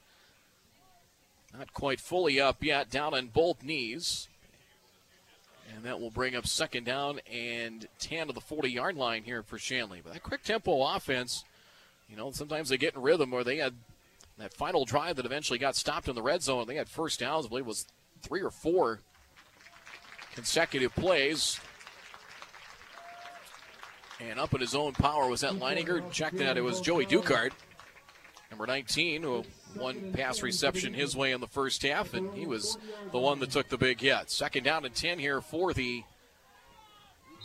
[1.56, 4.28] not quite fully up yet, down on both knees.
[5.74, 9.43] And that will bring up second down and 10 to the 40 yard line here
[9.43, 10.01] for Shanley.
[10.02, 11.44] But that quick tempo offense,
[12.09, 13.74] you know, sometimes they get in rhythm or they had
[14.39, 16.66] that final drive that eventually got stopped in the red zone.
[16.66, 17.86] They had first downs, I believe it was
[18.22, 19.01] three or four
[20.35, 21.60] consecutive plays.
[24.20, 26.10] And up in his own power was that Leininger.
[26.10, 26.56] Check that.
[26.56, 27.52] It was Joey Dukart,
[28.50, 32.78] number 19, who one pass reception his way in the first half, and he was
[33.12, 34.30] the one that took the big hit.
[34.30, 36.02] Second down and 10 here for the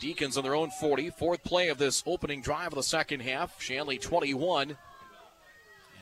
[0.00, 1.10] Deacons on their own 40.
[1.10, 3.60] Fourth play of this opening drive of the second half.
[3.62, 4.70] Shanley 21.
[4.70, 4.78] And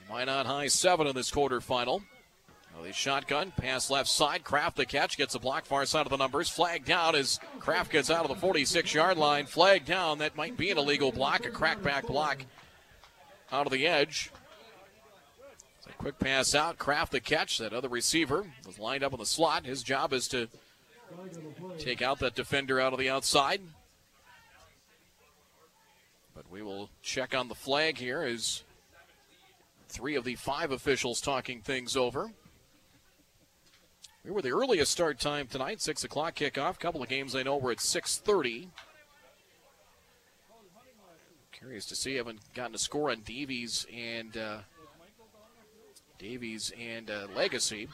[0.09, 2.03] Minot High 7 in this quarterfinal.
[2.75, 4.45] Well, the shotgun, pass left side.
[4.45, 6.49] Kraft the catch, gets a block far side of the numbers.
[6.49, 9.47] Flag down as Kraft gets out of the 46 yard line.
[9.47, 10.19] Flag down.
[10.19, 12.45] That might be an illegal block, a crackback block
[13.51, 14.31] out of the edge.
[15.81, 16.79] So quick pass out.
[16.79, 17.59] Kraft the catch.
[17.59, 19.67] That other receiver was lined up in the slot.
[19.67, 20.49] His job is to
[21.79, 23.61] take out that defender out of the outside.
[26.35, 28.65] But we will check on the flag here as
[29.89, 32.31] three of the five officials talking things over.
[34.25, 36.79] We were the earliest start time tonight, six o'clock kickoff.
[36.79, 38.69] Couple of games I know were at six thirty.
[41.51, 42.15] Curious to see.
[42.15, 44.59] Haven't gotten a score on Davies and uh,
[46.21, 47.89] Davies and uh, Legacy.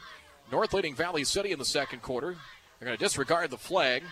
[0.52, 2.36] North leading Valley City in the second quarter.
[2.78, 4.02] They're going to disregard the flag.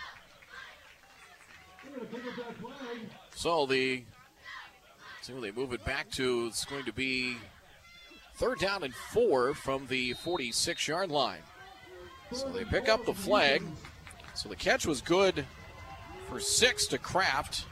[3.34, 4.04] So the
[5.20, 6.46] see when they move it back to.
[6.46, 7.36] It's going to be
[8.36, 11.42] third down and four from the 46 yard line.
[12.36, 13.62] So they pick up the flag.
[14.34, 15.46] So the catch was good
[16.28, 17.64] for six to Kraft.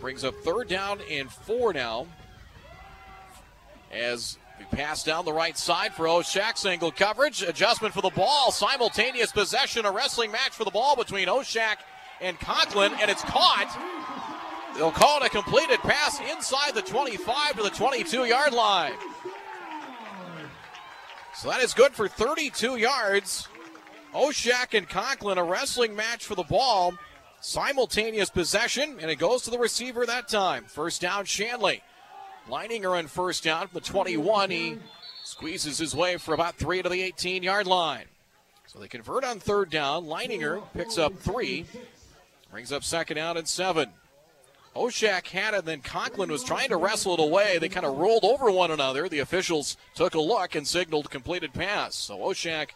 [0.00, 2.06] Brings up third down and four now.
[3.92, 8.50] As we pass down the right side for Oshak, single coverage, adjustment for the ball,
[8.52, 11.76] simultaneous possession, a wrestling match for the ball between Oshak
[12.22, 13.78] and Conklin, and it's caught.
[14.76, 18.94] They'll call it a completed pass inside the 25 to the 22 yard line.
[21.38, 23.46] So that is good for 32 yards.
[24.14, 26.94] Oshak and Conklin, a wrestling match for the ball.
[27.40, 30.64] Simultaneous possession, and it goes to the receiver that time.
[30.64, 31.82] First down, Shanley.
[32.48, 34.50] Leininger on first down from the 21.
[34.50, 34.78] He
[35.24, 38.06] squeezes his way for about three to the 18 yard line.
[38.66, 40.06] So they convert on third down.
[40.06, 41.66] Leininger picks up three,
[42.50, 43.90] brings up second down and seven.
[44.76, 47.58] Oshak had it, then Conklin was trying to wrestle it away.
[47.58, 49.08] They kind of rolled over one another.
[49.08, 51.94] The officials took a look and signaled completed pass.
[51.94, 52.70] So Oshak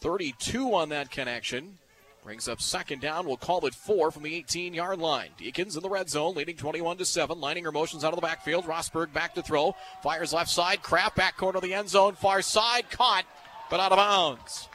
[0.00, 1.78] 32 on that connection.
[2.22, 3.26] Brings up second down.
[3.26, 5.30] We'll call it four from the 18 yard line.
[5.38, 7.38] Deacons in the red zone, leading 21 to 7.
[7.38, 8.66] Leininger motions out of the backfield.
[8.66, 9.74] Rosberg back to throw.
[10.02, 10.82] Fires left side.
[10.82, 12.14] Kraft back corner of the end zone.
[12.14, 12.90] Far side.
[12.90, 13.24] Caught,
[13.70, 14.68] but out of bounds.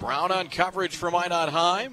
[0.00, 1.90] Brown on coverage for Minot High.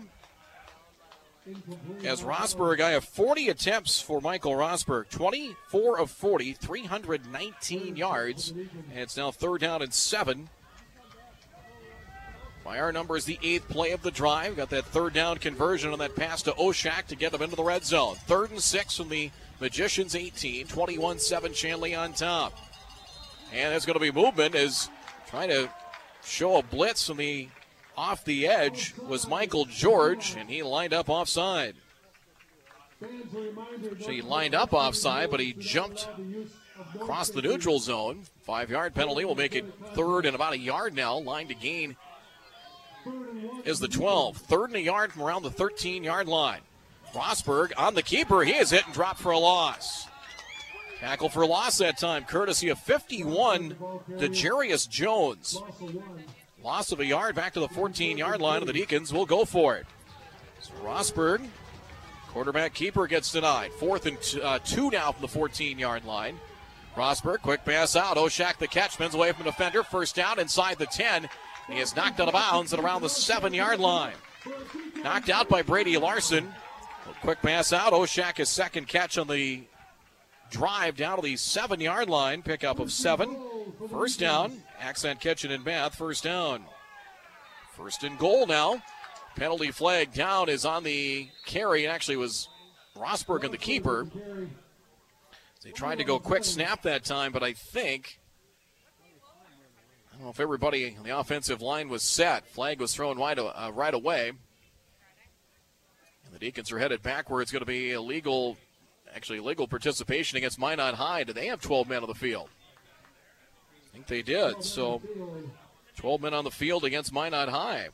[2.04, 5.10] As Rosberg, I have 40 attempts for Michael Rosberg.
[5.10, 8.52] 24 of 40, 319 yards.
[8.52, 10.50] And it's now third down and seven
[12.68, 14.58] by our numbers, the eighth play of the drive.
[14.58, 17.64] Got that third down conversion on that pass to Oshak to get them into the
[17.64, 18.16] red zone.
[18.16, 22.54] Third and six from the Magicians 18, 21 7 Shanley on top.
[23.54, 24.90] And there's going to be movement as
[25.30, 25.70] trying to
[26.26, 27.48] show a blitz from the
[27.98, 31.76] off the edge was Michael George, and he lined up offside.
[33.02, 36.08] So he lined up offside, but he jumped
[36.96, 38.24] across the neutral zone.
[38.44, 41.18] Five yard penalty will make it third and about a yard now.
[41.18, 41.96] Line to gain
[43.66, 44.38] is the 12.
[44.38, 46.62] Third and a yard from around the 13 yard line.
[47.14, 48.44] Rosberg on the keeper.
[48.44, 50.08] He is hit and dropped for a loss.
[51.00, 53.70] Tackle for loss that time, courtesy of 51
[54.18, 55.62] to Jarius Jones.
[56.68, 59.46] Loss of a yard back to the 14 yard line, of the Deacons will go
[59.46, 59.86] for it.
[60.60, 61.48] So Rosberg,
[62.28, 63.72] quarterback keeper, gets denied.
[63.72, 66.38] Fourth and t- uh, two now from the 14 yard line.
[66.98, 68.18] Rosberg, quick pass out.
[68.18, 69.82] Oshak the catch, spins away from the defender.
[69.82, 71.30] First down inside the 10.
[71.70, 74.16] He is knocked out of bounds at around the seven yard line.
[75.02, 76.54] Knocked out by Brady Larson.
[77.10, 77.94] A quick pass out.
[77.94, 79.64] Oshak his second catch on the
[80.52, 82.42] drive down to the seven yard line.
[82.42, 83.38] Pickup of seven.
[83.90, 84.64] First down.
[84.80, 85.96] Accent catching and Bath.
[85.96, 86.64] First down.
[87.76, 88.82] First and goal now.
[89.36, 91.86] Penalty flag down is on the carry.
[91.86, 92.50] It actually was
[92.96, 94.08] Rosberg and the keeper.
[95.64, 98.20] They tried to go quick snap that time, but I think
[100.10, 102.48] I don't know if everybody on the offensive line was set.
[102.48, 104.30] Flag was thrown right, uh, right away.
[104.30, 108.58] And the Deacons are headed back where it's going to be illegal,
[109.14, 111.24] actually legal participation against Minot High.
[111.24, 112.50] Do they have 12 men on the field?
[113.98, 114.64] I think they did.
[114.64, 115.02] So
[115.96, 117.90] 12 men on the field against Minot High.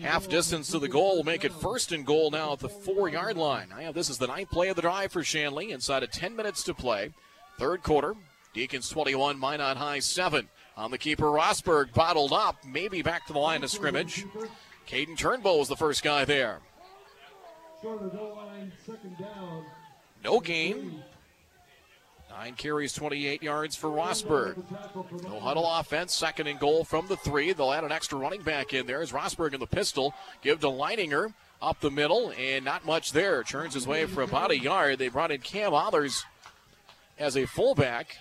[0.00, 3.36] Half distance to the goal make it first and goal now at the four yard
[3.36, 3.72] line.
[3.74, 5.72] I have this is the ninth play of the drive for Shanley.
[5.72, 7.12] Inside of 10 minutes to play.
[7.58, 8.14] Third quarter.
[8.54, 10.48] Deacons 21, Minot High 7.
[10.76, 14.24] On the keeper, Rosberg bottled up, maybe back to the line of scrimmage.
[14.88, 16.60] Caden Turnbull was the first guy there.
[20.22, 21.02] No gain.
[22.38, 24.62] Nine carries, 28 yards for Rosberg.
[25.24, 27.54] No huddle offense, second and goal from the three.
[27.54, 30.12] They'll add an extra running back in there as Rosberg in the pistol.
[30.42, 31.32] Give to Leininger
[31.62, 33.42] up the middle, and not much there.
[33.42, 34.98] Turns his way for about a yard.
[34.98, 36.26] They brought in Cam Others
[37.18, 38.18] as a fullback.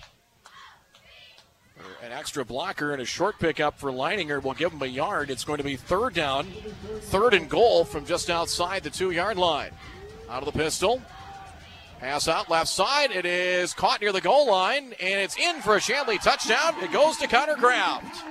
[2.02, 5.30] An extra blocker and a short pickup for Leininger will give him a yard.
[5.30, 6.48] It's going to be third down,
[7.02, 9.72] third and goal from just outside the two yard line.
[10.30, 11.02] Out of the pistol.
[12.06, 13.10] Pass out left side.
[13.10, 16.76] It is caught near the goal line, and it's in for a Shanley touchdown.
[16.84, 18.24] It goes to Connor Kraft.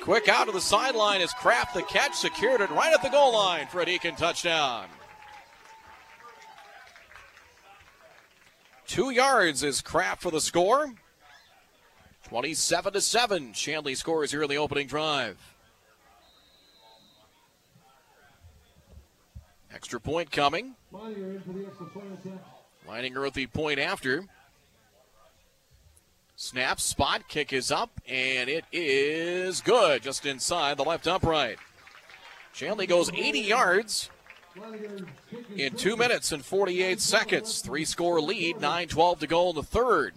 [0.00, 3.32] Quick out to the sideline as Kraft the catch secured it right at the goal
[3.32, 4.86] line for a Deacon touchdown.
[8.88, 10.92] Two yards is Kraft for the score.
[12.24, 13.52] 27 to 7.
[13.52, 15.53] Shanley scores here in the opening drive.
[19.74, 20.76] Extra point coming.
[22.88, 24.24] Leininger at the point after.
[26.36, 31.58] Snap, spot, kick is up, and it is good just inside the left upright.
[32.52, 34.10] Shanley goes 80 yards
[35.56, 37.60] in two minutes and 48 seconds.
[37.60, 40.14] Three score lead, 9 12 to go in the third.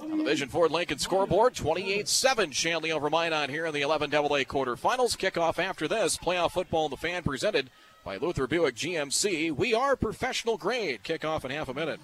[0.00, 4.14] On the Vision Ford Lincoln scoreboard, 28 7 Shanley over Minot here in the 11
[4.14, 5.16] AA quarterfinals.
[5.18, 6.16] Kickoff after this.
[6.16, 7.68] Playoff football in the fan presented
[8.04, 9.52] by Luther Buick GMC.
[9.54, 11.02] We are professional grade.
[11.02, 12.00] Kickoff in half a minute.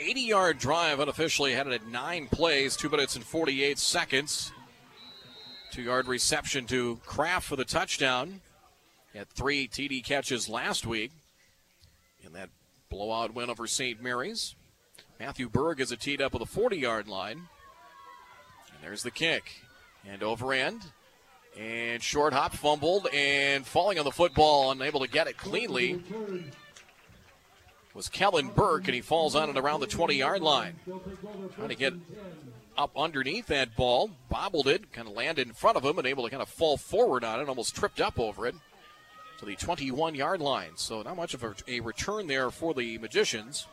[0.00, 4.52] 80 yard drive unofficially had it at nine plays, two minutes and 48 seconds.
[5.70, 8.40] Two yard reception to Kraft for the touchdown.
[9.12, 11.12] He had three TD catches last week
[12.22, 12.50] in that
[12.90, 14.02] blowout win over St.
[14.02, 14.54] Mary's.
[15.20, 17.48] Matthew Berg is a teed up at the 40 yard line.
[18.72, 19.62] And there's the kick.
[20.06, 20.82] And over end.
[21.58, 26.02] And short hop fumbled and falling on the football, unable to get it cleanly
[27.94, 30.74] was Kellen Burke, and he falls on it around the 20 yard line.
[31.54, 31.94] Trying to get
[32.76, 36.24] up underneath that ball, bobbled it, kind of landed in front of him, and able
[36.24, 38.56] to kind of fall forward on it, almost tripped up over it
[39.38, 40.72] to the 21 yard line.
[40.74, 43.68] So, not much of a, a return there for the Magicians.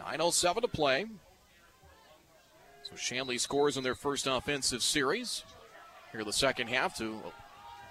[0.00, 1.06] 9.07 to play.
[2.82, 5.44] So, Shanley scores in their first offensive series.
[6.12, 7.18] Here, the second half to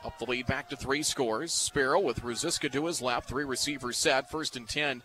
[0.06, 1.52] up the lead back to three scores.
[1.52, 5.02] Sparrow with Ruziska to his left, three receivers set, first and 10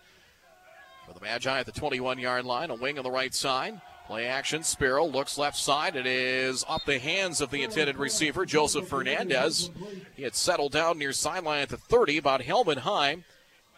[1.06, 3.80] for the Magi at the 21 yard line, a wing on the right side.
[4.06, 4.62] Play action.
[4.62, 5.96] Sparrow looks left side.
[5.96, 9.70] It is off the hands of the intended receiver, Joseph Fernandez.
[10.14, 13.24] He had settled down near sideline at the 30, about helmet high,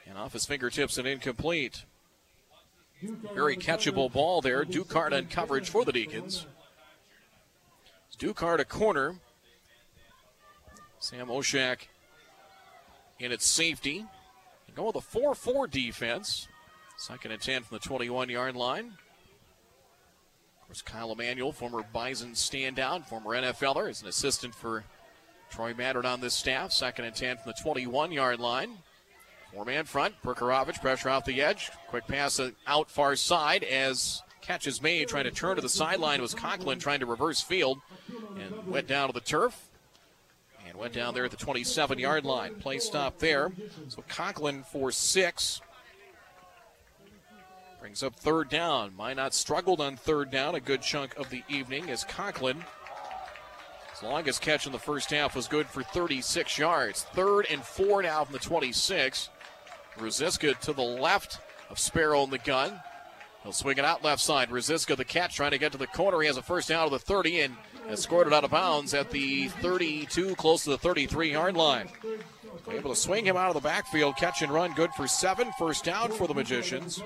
[0.06, 1.85] and off his fingertips and incomplete.
[3.32, 4.65] Very catchable ball there.
[4.65, 6.47] Ducard on coverage for the Deacons.
[8.19, 9.15] Ducard a corner.
[11.09, 11.86] Sam Oshak
[13.18, 14.05] in its safety.
[14.74, 16.48] Go with a 4 4 defense.
[16.98, 18.93] Second and 10 from the 21 yard line.
[20.60, 24.85] Of course, Kyle Emanuel, former Bison standout, former NFLer, is an assistant for
[25.51, 26.72] Troy Mattern on this staff.
[26.72, 28.76] Second and 10 from the 21 yard line.
[29.55, 30.14] Four man front.
[30.22, 31.70] Perkarovich pressure off the edge.
[31.86, 35.09] Quick pass out far side as catch is made.
[35.09, 37.78] Trying to turn to the sideline was Conklin trying to reverse field
[38.39, 39.68] and went down to the turf.
[40.79, 42.55] Went down there at the 27 yard line.
[42.55, 43.51] Play stop there.
[43.89, 45.61] So Conklin for six.
[47.81, 48.95] Brings up third down.
[48.97, 52.65] Minot struggled on third down a good chunk of the evening as Conklin,
[53.99, 57.03] his longest catch in the first half was good for 36 yards.
[57.03, 59.29] Third and four now from the 26.
[59.99, 62.81] Ruziska to the left of Sparrow in the gun.
[63.43, 64.51] He'll swing it out left side.
[64.51, 66.21] Ruziska the catch trying to get to the corner.
[66.21, 67.57] He has a first down to the 30 and
[67.89, 71.89] has scored out of bounds at the 32, close to the 33 yard line.
[72.70, 75.51] Able to swing him out of the backfield, catch and run, good for seven.
[75.59, 77.02] First down for the Magicians.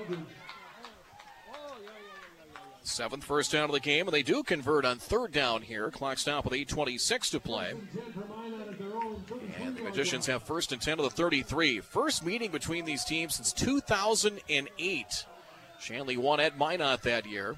[2.85, 5.89] Seventh first down of the game, and they do convert on third down here.
[5.89, 7.73] Clock stop with 8.26 to play.
[9.61, 11.79] And the Magicians have first and 10 to the 33.
[11.79, 15.25] First meeting between these teams since 2008.
[15.79, 17.55] Shanley won at Minot that year.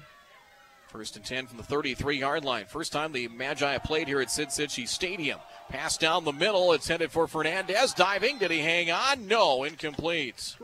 [0.96, 2.64] First and 10 from the 33 yard line.
[2.64, 5.38] First time the Magi played here at Sid Cichy Stadium.
[5.68, 6.72] Pass down the middle.
[6.72, 7.92] It's headed for Fernandez.
[7.92, 8.38] Diving.
[8.38, 9.28] Did he hang on?
[9.28, 9.64] No.
[9.64, 10.56] Incomplete.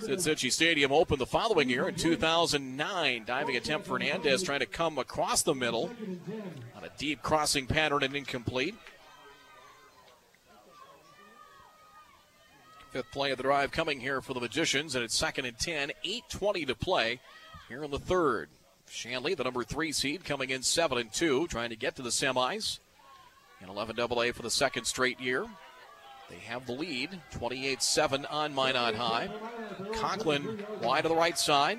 [0.00, 3.24] Sid Cichy Stadium opened the following year in 2009.
[3.24, 5.88] Diving attempt Fernandez trying to come across the middle
[6.76, 8.74] on a deep crossing pattern and incomplete.
[12.90, 15.92] Fifth play of the drive coming here for the Magicians, and it's second and 10,
[16.04, 17.20] 8.20 to play
[17.70, 18.50] here in the third.
[18.92, 22.10] Shanley, the number three seed, coming in 7 and 2, trying to get to the
[22.10, 22.78] semis
[23.62, 25.46] in 11 AA for the second straight year.
[26.28, 29.30] They have the lead, 28-7 on Minot High.
[29.94, 31.78] Conklin wide to the right side.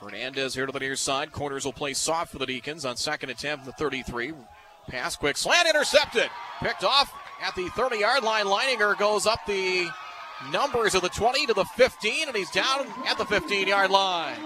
[0.00, 1.32] Fernandez here to the near side.
[1.32, 4.32] Corners will play soft for the Deacons on second attempt the 33.
[4.88, 6.30] Pass quick slant intercepted.
[6.60, 7.12] Picked off
[7.42, 8.46] at the 30 yard line.
[8.46, 9.88] Leininger goes up the
[10.52, 14.38] numbers of the 20 to the 15, and he's down at the 15 yard line.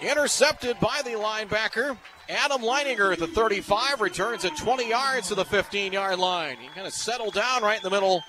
[0.00, 1.96] Intercepted by the linebacker.
[2.28, 6.56] Adam Leininger at the 35 returns at 20 yards to the 15 yard line.
[6.60, 8.22] He kind of settled down right in the middle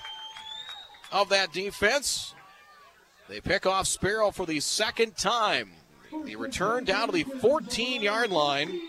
[1.12, 2.34] of that defense.
[3.28, 5.70] They pick off Sparrow for the second time.
[6.24, 8.80] The return down to the 14 yard line.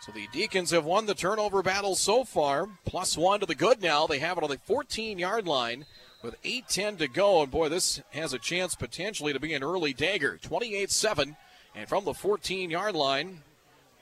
[0.00, 3.82] So the Deacons have won the turnover battle so far, plus one to the good
[3.82, 4.06] now.
[4.06, 5.84] They have it on the 14 yard line
[6.22, 7.42] with 8.10 to go.
[7.42, 10.38] And boy, this has a chance potentially to be an early dagger.
[10.42, 11.36] 28 7.
[11.74, 13.42] And from the 14 yard line,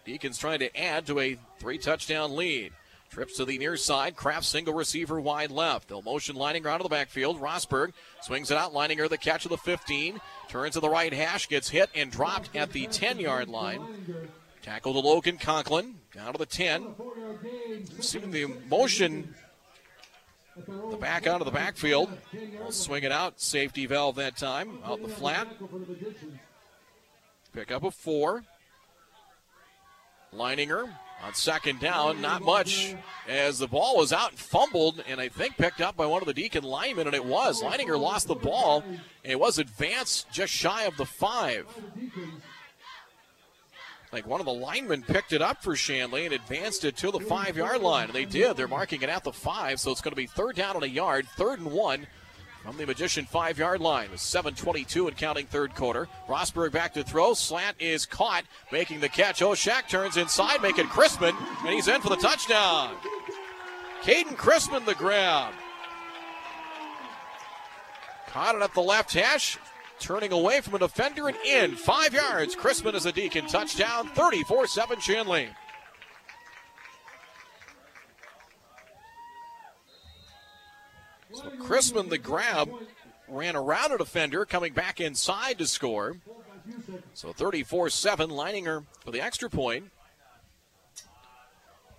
[0.05, 2.72] Deacons trying to add to a three touchdown lead.
[3.10, 4.16] Trips to the near side.
[4.16, 5.88] Kraft single receiver wide left.
[5.88, 7.40] They'll motion Leininger out of the backfield.
[7.40, 8.72] Rosberg swings it out.
[8.72, 10.20] Leininger the catch of the 15.
[10.48, 11.48] Turns to the right hash.
[11.48, 13.80] Gets hit and dropped at the 10 yard line.
[14.62, 15.97] Tackle to Logan Conklin.
[16.12, 16.94] Down to the 10.
[18.01, 19.34] Seeing the motion
[20.91, 22.11] the back out of the backfield.
[22.33, 23.41] We'll swing it out.
[23.41, 24.78] Safety valve that time.
[24.85, 25.49] Out the flat.
[27.53, 28.45] Pick up a four.
[30.35, 30.91] Leininger
[31.24, 32.95] On second down, not much
[33.27, 36.27] as the ball was out and fumbled, and I think picked up by one of
[36.27, 37.62] the Deacon linemen, and it was.
[37.62, 41.66] Leininger lost the ball, and it was advanced just shy of the five.
[44.16, 47.20] Like one of the linemen picked it up for Shanley and advanced it to the
[47.20, 48.05] five yard line.
[48.05, 48.56] And they did.
[48.56, 50.86] They're marking it at the five, so it's going to be third down on a
[50.86, 52.06] yard, third and one
[52.62, 54.10] from the Magician five yard line.
[54.10, 56.09] With 7.22 and counting third quarter.
[56.30, 57.34] Rosberg back to throw.
[57.34, 59.40] Slant is caught, making the catch.
[59.40, 62.97] Oshak turns inside, making Chrisman, and he's in for the touchdown.
[64.01, 65.52] Caden Chrisman the grab.
[68.28, 69.59] Caught it at the left hash,
[69.98, 71.77] turning away from a defender and in.
[71.77, 72.55] Five yards.
[72.55, 74.09] Chrisman is a Deacon touchdown.
[74.09, 75.48] 34 7 Shanley.
[81.32, 82.70] So Chrisman, the grab,
[83.28, 86.16] ran around a defender, coming back inside to score.
[87.14, 89.90] So 34 7, Leininger for the extra point.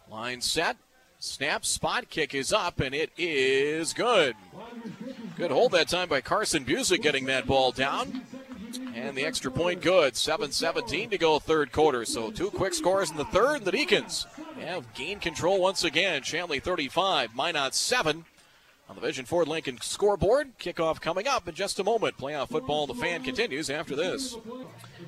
[0.10, 0.78] Line set.
[1.20, 4.36] Snap, spot kick is up, and it is good.
[5.38, 8.24] Good hold that time by Carson Busick getting that ball down.
[8.96, 10.16] And the extra point good.
[10.16, 12.06] 7 17 to go, third quarter.
[12.06, 13.64] So two quick scores in the third.
[13.64, 14.26] The Deacons
[14.60, 16.24] have gained control once again.
[16.24, 18.26] Shanley 35, Minot 7
[18.90, 20.58] on the Vision Ford Lincoln scoreboard.
[20.58, 22.18] Kickoff coming up in just a moment.
[22.18, 24.36] Playoff football, the fan continues after this.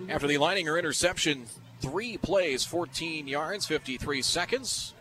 [0.08, 1.48] After the Leininger interception,
[1.82, 4.94] three plays, 14 yards, 53 seconds.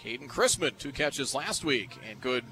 [0.00, 2.44] Caden Chrisman, two catches last week, and good.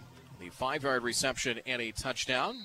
[0.45, 2.59] The five yard reception and a touchdown.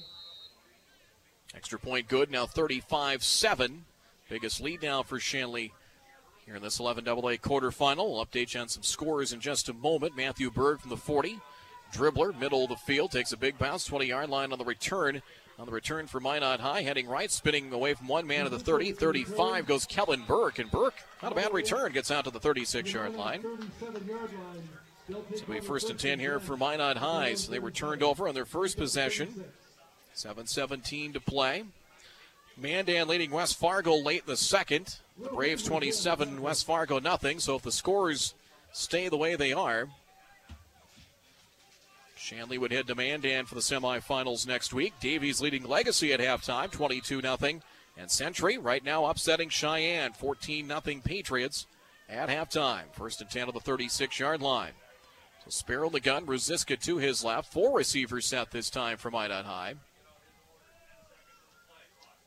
[1.55, 3.85] Extra point good, now 35 7.
[4.27, 5.71] Biggest lead now for Shanley
[6.45, 8.11] here in this 11 AA quarterfinal.
[8.11, 10.17] We'll update you on some scores in just a moment.
[10.17, 11.39] Matthew Berg from the 40.
[11.93, 15.21] Dribbler, middle of the field, takes a big bounce, 20 yard line on the return.
[15.57, 18.59] On the return for Minot High, heading right, spinning away from one man to the
[18.59, 18.91] 30.
[18.91, 22.91] 35 goes Kellen Burke, and Burke, not a bad return, gets out to the 36
[22.91, 23.45] yard line.
[25.09, 27.33] So we first and 10 here for Minot High.
[27.33, 29.43] So they were turned over on their first possession.
[30.15, 31.63] 7-17 to play.
[32.57, 34.97] Mandan leading West Fargo late in the second.
[35.21, 37.39] The Braves 27, West Fargo nothing.
[37.39, 38.33] So if the scores
[38.71, 39.87] stay the way they are,
[42.15, 44.93] Shanley would head to Mandan for the semifinals next week.
[44.99, 47.37] Davies leading Legacy at halftime, 22 0
[47.97, 51.65] And Century right now upsetting Sheyenne, 14 0 Patriots
[52.09, 52.83] at halftime.
[52.91, 54.73] First and 10 of the 36 yard line.
[55.49, 57.51] Sparrow the gun, Ruziska to his left.
[57.51, 59.75] Four receivers set this time for Minot High.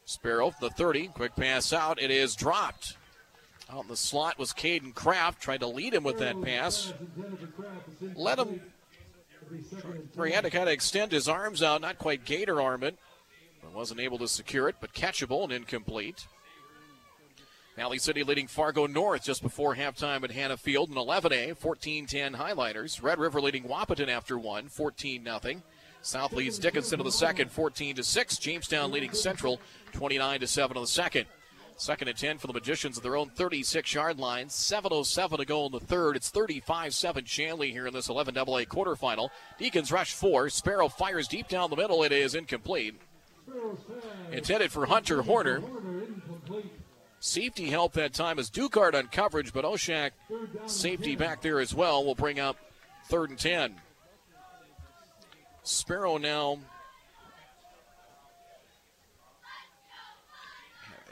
[0.05, 2.01] Sparrow, the 30, quick pass out.
[2.01, 2.97] It is dropped.
[3.71, 5.41] Out in the slot was Caden Kraft.
[5.41, 6.93] Tried to lead him with that pass.
[8.15, 8.61] Let him.
[10.23, 12.99] He had to kind of extend his arms out, not quite gator arm it.
[13.63, 16.27] But wasn't able to secure it, but catchable and incomplete.
[17.77, 22.35] Valley City leading Fargo North just before halftime at Hanna Field in 11A, 14 10
[22.35, 23.03] highlighters.
[23.03, 25.63] Red River leading Wahpeton after one, 14 0.
[26.03, 28.39] South leads Dickinson to the second, 14 to 6.
[28.39, 29.59] Jamestown leading Central,
[29.93, 31.27] 29 to 7 on the second.
[31.79, 34.49] Second and 10 for the Magicians at their own 36 yard line.
[34.49, 36.15] 7.07 to go in the third.
[36.17, 39.31] It's 35 7 Shanley here in this 11 AA quarterfinal.
[39.59, 40.51] Deacons rush four.
[40.51, 42.03] Sparrow fires deep down the middle.
[42.03, 43.01] It is incomplete.
[44.31, 45.63] Intended for Hunter Horner.
[47.25, 50.11] Safety help that time as Dukart on coverage, but Oshak
[50.67, 52.57] safety back there as well will bring up
[53.05, 53.77] third and 10.
[55.63, 56.59] Sparrow now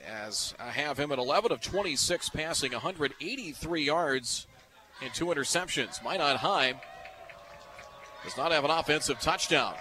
[0.05, 4.49] as I have him at 11 of 26 passing, 183 yards
[5.01, 6.03] and two interceptions.
[6.03, 6.75] Minot High
[8.25, 9.77] does not have an offensive touchdown.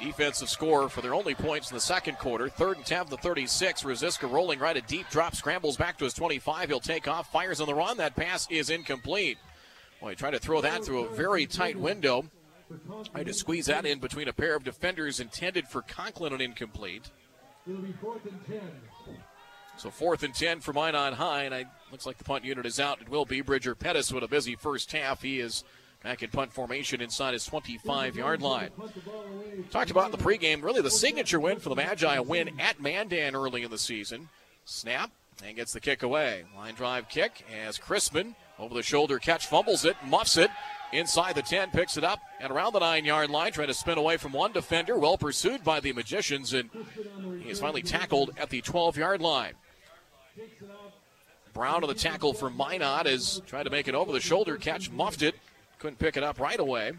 [0.00, 2.48] Defensive score for their only points in the second quarter.
[2.48, 3.82] Third and 10 the 36.
[3.82, 6.68] Ruziska rolling right, a deep drop, scrambles back to his 25.
[6.68, 7.96] He'll take off, fires on the run.
[7.96, 9.38] That pass is incomplete.
[10.00, 12.24] Well, he tried to throw that through a very tight window.
[13.12, 17.10] Tried to squeeze that in between a pair of defenders intended for Conklin and incomplete.
[19.76, 22.80] So fourth and 10 for on High, and it looks like the punt unit is
[22.80, 23.00] out.
[23.00, 25.22] It will be Bridger Pettis with a busy first half.
[25.22, 25.64] He is
[26.02, 28.70] back in punt formation inside his 25 yard line.
[29.70, 32.80] Talked about in the pregame, really the signature win for the Magi, a win at
[32.80, 34.28] Mandan early in the season.
[34.64, 35.10] Snap
[35.44, 36.44] and gets the kick away.
[36.56, 40.50] Line drive kick as Chrisman over the shoulder catch, fumbles it, muffs it.
[40.90, 43.98] Inside the 10, picks it up and around the nine yard line, trying to spin
[43.98, 44.98] away from one defender.
[44.98, 46.70] Well pursued by the Magicians, and
[47.42, 49.52] he is finally tackled at the 12 yard line.
[51.52, 54.90] Brown to the tackle for Minot is trying to make it over the shoulder catch,
[54.90, 55.34] muffed it,
[55.78, 56.92] couldn't pick it up right away.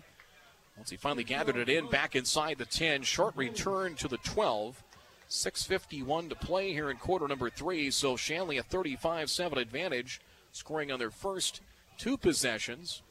[0.77, 4.81] Once he finally gathered it in, back inside the 10, short return to the 12.
[5.29, 10.91] 6.51 to play here in quarter number three, so Shanley a 35 7 advantage, scoring
[10.91, 11.61] on their first
[11.97, 13.03] two possessions.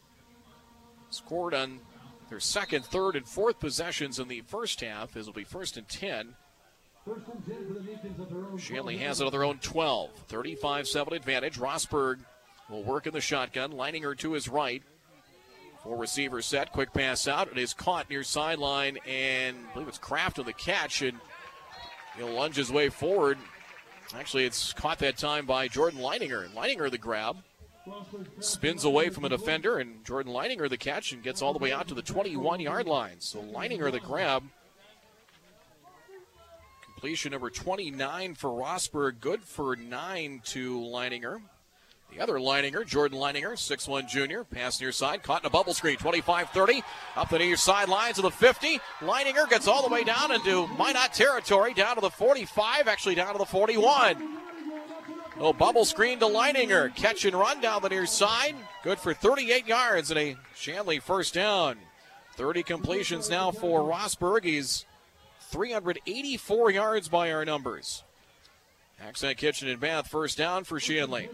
[1.11, 1.79] Scored on
[2.29, 5.13] their second, third, and fourth possessions in the first half.
[5.13, 6.35] This will be first and 10.
[8.59, 10.11] Shanley has it on their own 12.
[10.27, 11.59] 35 7 advantage.
[11.59, 12.19] Rosberg
[12.69, 13.71] will work in the shotgun.
[13.73, 14.83] lining her to his right.
[15.83, 16.73] Four receiver set.
[16.73, 17.51] Quick pass out.
[17.51, 21.19] It is caught near sideline, and I believe it's Kraft on the catch, and
[22.17, 23.39] he'll lunge his way forward.
[24.15, 26.49] Actually, it's caught that time by Jordan Leininger.
[26.49, 27.37] Leininger the grab.
[28.41, 31.73] Spins away from a defender, and Jordan Leininger the catch and gets all the way
[31.73, 33.17] out to the 21 yard line.
[33.21, 34.43] So Leininger the grab.
[36.85, 39.21] Completion number 29 for Rosberg.
[39.21, 41.41] Good for nine to Leininger.
[42.11, 45.99] The other Leininger, Jordan Leininger, 6'1 junior, pass near side, caught in a bubble screen,
[45.99, 46.83] 25 30,
[47.17, 48.81] up the near sideline to the 50.
[49.01, 53.35] Leininger gets all the way down into Minot territory, down to the 45, actually down
[53.35, 54.39] to the 41.
[55.41, 56.95] Oh, bubble screen to Leininger.
[56.97, 58.57] Catch and run down the near side.
[58.83, 61.77] Good for 38 yards and a Shanley first down.
[62.35, 64.45] 30 completions now for Rosberg.
[64.45, 64.85] He's
[65.51, 68.03] 384 yards by our numbers.
[69.01, 71.29] Accent Kitchen and Bath first down for Shanley.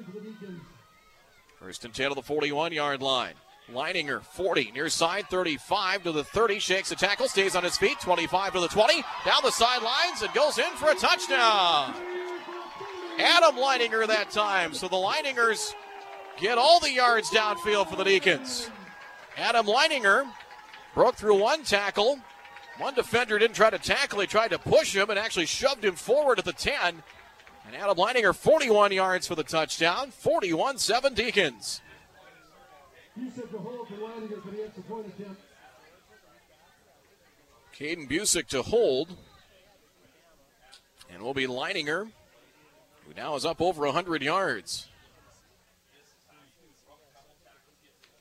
[1.59, 3.35] First and 10 to the 41 yard line.
[3.73, 7.99] Leininger 40 near side 35 to the 30 shakes the tackle stays on his feet
[7.99, 11.95] 25 to the 20 down the sidelines and goes in for a touchdown.
[13.19, 14.75] Adam Leininger that time.
[14.75, 15.73] So the Leiningers
[16.39, 18.71] get all the yards downfield for the Deacons.
[19.39, 20.29] Adam Leininger
[20.95, 22.19] broke through one tackle.
[22.77, 25.95] One defender didn't try to tackle, he tried to push him and actually shoved him
[25.95, 27.03] forward at the 10.
[27.67, 30.11] And Adam Leininger 41 yards for the touchdown.
[30.11, 31.81] 41 7 Deacons.
[37.77, 39.17] Caden Busick to hold.
[41.11, 42.11] And we'll be Leininger
[43.07, 44.89] who now is up over 100 yards.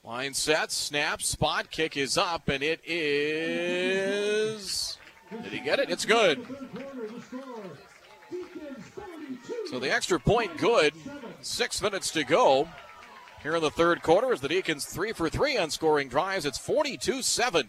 [0.04, 4.18] Line set, snap, spot, kick is up, and it is.
[5.32, 5.90] Did he get it?
[5.90, 6.46] It's good.
[9.74, 10.94] So the extra point good.
[11.42, 12.70] Six minutes to go
[13.42, 16.46] here in the third quarter as the Deacons three for three on scoring drives.
[16.46, 17.68] It's 42 7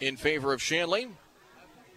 [0.00, 1.08] in favor of Shanley.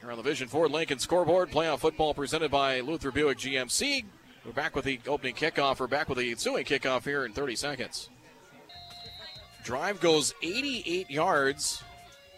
[0.01, 4.03] Here on the Vision Ford Lincoln scoreboard, playoff football presented by Luther Buick GMC.
[4.45, 5.79] We're back with the opening kickoff.
[5.79, 8.09] We're back with the ensuing kickoff here in 30 seconds.
[9.63, 11.81] Drive goes 88 yards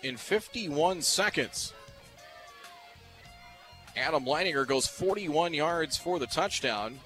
[0.04, 1.74] in 51 seconds.
[3.98, 6.99] Adam Leininger goes 41 yards for the touchdown.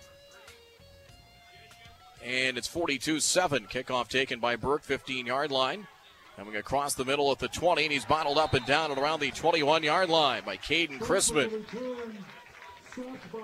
[2.23, 3.65] And it's 42 7.
[3.67, 5.87] Kickoff taken by Burke, 15 yard line.
[6.37, 9.19] Coming across the middle at the 20, and he's bottled up and down and around
[9.19, 11.63] the 21 yard line by Caden Chrisman.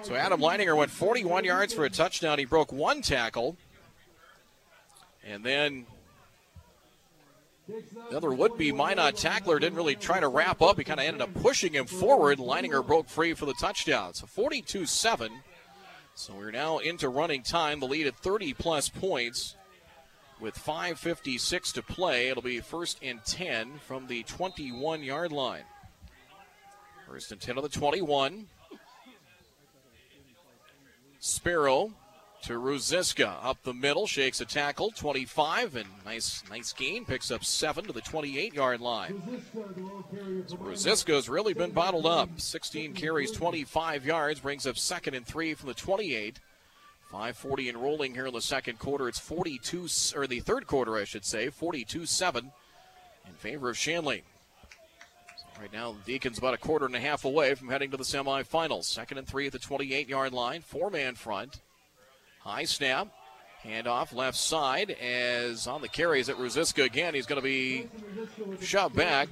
[0.04, 2.40] So Adam Leininger went 41 yards for a touchdown.
[2.40, 3.58] He broke one tackle.
[5.26, 5.86] And then
[7.68, 10.78] the other would be Minot tackler didn't really try to wrap up.
[10.78, 12.40] He kind of ended up pushing him forward.
[12.40, 14.14] Leininger broke free for the touchdown.
[14.14, 15.32] So 42 7.
[16.16, 17.80] So we're now into running time.
[17.80, 19.56] The lead at 30 plus points
[20.40, 22.30] with 5.56 to play.
[22.30, 25.64] It'll be first and 10 from the 21 yard line.
[27.08, 28.48] First and 10 of the 21.
[31.20, 31.94] Sparrow
[32.44, 37.44] to Ruziska up the middle, shakes a tackle, 25, and nice, nice gain, picks up
[37.44, 39.22] seven to the 28 yard line.
[40.48, 42.40] So Ruziska's really been bottled up.
[42.40, 46.40] 16 carries, 25 yards, brings up second and three from the 28.
[47.12, 49.08] 540 and rolling here in the second quarter.
[49.08, 52.52] It's 42, or the third quarter, I should say, 42 7
[53.26, 54.24] in favor of Shanley.
[55.60, 58.04] Right now, the Deacons about a quarter and a half away from heading to the
[58.04, 58.84] semifinals.
[58.84, 61.62] Second and three at the 28 yard line, four man front.
[62.48, 63.10] High snap.
[63.66, 67.14] Handoff left side as on the carries at Ruziska again.
[67.14, 67.90] He's going to be
[68.62, 69.28] shoved back.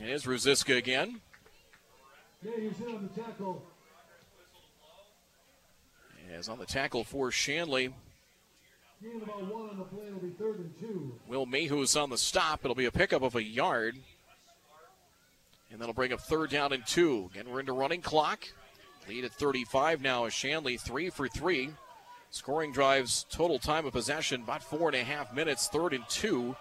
[0.00, 1.20] It is Ruziska again.
[6.36, 7.94] As on the tackle for Shanley.
[11.28, 12.64] Will Mayhew's on the stop.
[12.64, 13.94] It'll be a pickup of a yard.
[15.70, 17.30] And that'll bring up third down and two.
[17.32, 18.48] Again, we're into running clock.
[19.08, 21.70] Lead at 35 now as Shanley three for three.
[22.34, 26.56] Scoring drives, total time of possession, about four and a half minutes, third and two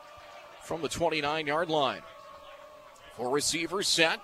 [0.62, 2.04] from the 29 yard line.
[3.18, 4.20] Four receivers set.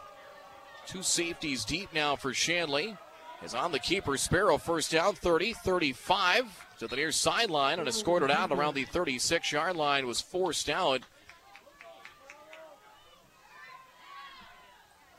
[0.86, 2.96] Two safeties deep now for Shanley.
[3.44, 4.16] Is on the keeper.
[4.16, 9.52] Sparrow first down, 30, 35 to the near sideline, and escorted out around the 36
[9.52, 10.06] yard line.
[10.06, 11.02] Was forced out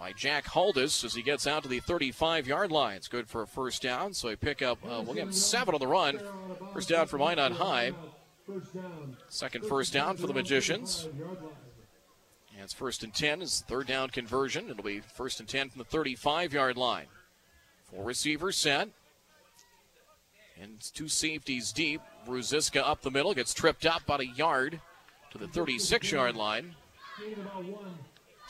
[0.00, 2.96] by Jack Haldis as he gets out to the 35 yard line.
[2.96, 5.80] It's good for a first down, so he pick up, uh, we'll get seven on
[5.80, 6.18] the run.
[6.72, 7.92] First down for Minot High.
[9.28, 11.06] Second first down for the Magicians.
[12.54, 14.70] And it's first and 10 is third down conversion.
[14.70, 17.06] It'll be first and 10 from the 35 yard line.
[17.84, 18.88] Four receivers set.
[20.60, 22.00] And two safeties deep.
[22.26, 24.80] Ruziska up the middle, gets tripped up about a yard
[25.30, 26.74] to the 36 yard line.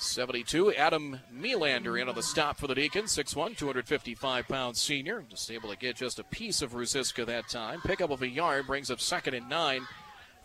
[0.01, 0.74] 72.
[0.74, 3.14] Adam Melander in on the stop for the Deacons.
[3.14, 5.24] 6'1, 255 pound senior.
[5.28, 7.81] Just able to get just a piece of Ruziska that time.
[7.82, 9.82] Pickup of a yard brings up second and nine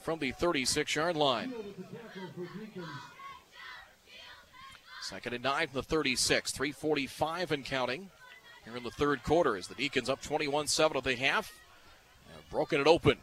[0.02, 1.54] from the 36 yard line.
[5.02, 6.52] Second and nine from the 36.
[6.52, 8.10] 345 and counting
[8.66, 11.54] here in the third quarter as the Deacons up 21 7 of the half.
[12.52, 13.18] broken it open.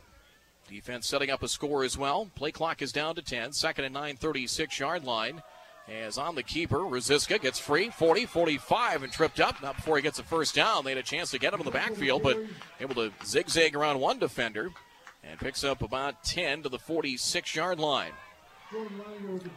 [0.67, 2.31] Defense setting up a score as well.
[2.35, 3.53] Play clock is down to 10.
[3.53, 5.43] Second and 9, 36 yard line.
[5.89, 9.61] As on the keeper, Ruziska gets free, 40, 45, and tripped up.
[9.63, 10.85] Not before he gets a first down.
[10.85, 12.39] They had a chance to get him in the backfield, but
[12.81, 14.71] able to zigzag around one defender
[15.25, 18.13] and picks up about 10 to the 46 yard line.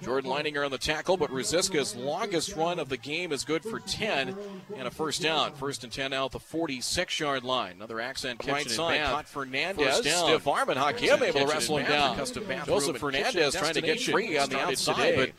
[0.02, 3.80] Jordan Leininger on the tackle, but Ruziska's longest run of the game is good for
[3.80, 4.36] 10
[4.76, 5.54] and a first down.
[5.54, 7.74] First and 10 out the 46 yard line.
[7.78, 9.00] Another accent right side.
[9.12, 9.86] Caught Fernandez.
[10.26, 12.18] Stiff arm and Hakim able to wrestle him down.
[12.66, 15.30] Joseph Fernandez trying to get free on the outside, but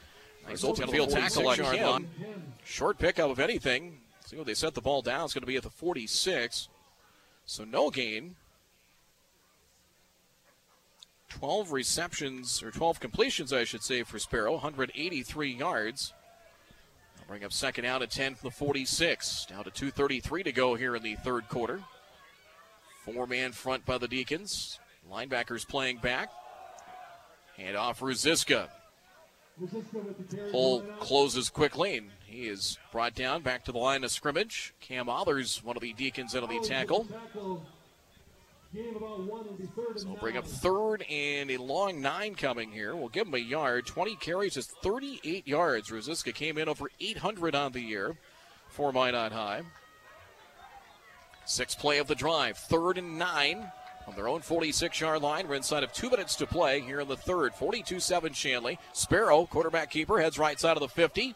[0.47, 2.09] nice open field tackle like him.
[2.65, 3.99] Short pickup of anything.
[4.27, 5.25] See what they set the ball down.
[5.25, 6.69] It's going to be at the 46.
[7.45, 8.35] So no gain.
[11.29, 16.13] 12 receptions, or 12 completions, I should say, for Sparrow, 183 yards.
[17.17, 19.47] They'll bring up second out at 10 from the 46.
[19.47, 21.83] Down to 2.33 to go here in the third quarter.
[23.05, 24.81] Four man front by the Deacons.
[25.11, 26.31] Linebackers playing back.
[27.57, 28.69] Hand off Ruziska.
[30.53, 34.75] Hole closes quickly, and he is brought down back to the line of scrimmage.
[34.81, 37.07] Cam Others, one of the Deacons, into the tackle.
[37.33, 37.63] So
[40.05, 42.95] we'll bring up third and a long nine coming here.
[42.95, 43.87] We'll give him a yard.
[43.87, 45.91] 20 carries is 38 yards.
[45.91, 48.17] Ruziska came in over 800 on the year
[48.69, 49.63] for Minot High.
[51.47, 52.59] Sixth play of the drive.
[52.59, 53.71] Third and nine
[54.07, 55.49] on their own 46 yard line.
[55.49, 57.55] We're inside of two minutes to play here in the third.
[57.55, 58.79] 42 7 Shanley.
[58.93, 61.35] Sparrow, quarterback keeper, heads right side of the 50.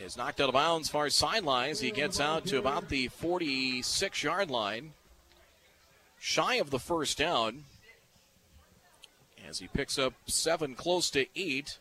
[0.00, 1.80] Is knocked out of bounds far sidelines.
[1.80, 4.92] He gets out to about the 46 yard line
[6.18, 7.64] shy of the first down
[9.48, 11.78] as he picks up seven, close to eight.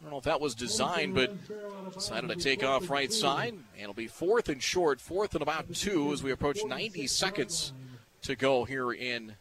[0.00, 1.32] I don't know if that was designed, but
[1.92, 3.52] decided to take off right side.
[3.52, 7.72] And it'll be fourth and short, fourth and about two as we approach 90 seconds
[8.22, 9.34] to go here in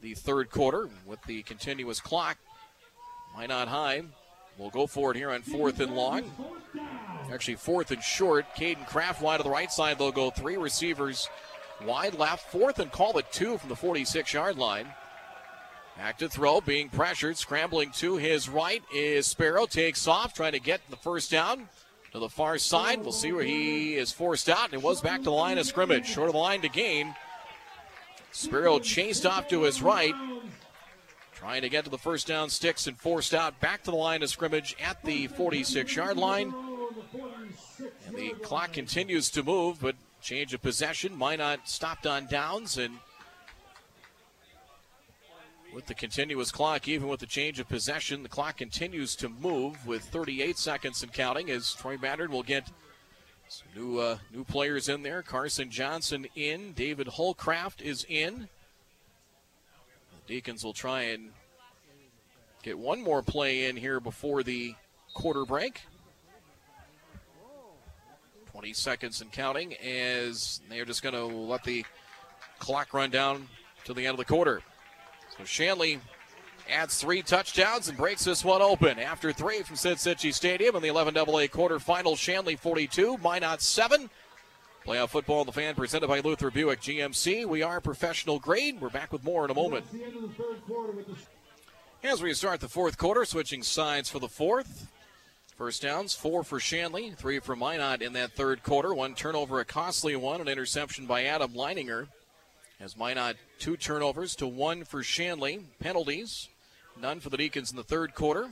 [0.00, 2.38] the third quarter with the continuous clock.
[3.36, 4.02] Minot High?
[4.58, 6.30] We'll go for it here on fourth and long.
[7.32, 8.46] Actually, fourth and short.
[8.56, 9.98] Caden Kraft wide to the right side.
[9.98, 11.28] They'll go three receivers
[11.86, 14.88] Wide left, fourth and call it two from the 46 yard line.
[15.96, 19.66] Back to throw, being pressured, scrambling to his right is Sparrow.
[19.66, 21.68] Takes off, trying to get the first down
[22.12, 23.02] to the far side.
[23.02, 25.66] We'll see where he is forced out, and it was back to the line of
[25.66, 26.06] scrimmage.
[26.06, 27.14] Short of the line to gain.
[28.32, 30.14] Sparrow chased off to his right,
[31.34, 34.22] trying to get to the first down sticks and forced out back to the line
[34.22, 36.54] of scrimmage at the 46 yard line.
[38.06, 41.18] And the clock continues to move, but Change of possession.
[41.18, 42.98] Minot stopped on downs and
[45.74, 49.84] with the continuous clock, even with the change of possession, the clock continues to move
[49.86, 52.70] with 38 seconds and counting as Troy Mattern will get
[53.52, 55.20] some new uh, new players in there.
[55.20, 56.72] Carson Johnson in.
[56.72, 58.48] David Holcraft is in.
[60.26, 61.32] The Deacons will try and
[62.62, 64.74] get one more play in here before the
[65.12, 65.82] quarter break.
[68.52, 71.84] 20 seconds and counting as they're just going to let the
[72.58, 73.48] clock run down
[73.84, 74.62] to the end of the quarter.
[75.36, 76.00] So Shanley
[76.70, 78.98] adds three touchdowns and breaks this one open.
[78.98, 84.10] After three from Sid Cichy Stadium in the 11 AA quarterfinal, Shanley 42, Minot 7.
[84.86, 87.46] Playoff football on the fan presented by Luther Buick GMC.
[87.46, 88.80] We are professional grade.
[88.80, 89.86] We're back with more in a moment.
[92.02, 94.88] As we start the fourth quarter, switching sides for the fourth.
[95.56, 98.92] First downs, four for Shanley, three for Minot in that third quarter.
[98.92, 102.08] One turnover, a costly one, an interception by Adam Leininger.
[102.82, 105.60] As Minot two turnovers to one for Shanley.
[105.78, 106.48] Penalties,
[107.00, 108.48] none for the Deacons in the third quarter.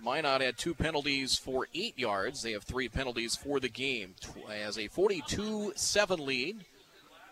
[0.00, 2.42] Minot had two penalties for eight yards.
[2.42, 4.14] They have three penalties for the game.
[4.48, 6.64] As a 42 7 lead.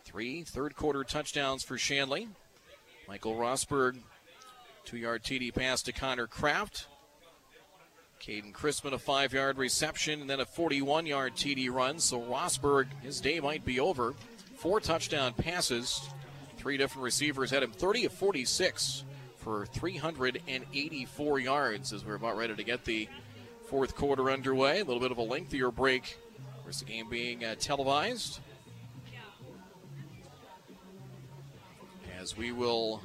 [0.04, 2.26] Three third quarter touchdowns for Shanley.
[3.06, 3.98] Michael Rosberg,
[4.84, 6.88] two yard TD pass to Connor Kraft.
[8.20, 12.00] Caden Chrisman, a five yard reception, and then a 41 yard TD run.
[12.00, 14.14] So Rosberg, his day might be over.
[14.56, 16.08] Four touchdown passes,
[16.64, 19.04] Three different receivers had him 30 of 46
[19.36, 23.06] for 384 yards as we're about ready to get the
[23.66, 24.80] fourth quarter underway.
[24.80, 26.18] A little bit of a lengthier break.
[26.62, 28.40] Course, the game being uh, televised.
[32.18, 33.02] As we will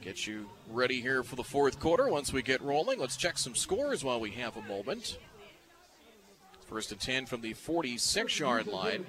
[0.00, 2.08] get you ready here for the fourth quarter.
[2.08, 5.18] Once we get rolling, let's check some scores while we have a moment.
[6.72, 9.04] First and 10 from the 46 yard line.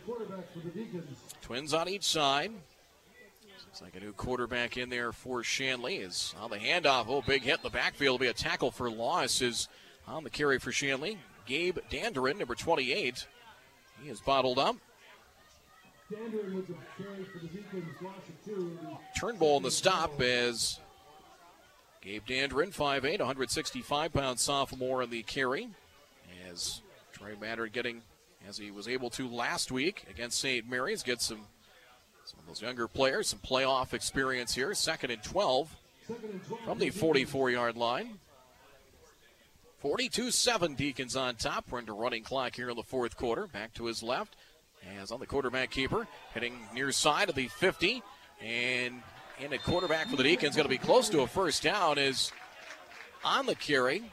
[1.41, 2.51] Twins on each side.
[3.65, 7.05] Looks like a new quarterback in there for Shanley is on the handoff.
[7.07, 8.19] Oh, big hit in the backfield.
[8.19, 9.41] Will be a tackle for loss.
[9.41, 9.69] Is
[10.05, 11.17] on the carry for Shanley.
[11.45, 13.27] Gabe Danderin, number 28.
[14.03, 14.75] He is bottled up.
[19.17, 20.81] Turnbull in the stop as
[22.01, 25.69] Gabe Danderin, 5'8, 165 pound sophomore in the carry.
[26.51, 26.82] As
[27.23, 28.01] Troy Mattern getting,
[28.47, 30.69] as he was able to last week against St.
[30.69, 31.39] Mary's, get some,
[32.25, 34.73] some of those younger players, some playoff experience here.
[34.73, 35.73] Second and 12
[36.65, 38.19] from the 44 yard line.
[39.79, 41.65] 42 7 Deacons on top.
[41.69, 43.47] We're into running clock here in the fourth quarter.
[43.47, 44.35] Back to his left.
[44.99, 48.03] As on the quarterback keeper, heading near side of the 50.
[48.41, 49.01] And
[49.39, 52.33] in a quarterback for the Deacons, going to be close to a first down, is
[53.23, 54.03] on the carry.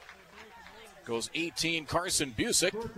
[1.11, 2.89] Goes 18, Carson Busick.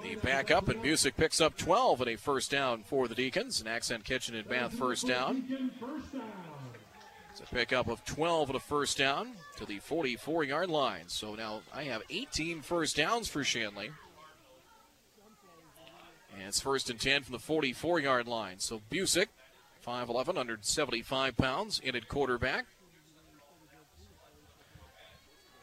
[0.00, 3.60] The back up, and Busick picks up 12 and a first down for the Deacons.
[3.60, 5.72] An accent kitchen and bath first down.
[7.32, 11.08] It's a pickup of 12 and a first down to the 44 yard line.
[11.08, 13.90] So now I have 18 first downs for Shanley.
[16.32, 18.60] And it's first and 10 from the 44 yard line.
[18.60, 19.26] So Busick,
[19.84, 22.66] 5'11, 175 pounds, in at quarterback.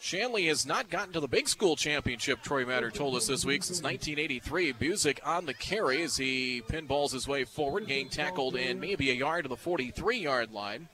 [0.06, 3.64] Shanley has not gotten to the big school championship, Troy Mattern told us this week,
[3.64, 4.74] since 1983.
[4.74, 9.16] Busick on the carry as he pinballs his way forward, getting tackled in maybe a
[9.16, 10.90] yard to the 43 yard line.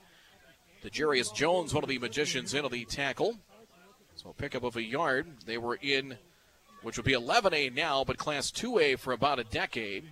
[0.82, 3.36] The Jarius Jones, one of the magicians, into the tackle.
[4.14, 5.26] So pickup of a yard.
[5.44, 6.16] They were in,
[6.80, 10.04] which would be 11A now, but Class 2A for about a decade.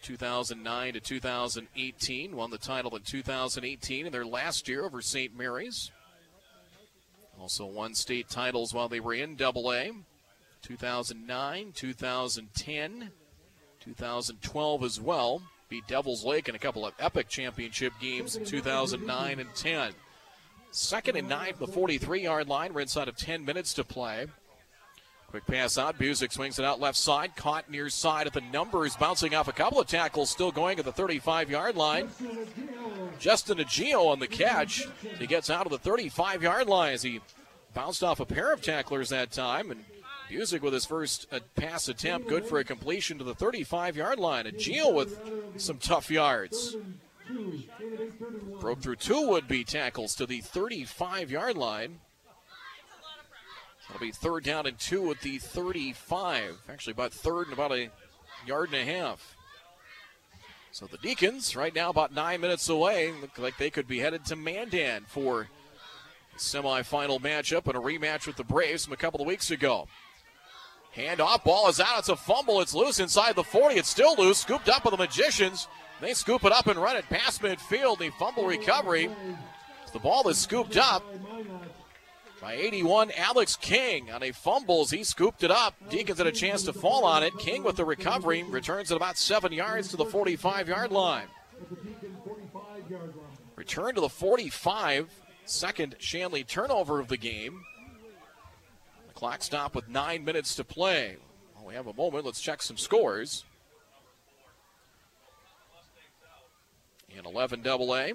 [0.00, 5.36] 2009 to 2018, won the title in 2018 in their last year over St.
[5.36, 5.90] Mary's.
[7.40, 9.92] Also won state titles while they were in Double A.
[10.62, 13.10] 2009, 2010,
[13.80, 15.42] 2012 as well.
[15.68, 19.92] Beat Devils Lake in a couple of epic championship games in 2009 and 10.
[20.70, 22.72] Second and nine the 43 yard line.
[22.74, 24.26] We're inside of 10 minutes to play.
[25.28, 25.98] Quick pass out.
[25.98, 27.36] Busick swings it out left side.
[27.36, 28.96] Caught near side at the numbers.
[28.96, 30.30] Bouncing off a couple of tackles.
[30.30, 32.08] Still going at the 35 yard line.
[33.18, 34.88] Justin Agio on the catch.
[35.18, 37.20] He gets out of the 35 yard line as he
[37.74, 39.70] bounced off a pair of tacklers that time.
[39.70, 39.84] And
[40.30, 42.26] Busick with his first uh, pass attempt.
[42.26, 44.46] Good for a completion to the 35 yard line.
[44.46, 45.20] Agio with
[45.60, 46.74] some tough yards.
[48.60, 52.00] Broke through two would be tackles to the 35 yard line.
[53.88, 56.58] It'll be third down and two at the 35.
[56.68, 57.90] Actually, about third and about a
[58.46, 59.36] yard and a half.
[60.72, 64.24] So the Deacons, right now, about nine minutes away, look like they could be headed
[64.26, 65.48] to Mandan for
[66.34, 69.88] a semifinal matchup and a rematch with the Braves from a couple of weeks ago.
[70.92, 72.00] Hand off, ball is out.
[72.00, 72.60] It's a fumble.
[72.60, 73.76] It's loose inside the 40.
[73.76, 74.38] It's still loose.
[74.38, 75.68] Scooped up by the Magicians.
[76.00, 77.98] They scoop it up and run it past midfield.
[77.98, 79.10] The fumble recovery.
[79.92, 81.02] The ball is scooped up
[82.40, 85.74] by 81, Alex King on a fumble he scooped it up.
[85.90, 87.36] Deacons had a chance to fall on it.
[87.38, 91.26] King with the recovery returns it about seven yards to the 45 yard line.
[93.56, 95.10] Return to the 45,
[95.44, 97.64] second Shanley turnover of the game.
[99.08, 101.16] The clock stopped with nine minutes to play.
[101.56, 102.24] Well, we have a moment.
[102.24, 103.44] Let's check some scores.
[107.10, 108.12] In 11 double A.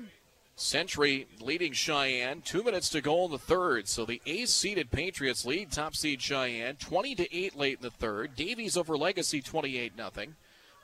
[0.55, 2.43] Century leading Sheyenne.
[2.43, 3.87] Two minutes to go in the third.
[3.87, 7.89] So the A seeded Patriots lead top seed Sheyenne 20 to 8 late in the
[7.89, 8.35] third.
[8.35, 10.11] Davies over Legacy 28 0.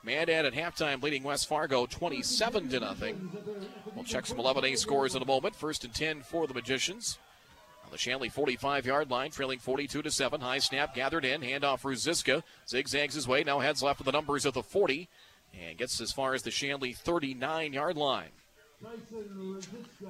[0.02, 3.30] Mandan at halftime leading West Fargo 27 to nothing.
[3.94, 5.54] We'll check some 11A scores in a moment.
[5.54, 7.18] First and 10 for the Magicians.
[7.84, 10.40] On the Shanley 45 yard line, trailing 42 to 7.
[10.40, 11.42] High snap gathered in.
[11.42, 12.42] Handoff Ruziska.
[12.66, 13.44] Zigzags his way.
[13.44, 15.08] Now heads left with the numbers of the 40
[15.52, 18.30] and gets as far as the Shanley 39 yard line.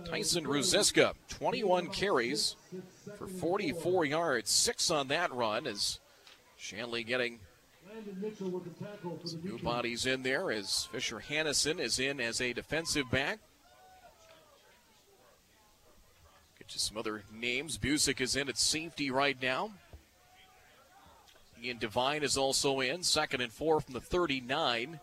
[0.05, 2.57] Tyson Ruziska, 21 carries
[3.19, 5.67] for 44 yards, six on that run.
[5.67, 5.99] As
[6.57, 7.41] Shanley getting
[9.43, 13.39] new bodies in there as Fisher Hannison is in as a defensive back.
[16.59, 17.79] Get you some other names.
[17.79, 19.71] Busick is in at safety right now.
[21.63, 23.03] Ian Devine is also in.
[23.03, 25.01] Second and four from the 39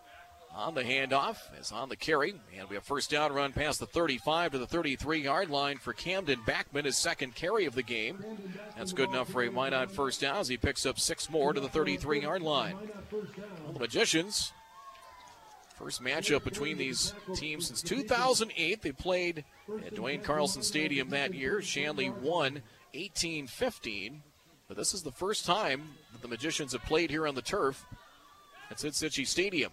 [0.57, 2.33] on the handoff is on the carry.
[2.57, 5.93] And we have first down run past the 35 to the 33 yard line for
[5.93, 8.23] Camden Backman, his second carry of the game.
[8.75, 11.61] That's good enough for a Minot first down as he picks up six more to
[11.61, 12.75] the 33 yard line.
[13.11, 14.51] Well, the Magicians,
[15.75, 18.81] first matchup between these teams since 2008.
[18.81, 19.45] They played
[19.85, 21.61] at Dwayne Carlson Stadium that year.
[21.61, 22.63] Shanley won
[22.95, 24.23] 18 15.
[24.67, 27.85] But this is the first time that the Magicians have played here on the turf.
[28.69, 29.71] At City Stadium.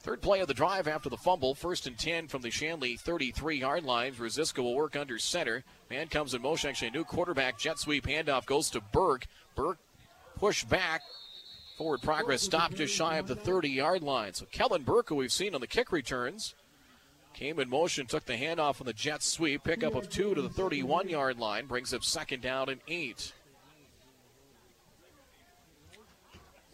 [0.00, 1.54] Third play of the drive after the fumble.
[1.54, 4.14] First and 10 from the Shanley 33 yard line.
[4.14, 5.64] Ruziska will work under center.
[5.90, 6.70] Man comes in motion.
[6.70, 7.58] Actually, a new quarterback.
[7.58, 9.26] Jet sweep handoff goes to Burke.
[9.56, 9.78] Burke
[10.36, 11.02] push back.
[11.76, 14.34] Forward progress stopped just shy of the 30 yard line.
[14.34, 16.54] So Kellen Burke, who we've seen on the kick returns,
[17.34, 19.64] came in motion, took the handoff on the jet sweep.
[19.64, 21.66] Pickup of two to the 31 yard line.
[21.66, 23.32] Brings up second down and eight.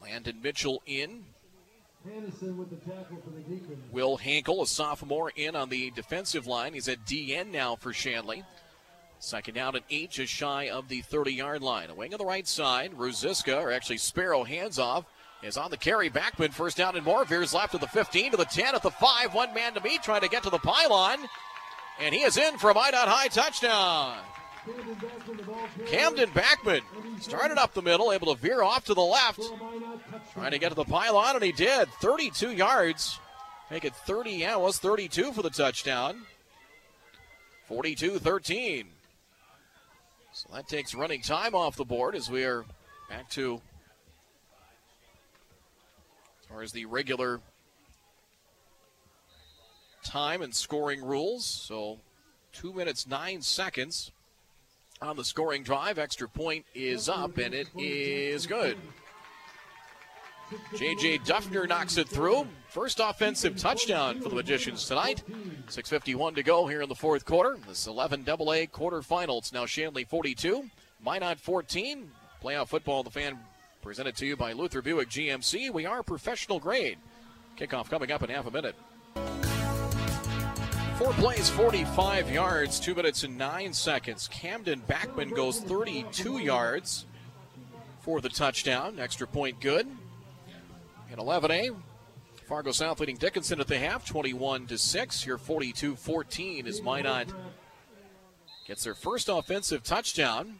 [0.02, 1.24] Landon Mitchell in.
[3.90, 6.74] Will Hankel, a sophomore, in on the defensive line.
[6.74, 8.44] He's at DN now for Shanley.
[9.18, 11.88] Second down and eight, just shy of the 30 yard line.
[11.88, 12.92] A wing on the right side.
[12.92, 15.06] Ruziska, or actually Sparrow, hands off,
[15.42, 16.10] is on the carry.
[16.10, 17.24] Backman, first down and more.
[17.24, 19.34] Veers left to the 15, to the 10, at the 5.
[19.34, 21.18] One man to meet, trying to get to the pylon.
[21.98, 24.18] And he is in for a Minot High touchdown.
[25.86, 26.80] Camden Backman
[27.20, 29.40] started up the middle, able to veer off to the left,
[30.32, 31.88] trying to get to the pylon, and he did.
[32.00, 33.18] 32 yards.
[33.70, 36.22] Make it 30, yeah, it was 32 for the touchdown.
[37.66, 38.88] 42 13.
[40.32, 42.64] So that takes running time off the board as we are
[43.08, 43.60] back to
[46.40, 47.40] as far as the regular
[50.02, 51.46] time and scoring rules.
[51.46, 52.00] So
[52.52, 54.10] two minutes, nine seconds
[55.00, 55.98] on the scoring drive.
[55.98, 58.76] Extra point is up, and it is good.
[60.76, 61.18] J.J.
[61.18, 62.46] Duffner knocks it through.
[62.68, 65.22] First offensive touchdown for the Magicians tonight.
[65.68, 67.56] 6.51 to go here in the fourth quarter.
[67.66, 69.38] This 11 AA quarterfinal.
[69.38, 70.68] It's now Shanley 42,
[71.04, 72.10] Minot 14.
[72.42, 73.38] Playoff football, the fan
[73.82, 75.72] presented to you by Luther Buick GMC.
[75.72, 76.98] We are professional grade.
[77.58, 78.74] Kickoff coming up in half a minute.
[81.04, 84.26] Four plays, 45 yards, two minutes and nine seconds.
[84.26, 87.04] Camden Backman goes 32 yards
[88.00, 88.98] for the touchdown.
[88.98, 89.86] Extra point good.
[91.12, 91.76] In 11A,
[92.48, 95.22] Fargo South leading Dickinson at the half, 21 to 6.
[95.22, 97.28] Here 42 14 as Minot
[98.66, 100.58] gets their first offensive touchdown.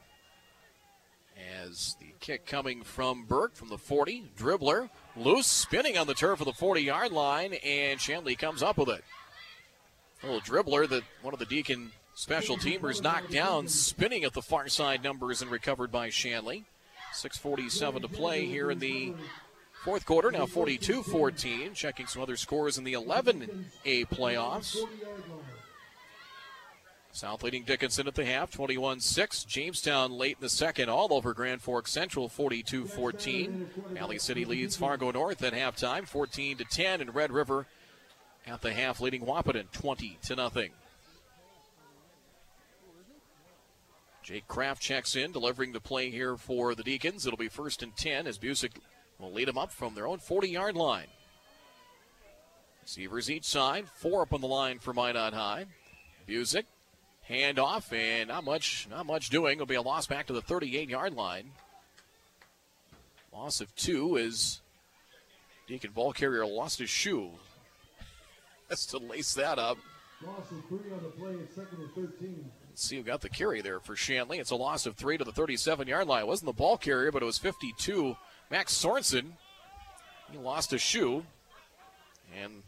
[1.63, 6.41] As the kick coming from Burke from the 40, dribbler, loose, spinning on the turf
[6.41, 9.05] of the 40 yard line, and Shanley comes up with it.
[10.25, 14.69] Little dribbler that one of the Deacon special teamers knocked down, spinning at the far
[14.69, 16.65] side numbers and recovered by Shanley.
[17.13, 19.13] 6.47 to play here in the
[19.85, 20.33] fourth quarter.
[20.33, 21.75] Now 42 14.
[21.75, 24.79] Checking some other scores in the 11A playoffs.
[27.13, 29.45] South leading Dickinson at the half, 21 6.
[29.45, 33.69] Jamestown late in the second, all over Grand Forks Central, 42 14.
[33.91, 37.01] Valley City leads Fargo North at halftime, 14 to 10.
[37.03, 37.67] And Red River
[38.47, 40.71] at the half, leading Wahpeton 20 to nothing.
[44.23, 47.27] Jake Kraft checks in, delivering the play here for the Deacons.
[47.27, 48.73] It'll be first and 10 as Busick
[49.19, 51.09] will lead them up from their own 40 yard line.
[52.83, 55.67] Receivers each side, four up on the line for Minot High.
[56.27, 56.65] Busick,
[57.23, 59.55] hand off, and not much, not much doing.
[59.55, 61.51] It'll be a loss back to the 38 yard line.
[63.33, 64.61] Loss of two is
[65.67, 67.31] Deacon ball carrier lost his shoe.
[68.71, 69.79] Has to lace that up.
[70.27, 72.51] Loss of three on the play at second and 13.
[72.71, 74.39] Let's see who got the carry there for Shanley.
[74.39, 76.23] It's a loss of three to the 37 yard line.
[76.23, 78.17] It wasn't the ball carrier, but it was 52.
[78.51, 79.33] Max Sorensen,
[80.33, 81.25] he lost a shoe.
[82.41, 82.63] And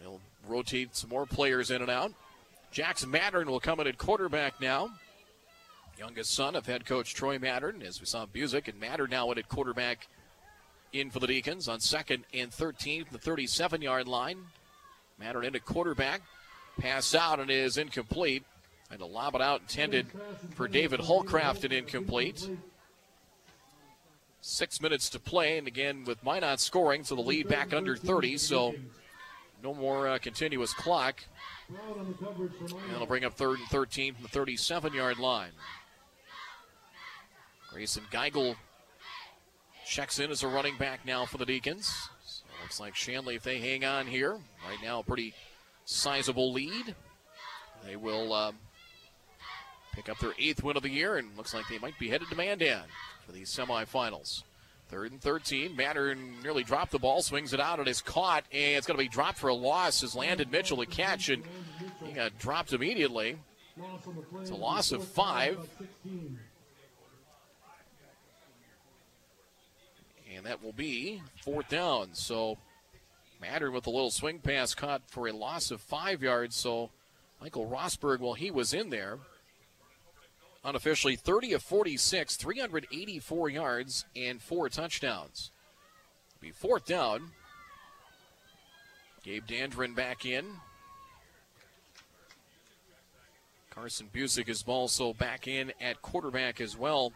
[0.00, 2.12] they'll rotate some more players in and out.
[2.70, 4.90] Jackson Mattern will come in at quarterback now.
[5.98, 9.38] Youngest son of head coach Troy Mattern, as we saw Busick, and Mattern now in
[9.38, 10.08] at quarterback
[10.92, 14.38] in for the Deacons on second and 13 from the 37 yard line.
[15.20, 16.22] Mattern into quarterback.
[16.78, 18.44] Pass out and is incomplete.
[18.90, 20.06] And a lob it out intended
[20.54, 22.48] for David Holcraft and incomplete.
[24.40, 28.38] Six minutes to play, and again with Minot scoring, so the lead back under 30.
[28.38, 28.76] So
[29.62, 31.24] no more uh, continuous clock.
[31.68, 35.50] And it'll bring up third and 13 from the 37 yard line.
[37.72, 38.54] Grayson Geigel
[39.84, 42.08] checks in as a running back now for the Deacons.
[42.66, 45.34] Looks like Shanley, if they hang on here, right now a pretty
[45.84, 46.96] sizable lead.
[47.84, 48.56] They will um,
[49.92, 52.28] pick up their eighth win of the year, and looks like they might be headed
[52.28, 52.82] to Mandan
[53.24, 54.42] for these semifinals.
[54.88, 55.76] Third and 13.
[55.76, 59.04] Mattern nearly dropped the ball, swings it out, and is caught, and it's going to
[59.04, 60.02] be dropped for a loss.
[60.02, 61.44] As Landon Mitchell to catch, and
[62.04, 63.38] he got dropped immediately.
[64.40, 65.56] It's a loss of five.
[70.46, 72.10] That will be fourth down.
[72.12, 72.58] So
[73.42, 76.54] Mattern with a little swing pass caught for a loss of five yards.
[76.54, 76.90] So
[77.40, 79.18] Michael Rosberg, well, he was in there.
[80.64, 85.50] Unofficially 30 of 46, 384 yards, and four touchdowns.
[86.40, 87.32] Be fourth down.
[89.24, 90.44] Gabe Dandrin back in.
[93.70, 97.12] Carson Busick is also back in at quarterback as well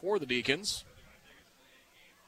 [0.00, 0.84] for the Deacons.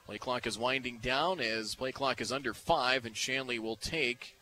[0.06, 4.36] Play clock is winding down as play clock is under five, and Shanley will take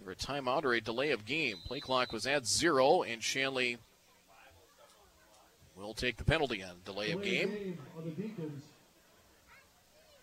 [0.00, 1.56] either a timeout or a delay of game.
[1.66, 3.78] Play clock was at zero, and Shanley
[5.76, 7.78] will take the penalty on delay of game.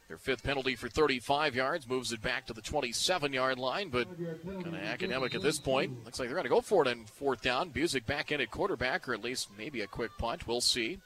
[0.07, 4.07] Their fifth penalty for 35 yards moves it back to the 27 yard line, but
[4.45, 6.03] kind of academic at this point.
[6.03, 7.69] Looks like they're going to go for it on fourth down.
[7.69, 10.47] Busick back in at quarterback, or at least maybe a quick punt.
[10.47, 10.99] We'll see.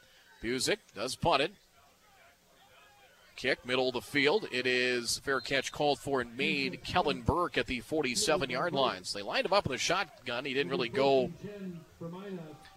[0.44, 1.52] Busick does punt it.
[3.36, 4.48] Kick, middle of the field.
[4.52, 6.74] It is fair catch called for and made.
[6.74, 6.84] Mm-hmm.
[6.84, 8.78] Kellen Burke at the 47 yard mm-hmm.
[8.78, 9.04] line.
[9.04, 10.46] So they lined him up in the shotgun.
[10.46, 11.32] He didn't really go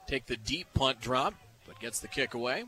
[0.07, 1.35] take the deep punt drop,
[1.67, 2.65] but gets the kick away.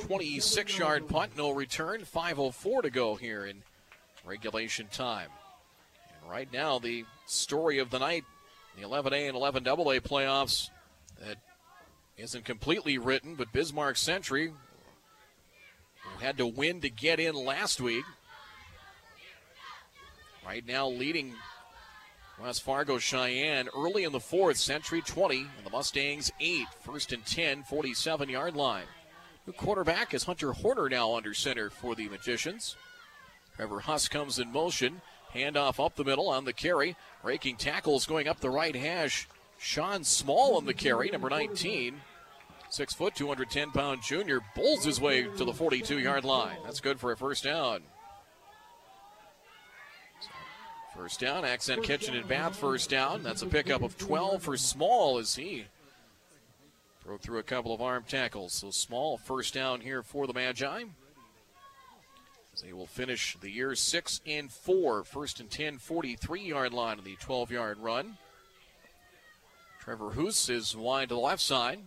[0.00, 2.02] 26 yard punt, no return.
[2.02, 3.62] 5.04 to go here in
[4.24, 5.28] regulation time.
[6.20, 8.24] And right now, the story of the night,
[8.76, 10.70] the 11A and 11AA playoffs,
[11.20, 11.36] that
[12.16, 14.52] isn't completely written, but Bismarck Century
[16.24, 18.04] had to win to get in last week.
[20.44, 21.34] Right now, leading
[22.40, 26.66] West Fargo Sheyenne early in the fourth, Century 20, and the Mustangs 8.
[26.80, 28.86] First and 10, 47 yard line.
[29.44, 32.76] The quarterback is Hunter Horner now under center for the Magicians.
[33.56, 35.02] Trevor Huss comes in motion.
[35.34, 36.96] Handoff up the middle on the carry.
[37.22, 39.28] Breaking tackles going up the right hash.
[39.58, 42.00] Sean Small on the carry, number 19.
[42.74, 46.56] Six foot, 210 pound junior bulls his way to the 42 yard line.
[46.64, 47.82] That's good for a first down.
[50.96, 53.22] First down, Accent Kitchen and Bath first down.
[53.22, 55.66] That's a pickup of 12 for Small as he
[57.06, 58.54] broke through a couple of arm tackles.
[58.54, 60.82] So Small first down here for the Magi.
[62.52, 65.04] As they will finish the year 6 and 4.
[65.04, 68.18] First and 10, 43 yard line on the 12 yard run.
[69.78, 71.78] Trevor Hoos is wide to the left side.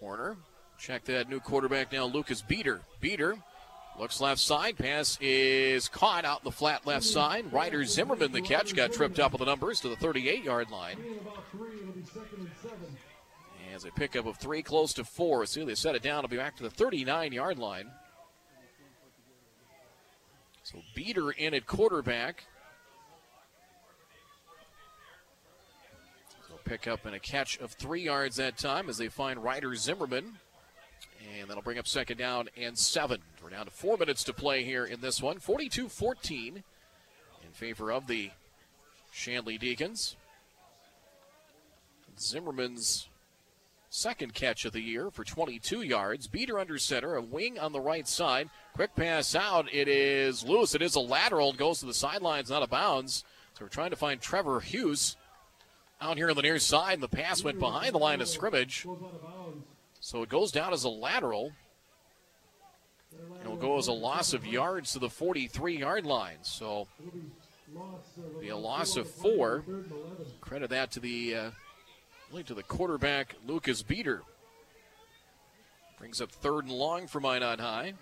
[0.00, 0.38] Corner.
[0.78, 2.80] Check that new quarterback now, Lucas Beater.
[3.02, 3.36] Beater
[3.98, 4.78] looks left side.
[4.78, 7.52] Pass is caught out the flat left side.
[7.52, 10.96] Ryder Zimmerman, the catch, got tripped up with the numbers to the 38 yard line.
[13.74, 15.44] As a pickup of three, close to four.
[15.44, 16.24] See, they set it down.
[16.24, 17.90] It'll be back to the 39 yard line.
[20.62, 22.44] So Beater in at quarterback.
[26.70, 30.34] Pick up and a catch of three yards that time as they find Ryder Zimmerman.
[31.36, 33.20] And that'll bring up second down and seven.
[33.42, 35.40] We're down to four minutes to play here in this one.
[35.40, 36.62] 42 14
[37.42, 38.30] in favor of the
[39.10, 40.14] Shanley Deacons.
[42.20, 43.08] Zimmerman's
[43.88, 46.28] second catch of the year for 22 yards.
[46.28, 48.48] Beater under center, a wing on the right side.
[48.74, 49.66] Quick pass out.
[49.72, 50.76] It is loose.
[50.76, 51.52] It is a lateral.
[51.52, 53.24] Goes to the sidelines, not a bounds.
[53.54, 55.16] So we're trying to find Trevor Hughes
[56.00, 57.00] out here on the near side.
[57.00, 58.86] The pass went behind the line of scrimmage.
[60.00, 61.52] So it goes down as a lateral.
[63.40, 66.38] It'll go as a loss of yards to the 43 yard line.
[66.42, 66.88] So
[68.40, 69.64] be a loss of four.
[70.40, 71.50] Credit that to the uh,
[72.46, 74.22] to the quarterback Lucas Beater.
[75.98, 77.94] Brings up third and long for Minot High.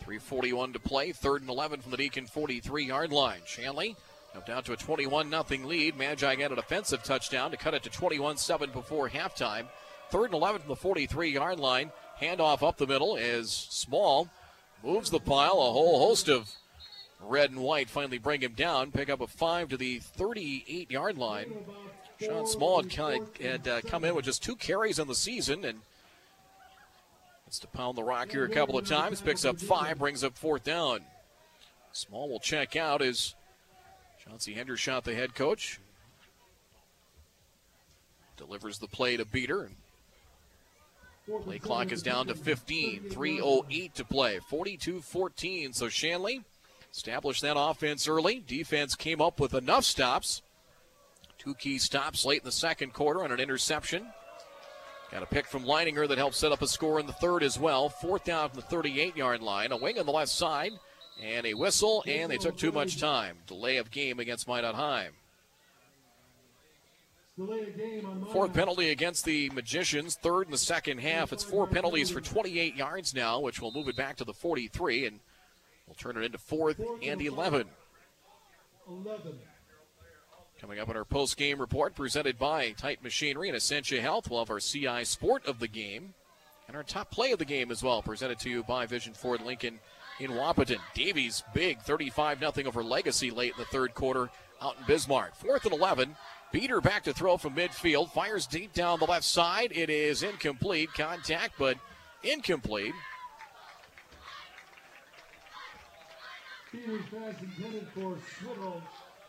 [0.00, 1.12] 341 to play.
[1.12, 3.40] Third and 11 from the Deacon 43 yard line.
[3.44, 3.96] Shanley
[4.36, 5.96] up down to a 21 0 lead.
[5.96, 9.66] Magi got an offensive touchdown to cut it to 21 7 before halftime.
[10.10, 11.90] Third and 11 from the 43 yard line.
[12.20, 14.28] Handoff up the middle as Small
[14.84, 15.52] moves the pile.
[15.52, 16.50] A whole host of
[17.20, 18.92] red and white finally bring him down.
[18.92, 21.52] Pick up a five to the 38 yard line.
[22.20, 25.80] Sean Small had, had uh, come in with just two carries in the season and
[27.46, 29.20] gets to pound the rock here a couple of times.
[29.20, 31.00] Picks up five, brings up fourth down.
[31.92, 33.34] Small will check out as
[34.30, 35.80] Chauncey Hendershot, the head coach,
[38.36, 39.70] delivers the play to Beater.
[41.42, 43.06] Play clock is down to 15.
[43.10, 44.38] 3.08 to play.
[44.48, 45.72] 42 14.
[45.72, 46.44] So Shanley
[46.92, 48.44] established that offense early.
[48.46, 50.42] Defense came up with enough stops.
[51.38, 54.06] Two key stops late in the second quarter on an interception.
[55.10, 57.58] Got a pick from Leininger that helped set up a score in the third as
[57.58, 57.88] well.
[57.88, 59.72] Fourth down from the 38 yard line.
[59.72, 60.72] A wing on the left side
[61.22, 63.38] and a whistle, and they took too much time.
[63.46, 65.08] Delay of game against Minot High.
[68.32, 71.32] Fourth penalty against the Magicians, third in the second half.
[71.32, 75.06] It's four penalties for 28 yards now, which will move it back to the 43,
[75.06, 75.20] and
[75.86, 77.66] we'll turn it into fourth and 11.
[78.88, 79.38] 11.
[80.60, 84.40] Coming up on our post game report presented by Titan Machinery and Essentia Health, we'll
[84.40, 86.12] have our CI Sport of the game
[86.68, 89.40] and our top play of the game as well, presented to you by Vision Ford
[89.40, 89.80] Lincoln
[90.20, 90.78] in Wahpeton.
[90.94, 94.30] Davies big 35 0 over Legacy late in the third quarter
[94.62, 95.34] out in Bismarck.
[95.34, 96.16] Fourth and 11.
[96.52, 98.10] Beater back to throw from midfield.
[98.10, 99.72] Fires deep down the left side.
[99.72, 100.92] It is incomplete.
[100.94, 101.78] Contact, but
[102.22, 102.94] incomplete.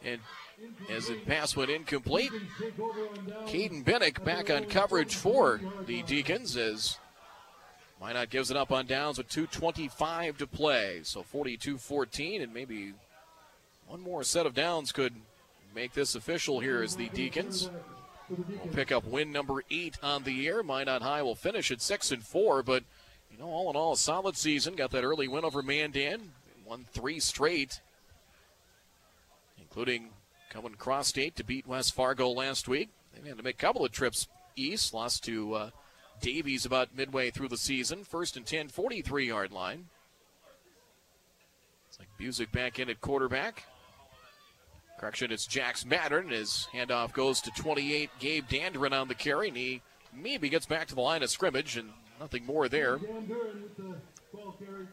[0.03, 0.19] And
[0.89, 2.31] as the pass went incomplete,
[3.47, 6.97] Caden Binnick back on coverage for the Deacons as
[8.01, 11.01] Minot gives it up on downs with 2.25 to play.
[11.03, 12.93] So 42 14, and maybe
[13.87, 15.13] one more set of downs could
[15.75, 17.69] make this official here as the Deacons
[18.29, 20.63] will pick up win number eight on the year.
[20.63, 22.83] Minot High will finish at six and four, but
[23.31, 24.75] you know, all in all, a solid season.
[24.75, 26.31] Got that early win over Mandan,
[26.65, 27.81] won three straight,
[29.59, 30.09] including
[30.49, 32.89] coming cross state to beat West Fargo last week.
[33.21, 35.69] They had to make a couple of trips east, lost to uh,
[36.21, 38.03] Davies about midway through the season.
[38.03, 39.87] First and 10, 43 yard line.
[41.89, 43.65] It's like Busick back in at quarterback.
[44.99, 46.29] Correction, it's Jax Mattern.
[46.29, 48.11] His handoff goes to 28.
[48.19, 49.81] Gabe Dandrin on the carry, and he
[50.13, 51.89] maybe gets back to the line of scrimmage, and
[52.19, 52.99] nothing more there.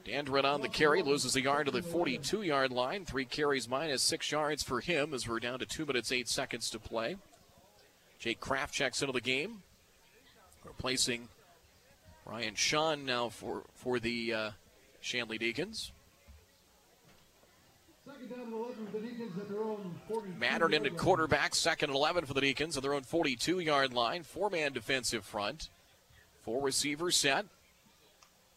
[0.06, 3.04] Dandrin on the carry, loses a yard to the 42 yard line.
[3.04, 6.70] Three carries minus six yards for him as we're down to two minutes, eight seconds
[6.70, 7.16] to play.
[8.18, 9.62] Jake Kraft checks into the game,
[10.64, 11.28] replacing
[12.26, 14.50] Ryan Sean now for, for the uh,
[15.00, 15.92] Shanley Deacons.
[20.38, 23.92] Mattern in at quarterback, second and 11 for the Deacons at their own 42 yard
[23.92, 24.22] line.
[24.22, 25.68] Four man defensive front.
[26.42, 27.44] Four receivers set.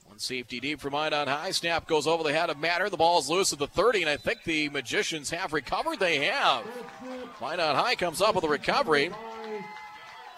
[0.06, 1.52] One safety deep from for Minot High.
[1.52, 2.92] Snap goes over the head of Mattern.
[2.92, 6.00] The ball's loose at the 30, and I think the Magicians have recovered.
[6.00, 6.66] They have.
[7.40, 9.10] Minot High comes up with a recovery.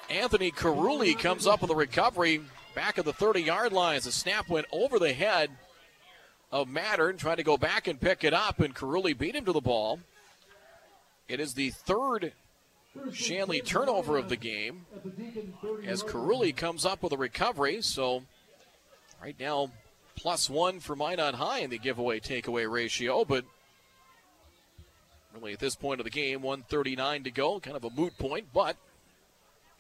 [0.10, 2.42] Anthony Caruli comes up with a recovery
[2.76, 5.50] back at the 30 yard line as the snap went over the head
[6.52, 9.52] of Mattern, trying to go back and pick it up, and Caruli beat him to
[9.54, 10.00] the ball.
[11.28, 12.34] It is the third
[13.12, 14.86] Shanley turnover of the game
[15.86, 17.82] as Caruli comes up with a recovery.
[17.82, 18.24] So
[19.22, 19.72] right now,
[20.16, 23.46] plus one for Minot High in the giveaway takeaway ratio, but
[25.34, 28.48] really at this point of the game, 139 to go, kind of a moot point,
[28.54, 28.78] but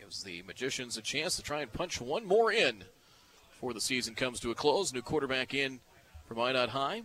[0.03, 2.83] gives the Magicians a chance to try and punch one more in
[3.51, 4.91] before the season comes to a close.
[4.91, 5.79] New quarterback in
[6.27, 7.03] for Minot High.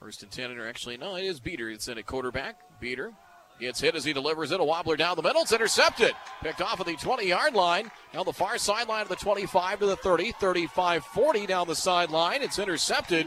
[0.00, 1.70] First and 10, or actually, no, it is Beater.
[1.70, 2.60] It's in a quarterback.
[2.78, 3.12] Beater
[3.58, 4.60] gets hit as he delivers it.
[4.60, 5.42] A wobbler down the middle.
[5.42, 6.12] It's intercepted.
[6.42, 7.90] Picked off of the 20 yard line.
[8.12, 12.42] Now the far sideline of the 25 to the 30, 35 40 down the sideline.
[12.42, 13.26] It's intercepted.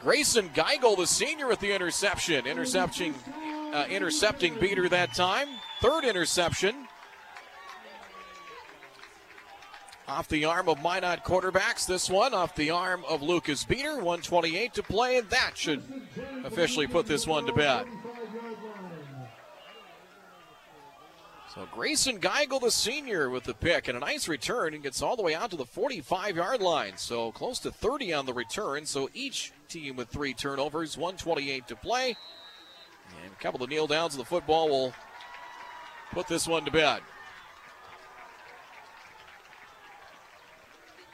[0.00, 2.46] Grayson Geigel, the senior, with the interception.
[2.46, 3.14] Intercepting,
[3.72, 5.48] uh, intercepting Beater that time.
[5.80, 6.86] Third interception.
[10.08, 11.86] Off the arm of Minot quarterbacks.
[11.86, 13.94] This one off the arm of Lucas Beater.
[13.94, 15.82] 128 to play, and that should
[16.44, 17.86] officially put this one to bed.
[21.54, 25.16] So Grayson Geigel, the senior, with the pick and a nice return and gets all
[25.16, 26.92] the way out to the 45 yard line.
[26.96, 28.86] So close to 30 on the return.
[28.86, 32.16] So each team with three turnovers, 128 to play.
[33.22, 34.92] And a couple of kneel downs of the football will
[36.12, 37.00] put this one to bed.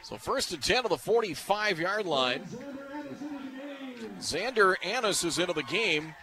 [0.02, 2.44] So first and 10 of the 45 yard line.
[4.20, 6.14] Xander Annis is into the game.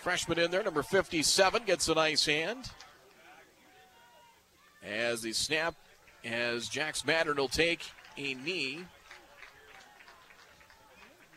[0.00, 2.70] Freshman in there, number 57, gets a nice hand.
[4.82, 5.74] As the snap,
[6.24, 7.84] as Jax Mattern will take
[8.16, 8.84] a knee.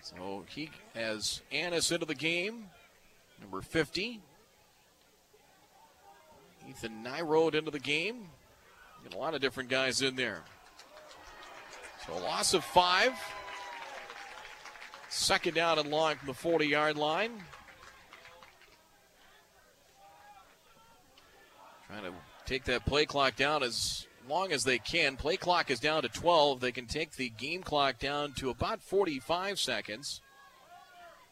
[0.02, 2.65] So he has Annis into the game,
[3.43, 4.21] number 50.
[6.67, 8.29] Ethan Nyrode into the game.
[9.13, 10.43] A lot of different guys in there.
[12.07, 13.11] So a loss of five.
[15.09, 17.31] Second down and long from the 40 yard line.
[21.87, 22.13] Trying to
[22.45, 25.17] take that play clock down as long as they can.
[25.17, 26.61] Play clock is down to 12.
[26.61, 30.21] They can take the game clock down to about 45 seconds.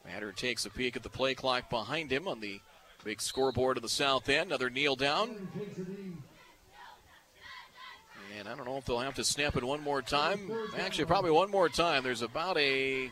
[0.06, 2.60] Mattern takes a peek at the play clock behind him on the
[3.04, 4.48] big scoreboard of the south end.
[4.50, 5.48] Another kneel down.
[8.38, 10.52] And I don't know if they'll have to snap it one more time.
[10.80, 12.04] Actually, probably one more time.
[12.04, 13.12] There's about a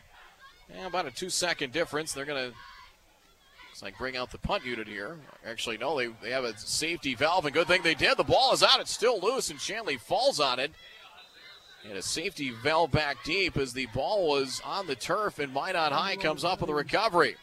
[0.74, 2.14] yeah, about a two second difference.
[2.14, 2.52] They're gonna
[3.80, 5.18] looks like bring out the punt unit here.
[5.46, 8.18] Actually, no, they, they have a safety valve, and good thing they did.
[8.18, 8.80] The ball is out.
[8.80, 10.72] It's still loose, and Shanley falls on it.
[11.88, 15.92] And a safety valve back deep as the ball was on the turf, and Minot
[15.92, 17.36] High comes up with a recovery.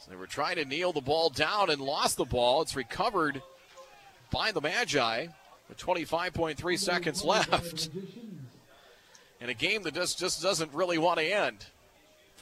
[0.00, 2.62] So they were trying to kneel the ball down and lost the ball.
[2.62, 3.42] It's recovered
[4.30, 5.26] by the Magi
[5.68, 7.90] with 25.3 seconds left.
[9.40, 11.66] In a game that just, just doesn't really want to end.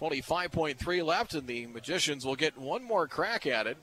[0.00, 3.78] 25.3 left, and the Magicians will get one more crack at it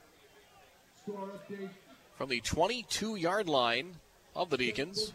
[2.16, 3.96] from the 22 yard line
[4.36, 5.14] of the Deacons.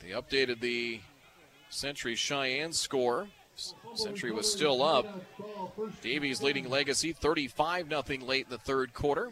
[0.00, 1.00] They updated the
[1.70, 3.28] Century Sheyenne score.
[3.94, 5.06] Century was still up.
[6.02, 9.30] Davies leading Legacy 35 0 late in the third quarter.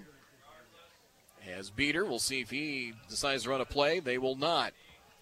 [1.46, 3.98] As Beater, we'll see if he decides to run a play.
[3.98, 4.72] They will not.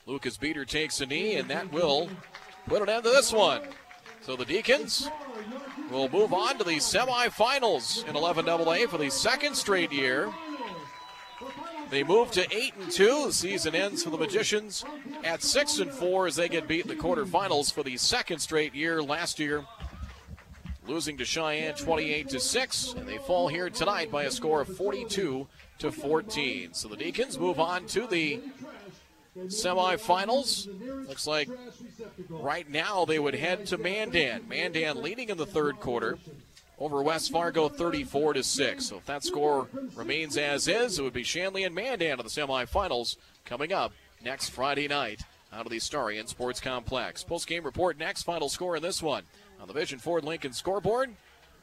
[0.06, 2.08] Lucas Beater takes a knee, and that will
[2.66, 3.62] put an end to this one.
[4.20, 5.08] So the Deacons
[5.90, 10.32] will move on to the semifinals in 11 AA for the second straight year.
[11.90, 13.26] They move to eight and two.
[13.26, 14.84] The season ends for the Magicians
[15.24, 18.74] at six and four as they get beat in the quarterfinals for the second straight
[18.74, 19.02] year.
[19.02, 19.64] Last year,
[20.86, 24.68] losing to Sheyenne 28 to six, and they fall here tonight by a score of
[24.76, 25.48] 42
[25.80, 26.74] to 14.
[26.74, 28.40] So the Deacons move on to the
[29.46, 30.68] semifinals.
[31.08, 31.48] Looks like
[32.28, 34.48] right now they would head to Mandan.
[34.48, 36.18] Mandan leading in the third quarter
[36.78, 38.84] over West Fargo 34 to 6.
[38.86, 42.24] So if that score remains as is, it would be Shanley and Mandan in the
[42.24, 43.92] semifinals coming up
[44.22, 45.22] next Friday night
[45.52, 47.22] out of the Starion Sports Complex.
[47.22, 49.24] Post game report next final score in this one
[49.60, 51.14] on the Vision Ford Lincoln scoreboard.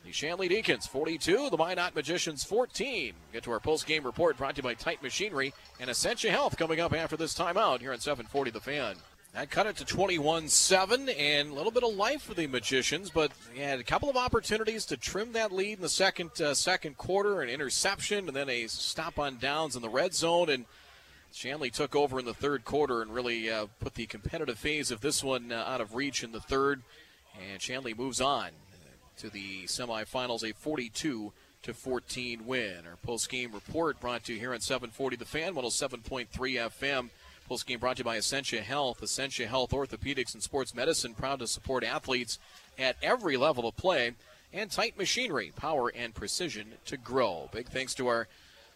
[0.08, 3.14] The Shanley Deacons 42, the Minot Magicians 14.
[3.34, 6.58] Get to our post game report brought to you by Titan Machinery and Essentia Health
[6.58, 8.96] coming up after this timeout here on 740 The Fan.
[9.34, 13.10] That cut it to 21 7 and a little bit of life for the Magicians,
[13.10, 16.54] but they had a couple of opportunities to trim that lead in the second uh,
[16.54, 20.50] second quarter an interception and then a stop on downs in the red zone.
[20.50, 20.64] And
[21.34, 25.02] Shanley took over in the third quarter and really uh, put the competitive phase of
[25.02, 26.82] this one uh, out of reach in the third.
[27.52, 28.52] And Shanley moves on
[29.18, 31.34] to the semifinals, a 42
[31.64, 32.86] to 14 win.
[32.88, 37.10] Our post game report brought to you here on 740 The Fan, 107.3 FM.
[37.48, 39.02] Post game brought to you by Essentia Health.
[39.02, 42.40] Essentia Health Orthopedics and Sports Medicine, proud to support athletes
[42.78, 44.14] at every level of play.
[44.54, 47.50] And Titan Machinery, power and precision to grow.
[47.52, 48.28] Big thanks to our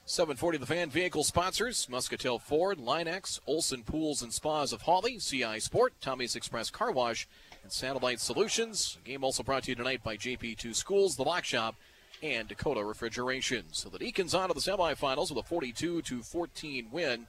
[0.05, 5.59] 740 The Fan vehicle sponsors Muscatel Ford, Line-X, Olson Pools and Spas of Hawley, CI
[5.59, 7.27] Sport, Tommy's Express Car Wash,
[7.63, 8.97] and Satellite Solutions.
[9.05, 11.75] game also brought to you tonight by JP2 Schools, The Lock Shop,
[12.23, 13.65] and Dakota Refrigeration.
[13.71, 17.27] So the Deacons on to the semifinals with a 42 to 14 win.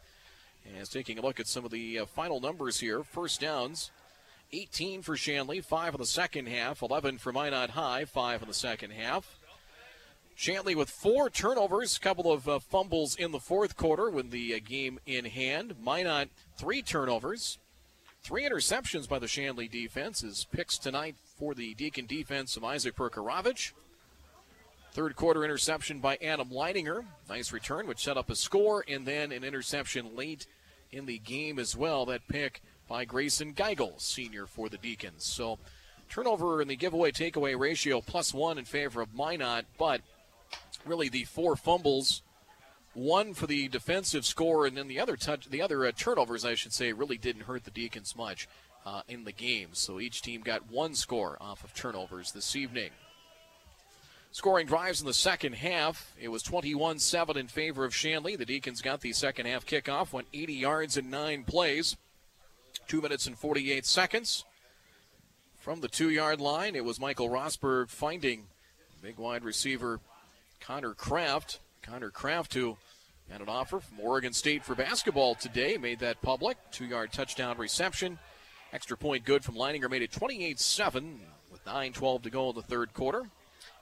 [0.79, 3.91] As taking a look at some of the uh, final numbers here, first downs
[4.53, 8.55] 18 for Shanley, 5 in the second half, 11 for Minot High, 5 in the
[8.55, 9.39] second half.
[10.35, 14.55] Shanley with four turnovers, a couple of uh, fumbles in the fourth quarter with the
[14.55, 15.75] uh, game in hand.
[15.83, 17.59] Minot, three turnovers,
[18.23, 20.23] three interceptions by the Shanley defense.
[20.23, 23.73] Is picks tonight for the Deacon defense of Isaac Perkarovich.
[24.93, 27.05] Third quarter interception by Adam Leininger.
[27.29, 30.47] Nice return, which set up a score, and then an interception late
[30.91, 32.05] in the game as well.
[32.07, 35.25] That pick by Grayson Geigel, senior for the Deacons.
[35.25, 35.59] So
[36.11, 40.03] turnover in the giveaway takeaway ratio plus one in favor of Minot, but
[40.85, 42.23] really the four fumbles,
[42.95, 46.55] one for the defensive score, and then the other touch, the other uh, turnovers, I
[46.55, 48.49] should say, really didn't hurt the Deacons much
[48.85, 49.69] uh, in the game.
[49.73, 52.91] So each team got one score off of turnovers this evening.
[54.31, 56.15] Scoring drives in the second half.
[56.19, 58.35] It was 21 7 in favor of Shanley.
[58.35, 61.97] The Deacons got the second half kickoff, went 80 yards in nine plays,
[62.89, 64.45] two minutes and 48 seconds.
[65.59, 68.47] From the two yard line, it was Michael Rosberg finding
[69.03, 70.01] big wide receiver
[70.61, 71.61] Connor Kraft.
[71.83, 72.77] Connor Kraft, who
[73.29, 76.57] had an offer from Oregon State for basketball today, made that public.
[76.71, 78.19] Two yard touchdown reception.
[78.73, 82.57] Extra point good from Leininger made it 28 7 with 9 12 to go in
[82.57, 83.25] the third quarter.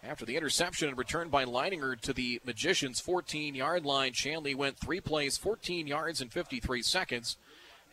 [0.03, 4.79] After the interception and return by Leininger to the Magicians' 14 yard line, Shanley went
[4.79, 7.37] three plays, 14 yards, and 53 seconds.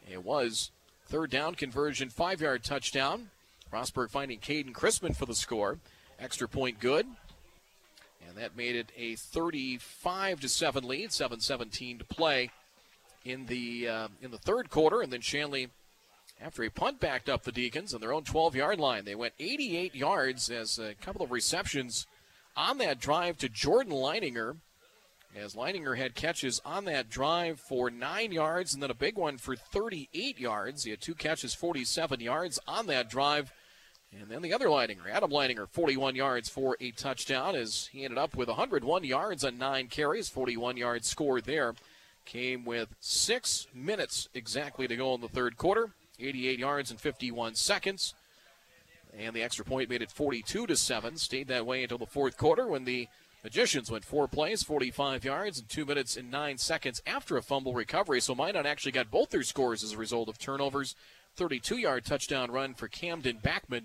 [0.10, 0.72] It was
[1.06, 3.30] third down conversion, five yard touchdown.
[3.72, 5.80] Rosberg finding Caden Crispin for the score.
[6.18, 7.06] Extra point good.
[8.28, 12.52] And that made it a 35 to 7 lead, 7-17 to play
[13.24, 15.70] in the uh, in the third quarter, and then Shanley
[16.41, 19.06] after a punt backed up the Deacons on their own 12 yard line.
[19.06, 22.06] They went 88 yards as a couple of receptions
[22.56, 24.58] on that drive to Jordan Leininger.
[25.36, 29.38] as Leininger had catches on that drive for nine yards and then a big one
[29.38, 30.84] for 38 yards.
[30.84, 33.52] He had two catches, 47 yards on that drive.
[34.14, 38.18] And then the other Leininger, Adam Leininger, 41 yards for a touchdown as he ended
[38.18, 41.76] up with 101 yards on nine carries, 41 yards scored there.
[42.26, 47.56] Came with six minutes exactly to go in the third quarter, 88 yards and 51
[47.56, 48.14] seconds.
[49.18, 51.18] And the extra point made it 42 to 7.
[51.18, 53.08] Stayed that way until the fourth quarter when the
[53.44, 57.74] Magicians went four plays, 45 yards, and two minutes and nine seconds after a fumble
[57.74, 58.20] recovery.
[58.20, 60.96] So Minot actually got both their scores as a result of turnovers.
[61.36, 63.84] 32 yard touchdown run for Camden Backman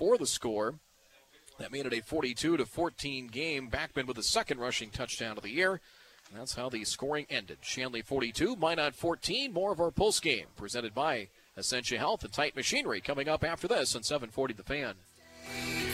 [0.00, 0.76] for the score.
[1.58, 3.68] That made it a 42 to 14 game.
[3.70, 5.72] Backman with the second rushing touchdown of the year.
[6.30, 7.58] And that's how the scoring ended.
[7.60, 9.52] Shanley 42, Minot 14.
[9.52, 11.28] More of our post game presented by
[11.58, 15.89] Essentia Health and Titan Machinery coming up after this on 740 The Fan.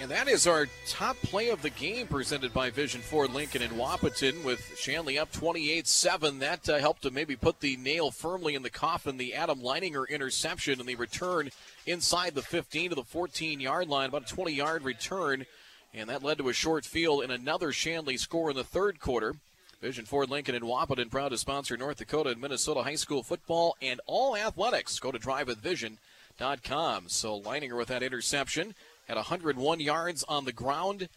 [0.00, 3.72] And that is our top play of the game presented by Vision Ford Lincoln in
[3.72, 6.38] Wahpeton with Shanley up 28 7.
[6.38, 9.18] That uh, helped to maybe put the nail firmly in the coffin.
[9.18, 11.50] The Adam Leininger interception and the return
[11.84, 15.44] inside the 15 to the 14 yard line, about a 20 yard return.
[15.92, 19.34] And that led to a short field and another Shanley score in the third quarter.
[19.82, 23.76] Vision Ford Lincoln in Wahpeton proud to sponsor North Dakota and Minnesota high school football
[23.82, 24.98] and all athletics.
[24.98, 27.08] Go to drivewithvision.com.
[27.08, 28.74] So Leininger with that interception
[29.10, 31.08] had 101 yards on the ground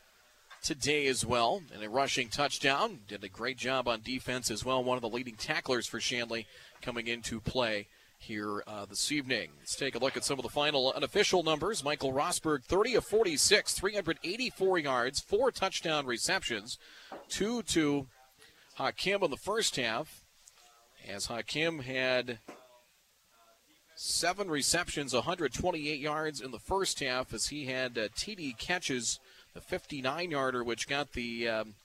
[0.64, 3.02] today as well, and a rushing touchdown.
[3.08, 4.84] Did a great job on defense as well.
[4.84, 6.48] One of the leading tacklers for Shanley
[6.82, 7.86] coming into play
[8.18, 9.52] here uh, this evening.
[9.60, 11.84] Let's take a look at some of the final unofficial numbers.
[11.84, 16.80] Michael Rosberg, 30 of 46, 384 yards, four touchdown receptions,
[17.30, 18.08] two to
[18.78, 20.24] Hakim in the first half,
[21.08, 22.40] as Hakim had
[23.96, 29.20] Seven receptions, 128 yards in the first half as he had uh, TD catches,
[29.54, 31.76] the 59 yarder, which got the um,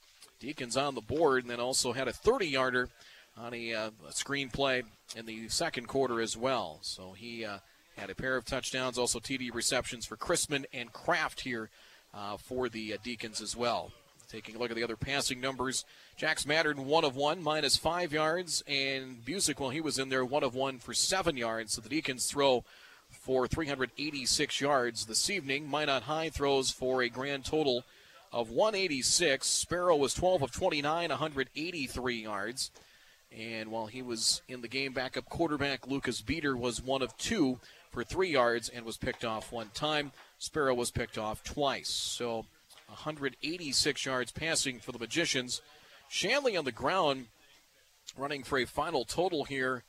[0.40, 2.88] Deacons on the board, and then also had a 30 yarder
[3.36, 4.82] on a, uh, a screen play
[5.16, 6.78] in the second quarter as well.
[6.82, 7.58] So he uh,
[7.96, 11.68] had a pair of touchdowns, also TD receptions for Chrisman and Kraft here
[12.14, 13.92] uh, for the uh, Deacons as well.
[14.28, 18.12] Taking a look at the other passing numbers, Jax Mattern one of one, minus five
[18.12, 21.72] yards, and Busick, while he was in there, one of one for seven yards.
[21.72, 22.62] So the Deacons throw
[23.08, 25.70] for 386 yards this evening.
[25.70, 27.84] Minot High throws for a grand total
[28.30, 29.46] of 186.
[29.46, 32.70] Sparrow was 12 of 29, 183 yards.
[33.34, 37.60] And while he was in the game, backup quarterback Lucas Beater was one of two
[37.90, 40.12] for three yards and was picked off one time.
[40.38, 41.88] Sparrow was picked off twice.
[41.88, 42.44] So
[42.88, 45.62] 186 yards passing for the Magicians.
[46.08, 47.26] Shanley on the ground
[48.16, 49.84] running for a final total here.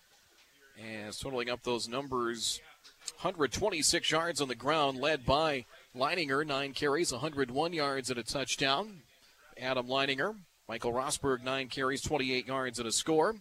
[0.77, 2.61] And totaling up those numbers
[3.21, 5.65] 126 yards on the ground, led by
[5.95, 9.01] Leininger, nine carries, 101 yards and a touchdown.
[9.59, 10.35] Adam Leininger,
[10.67, 13.35] Michael Rosberg, nine carries, 28 yards and a score.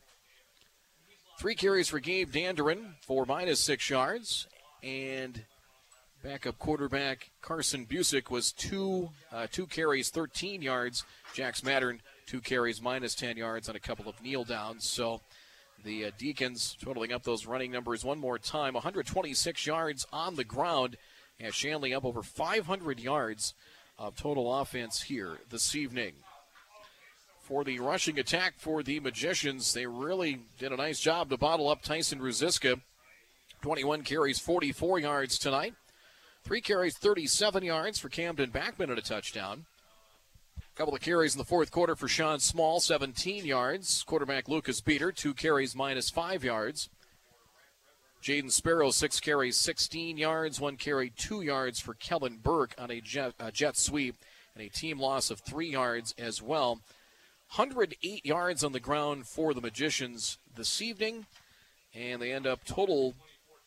[1.39, 4.48] Three carries for Gabe Danderin four minus six yards.
[4.82, 5.44] And
[6.23, 11.05] Backup quarterback Carson Busick was two uh, two carries, 13 yards.
[11.32, 14.89] Jax Mattern two carries, minus 10 yards on a couple of kneel downs.
[14.89, 15.20] So
[15.85, 20.45] the uh, Deacons totaling up those running numbers one more time, 126 yards on the
[20.45, 20.97] ground,
[21.39, 23.55] and Shanley up over 500 yards
[23.97, 26.15] of total offense here this evening.
[27.40, 31.69] For the rushing attack for the Magicians, they really did a nice job to bottle
[31.69, 32.81] up Tyson Ruziska.
[33.62, 35.74] 21 carries, 44 yards tonight.
[36.44, 39.66] Three carries, 37 yards for Camden Backman and a touchdown.
[40.56, 44.02] A couple of carries in the fourth quarter for Sean Small, 17 yards.
[44.05, 46.89] Quarterback Lucas Beater, two carries, minus five yards.
[48.23, 50.60] Jaden Sparrow, six carries, 16 yards.
[50.60, 54.16] One carry, two yards for Kellen Burke on a jet, a jet sweep,
[54.55, 56.81] and a team loss of three yards as well.
[57.55, 61.27] 108 yards on the ground for the Magicians this evening,
[61.94, 63.15] and they end up total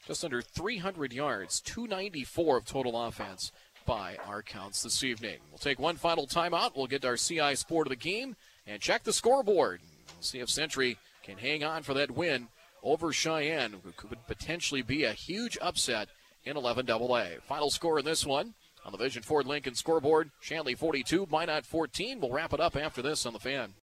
[0.06, 3.52] just under 300 yards, 294 of total offense
[3.86, 5.38] by our counts this evening.
[5.49, 6.76] We'll take one final timeout.
[6.76, 9.82] We'll get our CI sport of the game and check the scoreboard.
[10.15, 12.48] We'll see if Century can hang on for that win
[12.84, 16.10] over Sheyenne, who could potentially be a huge upset
[16.44, 17.40] in 11 AA.
[17.48, 18.53] Final score in this one
[18.84, 22.19] on the Vision Ford Lincoln scoreboard Shanley 42, Minot 14.
[22.19, 23.73] We'll wrap it up after this on the fan.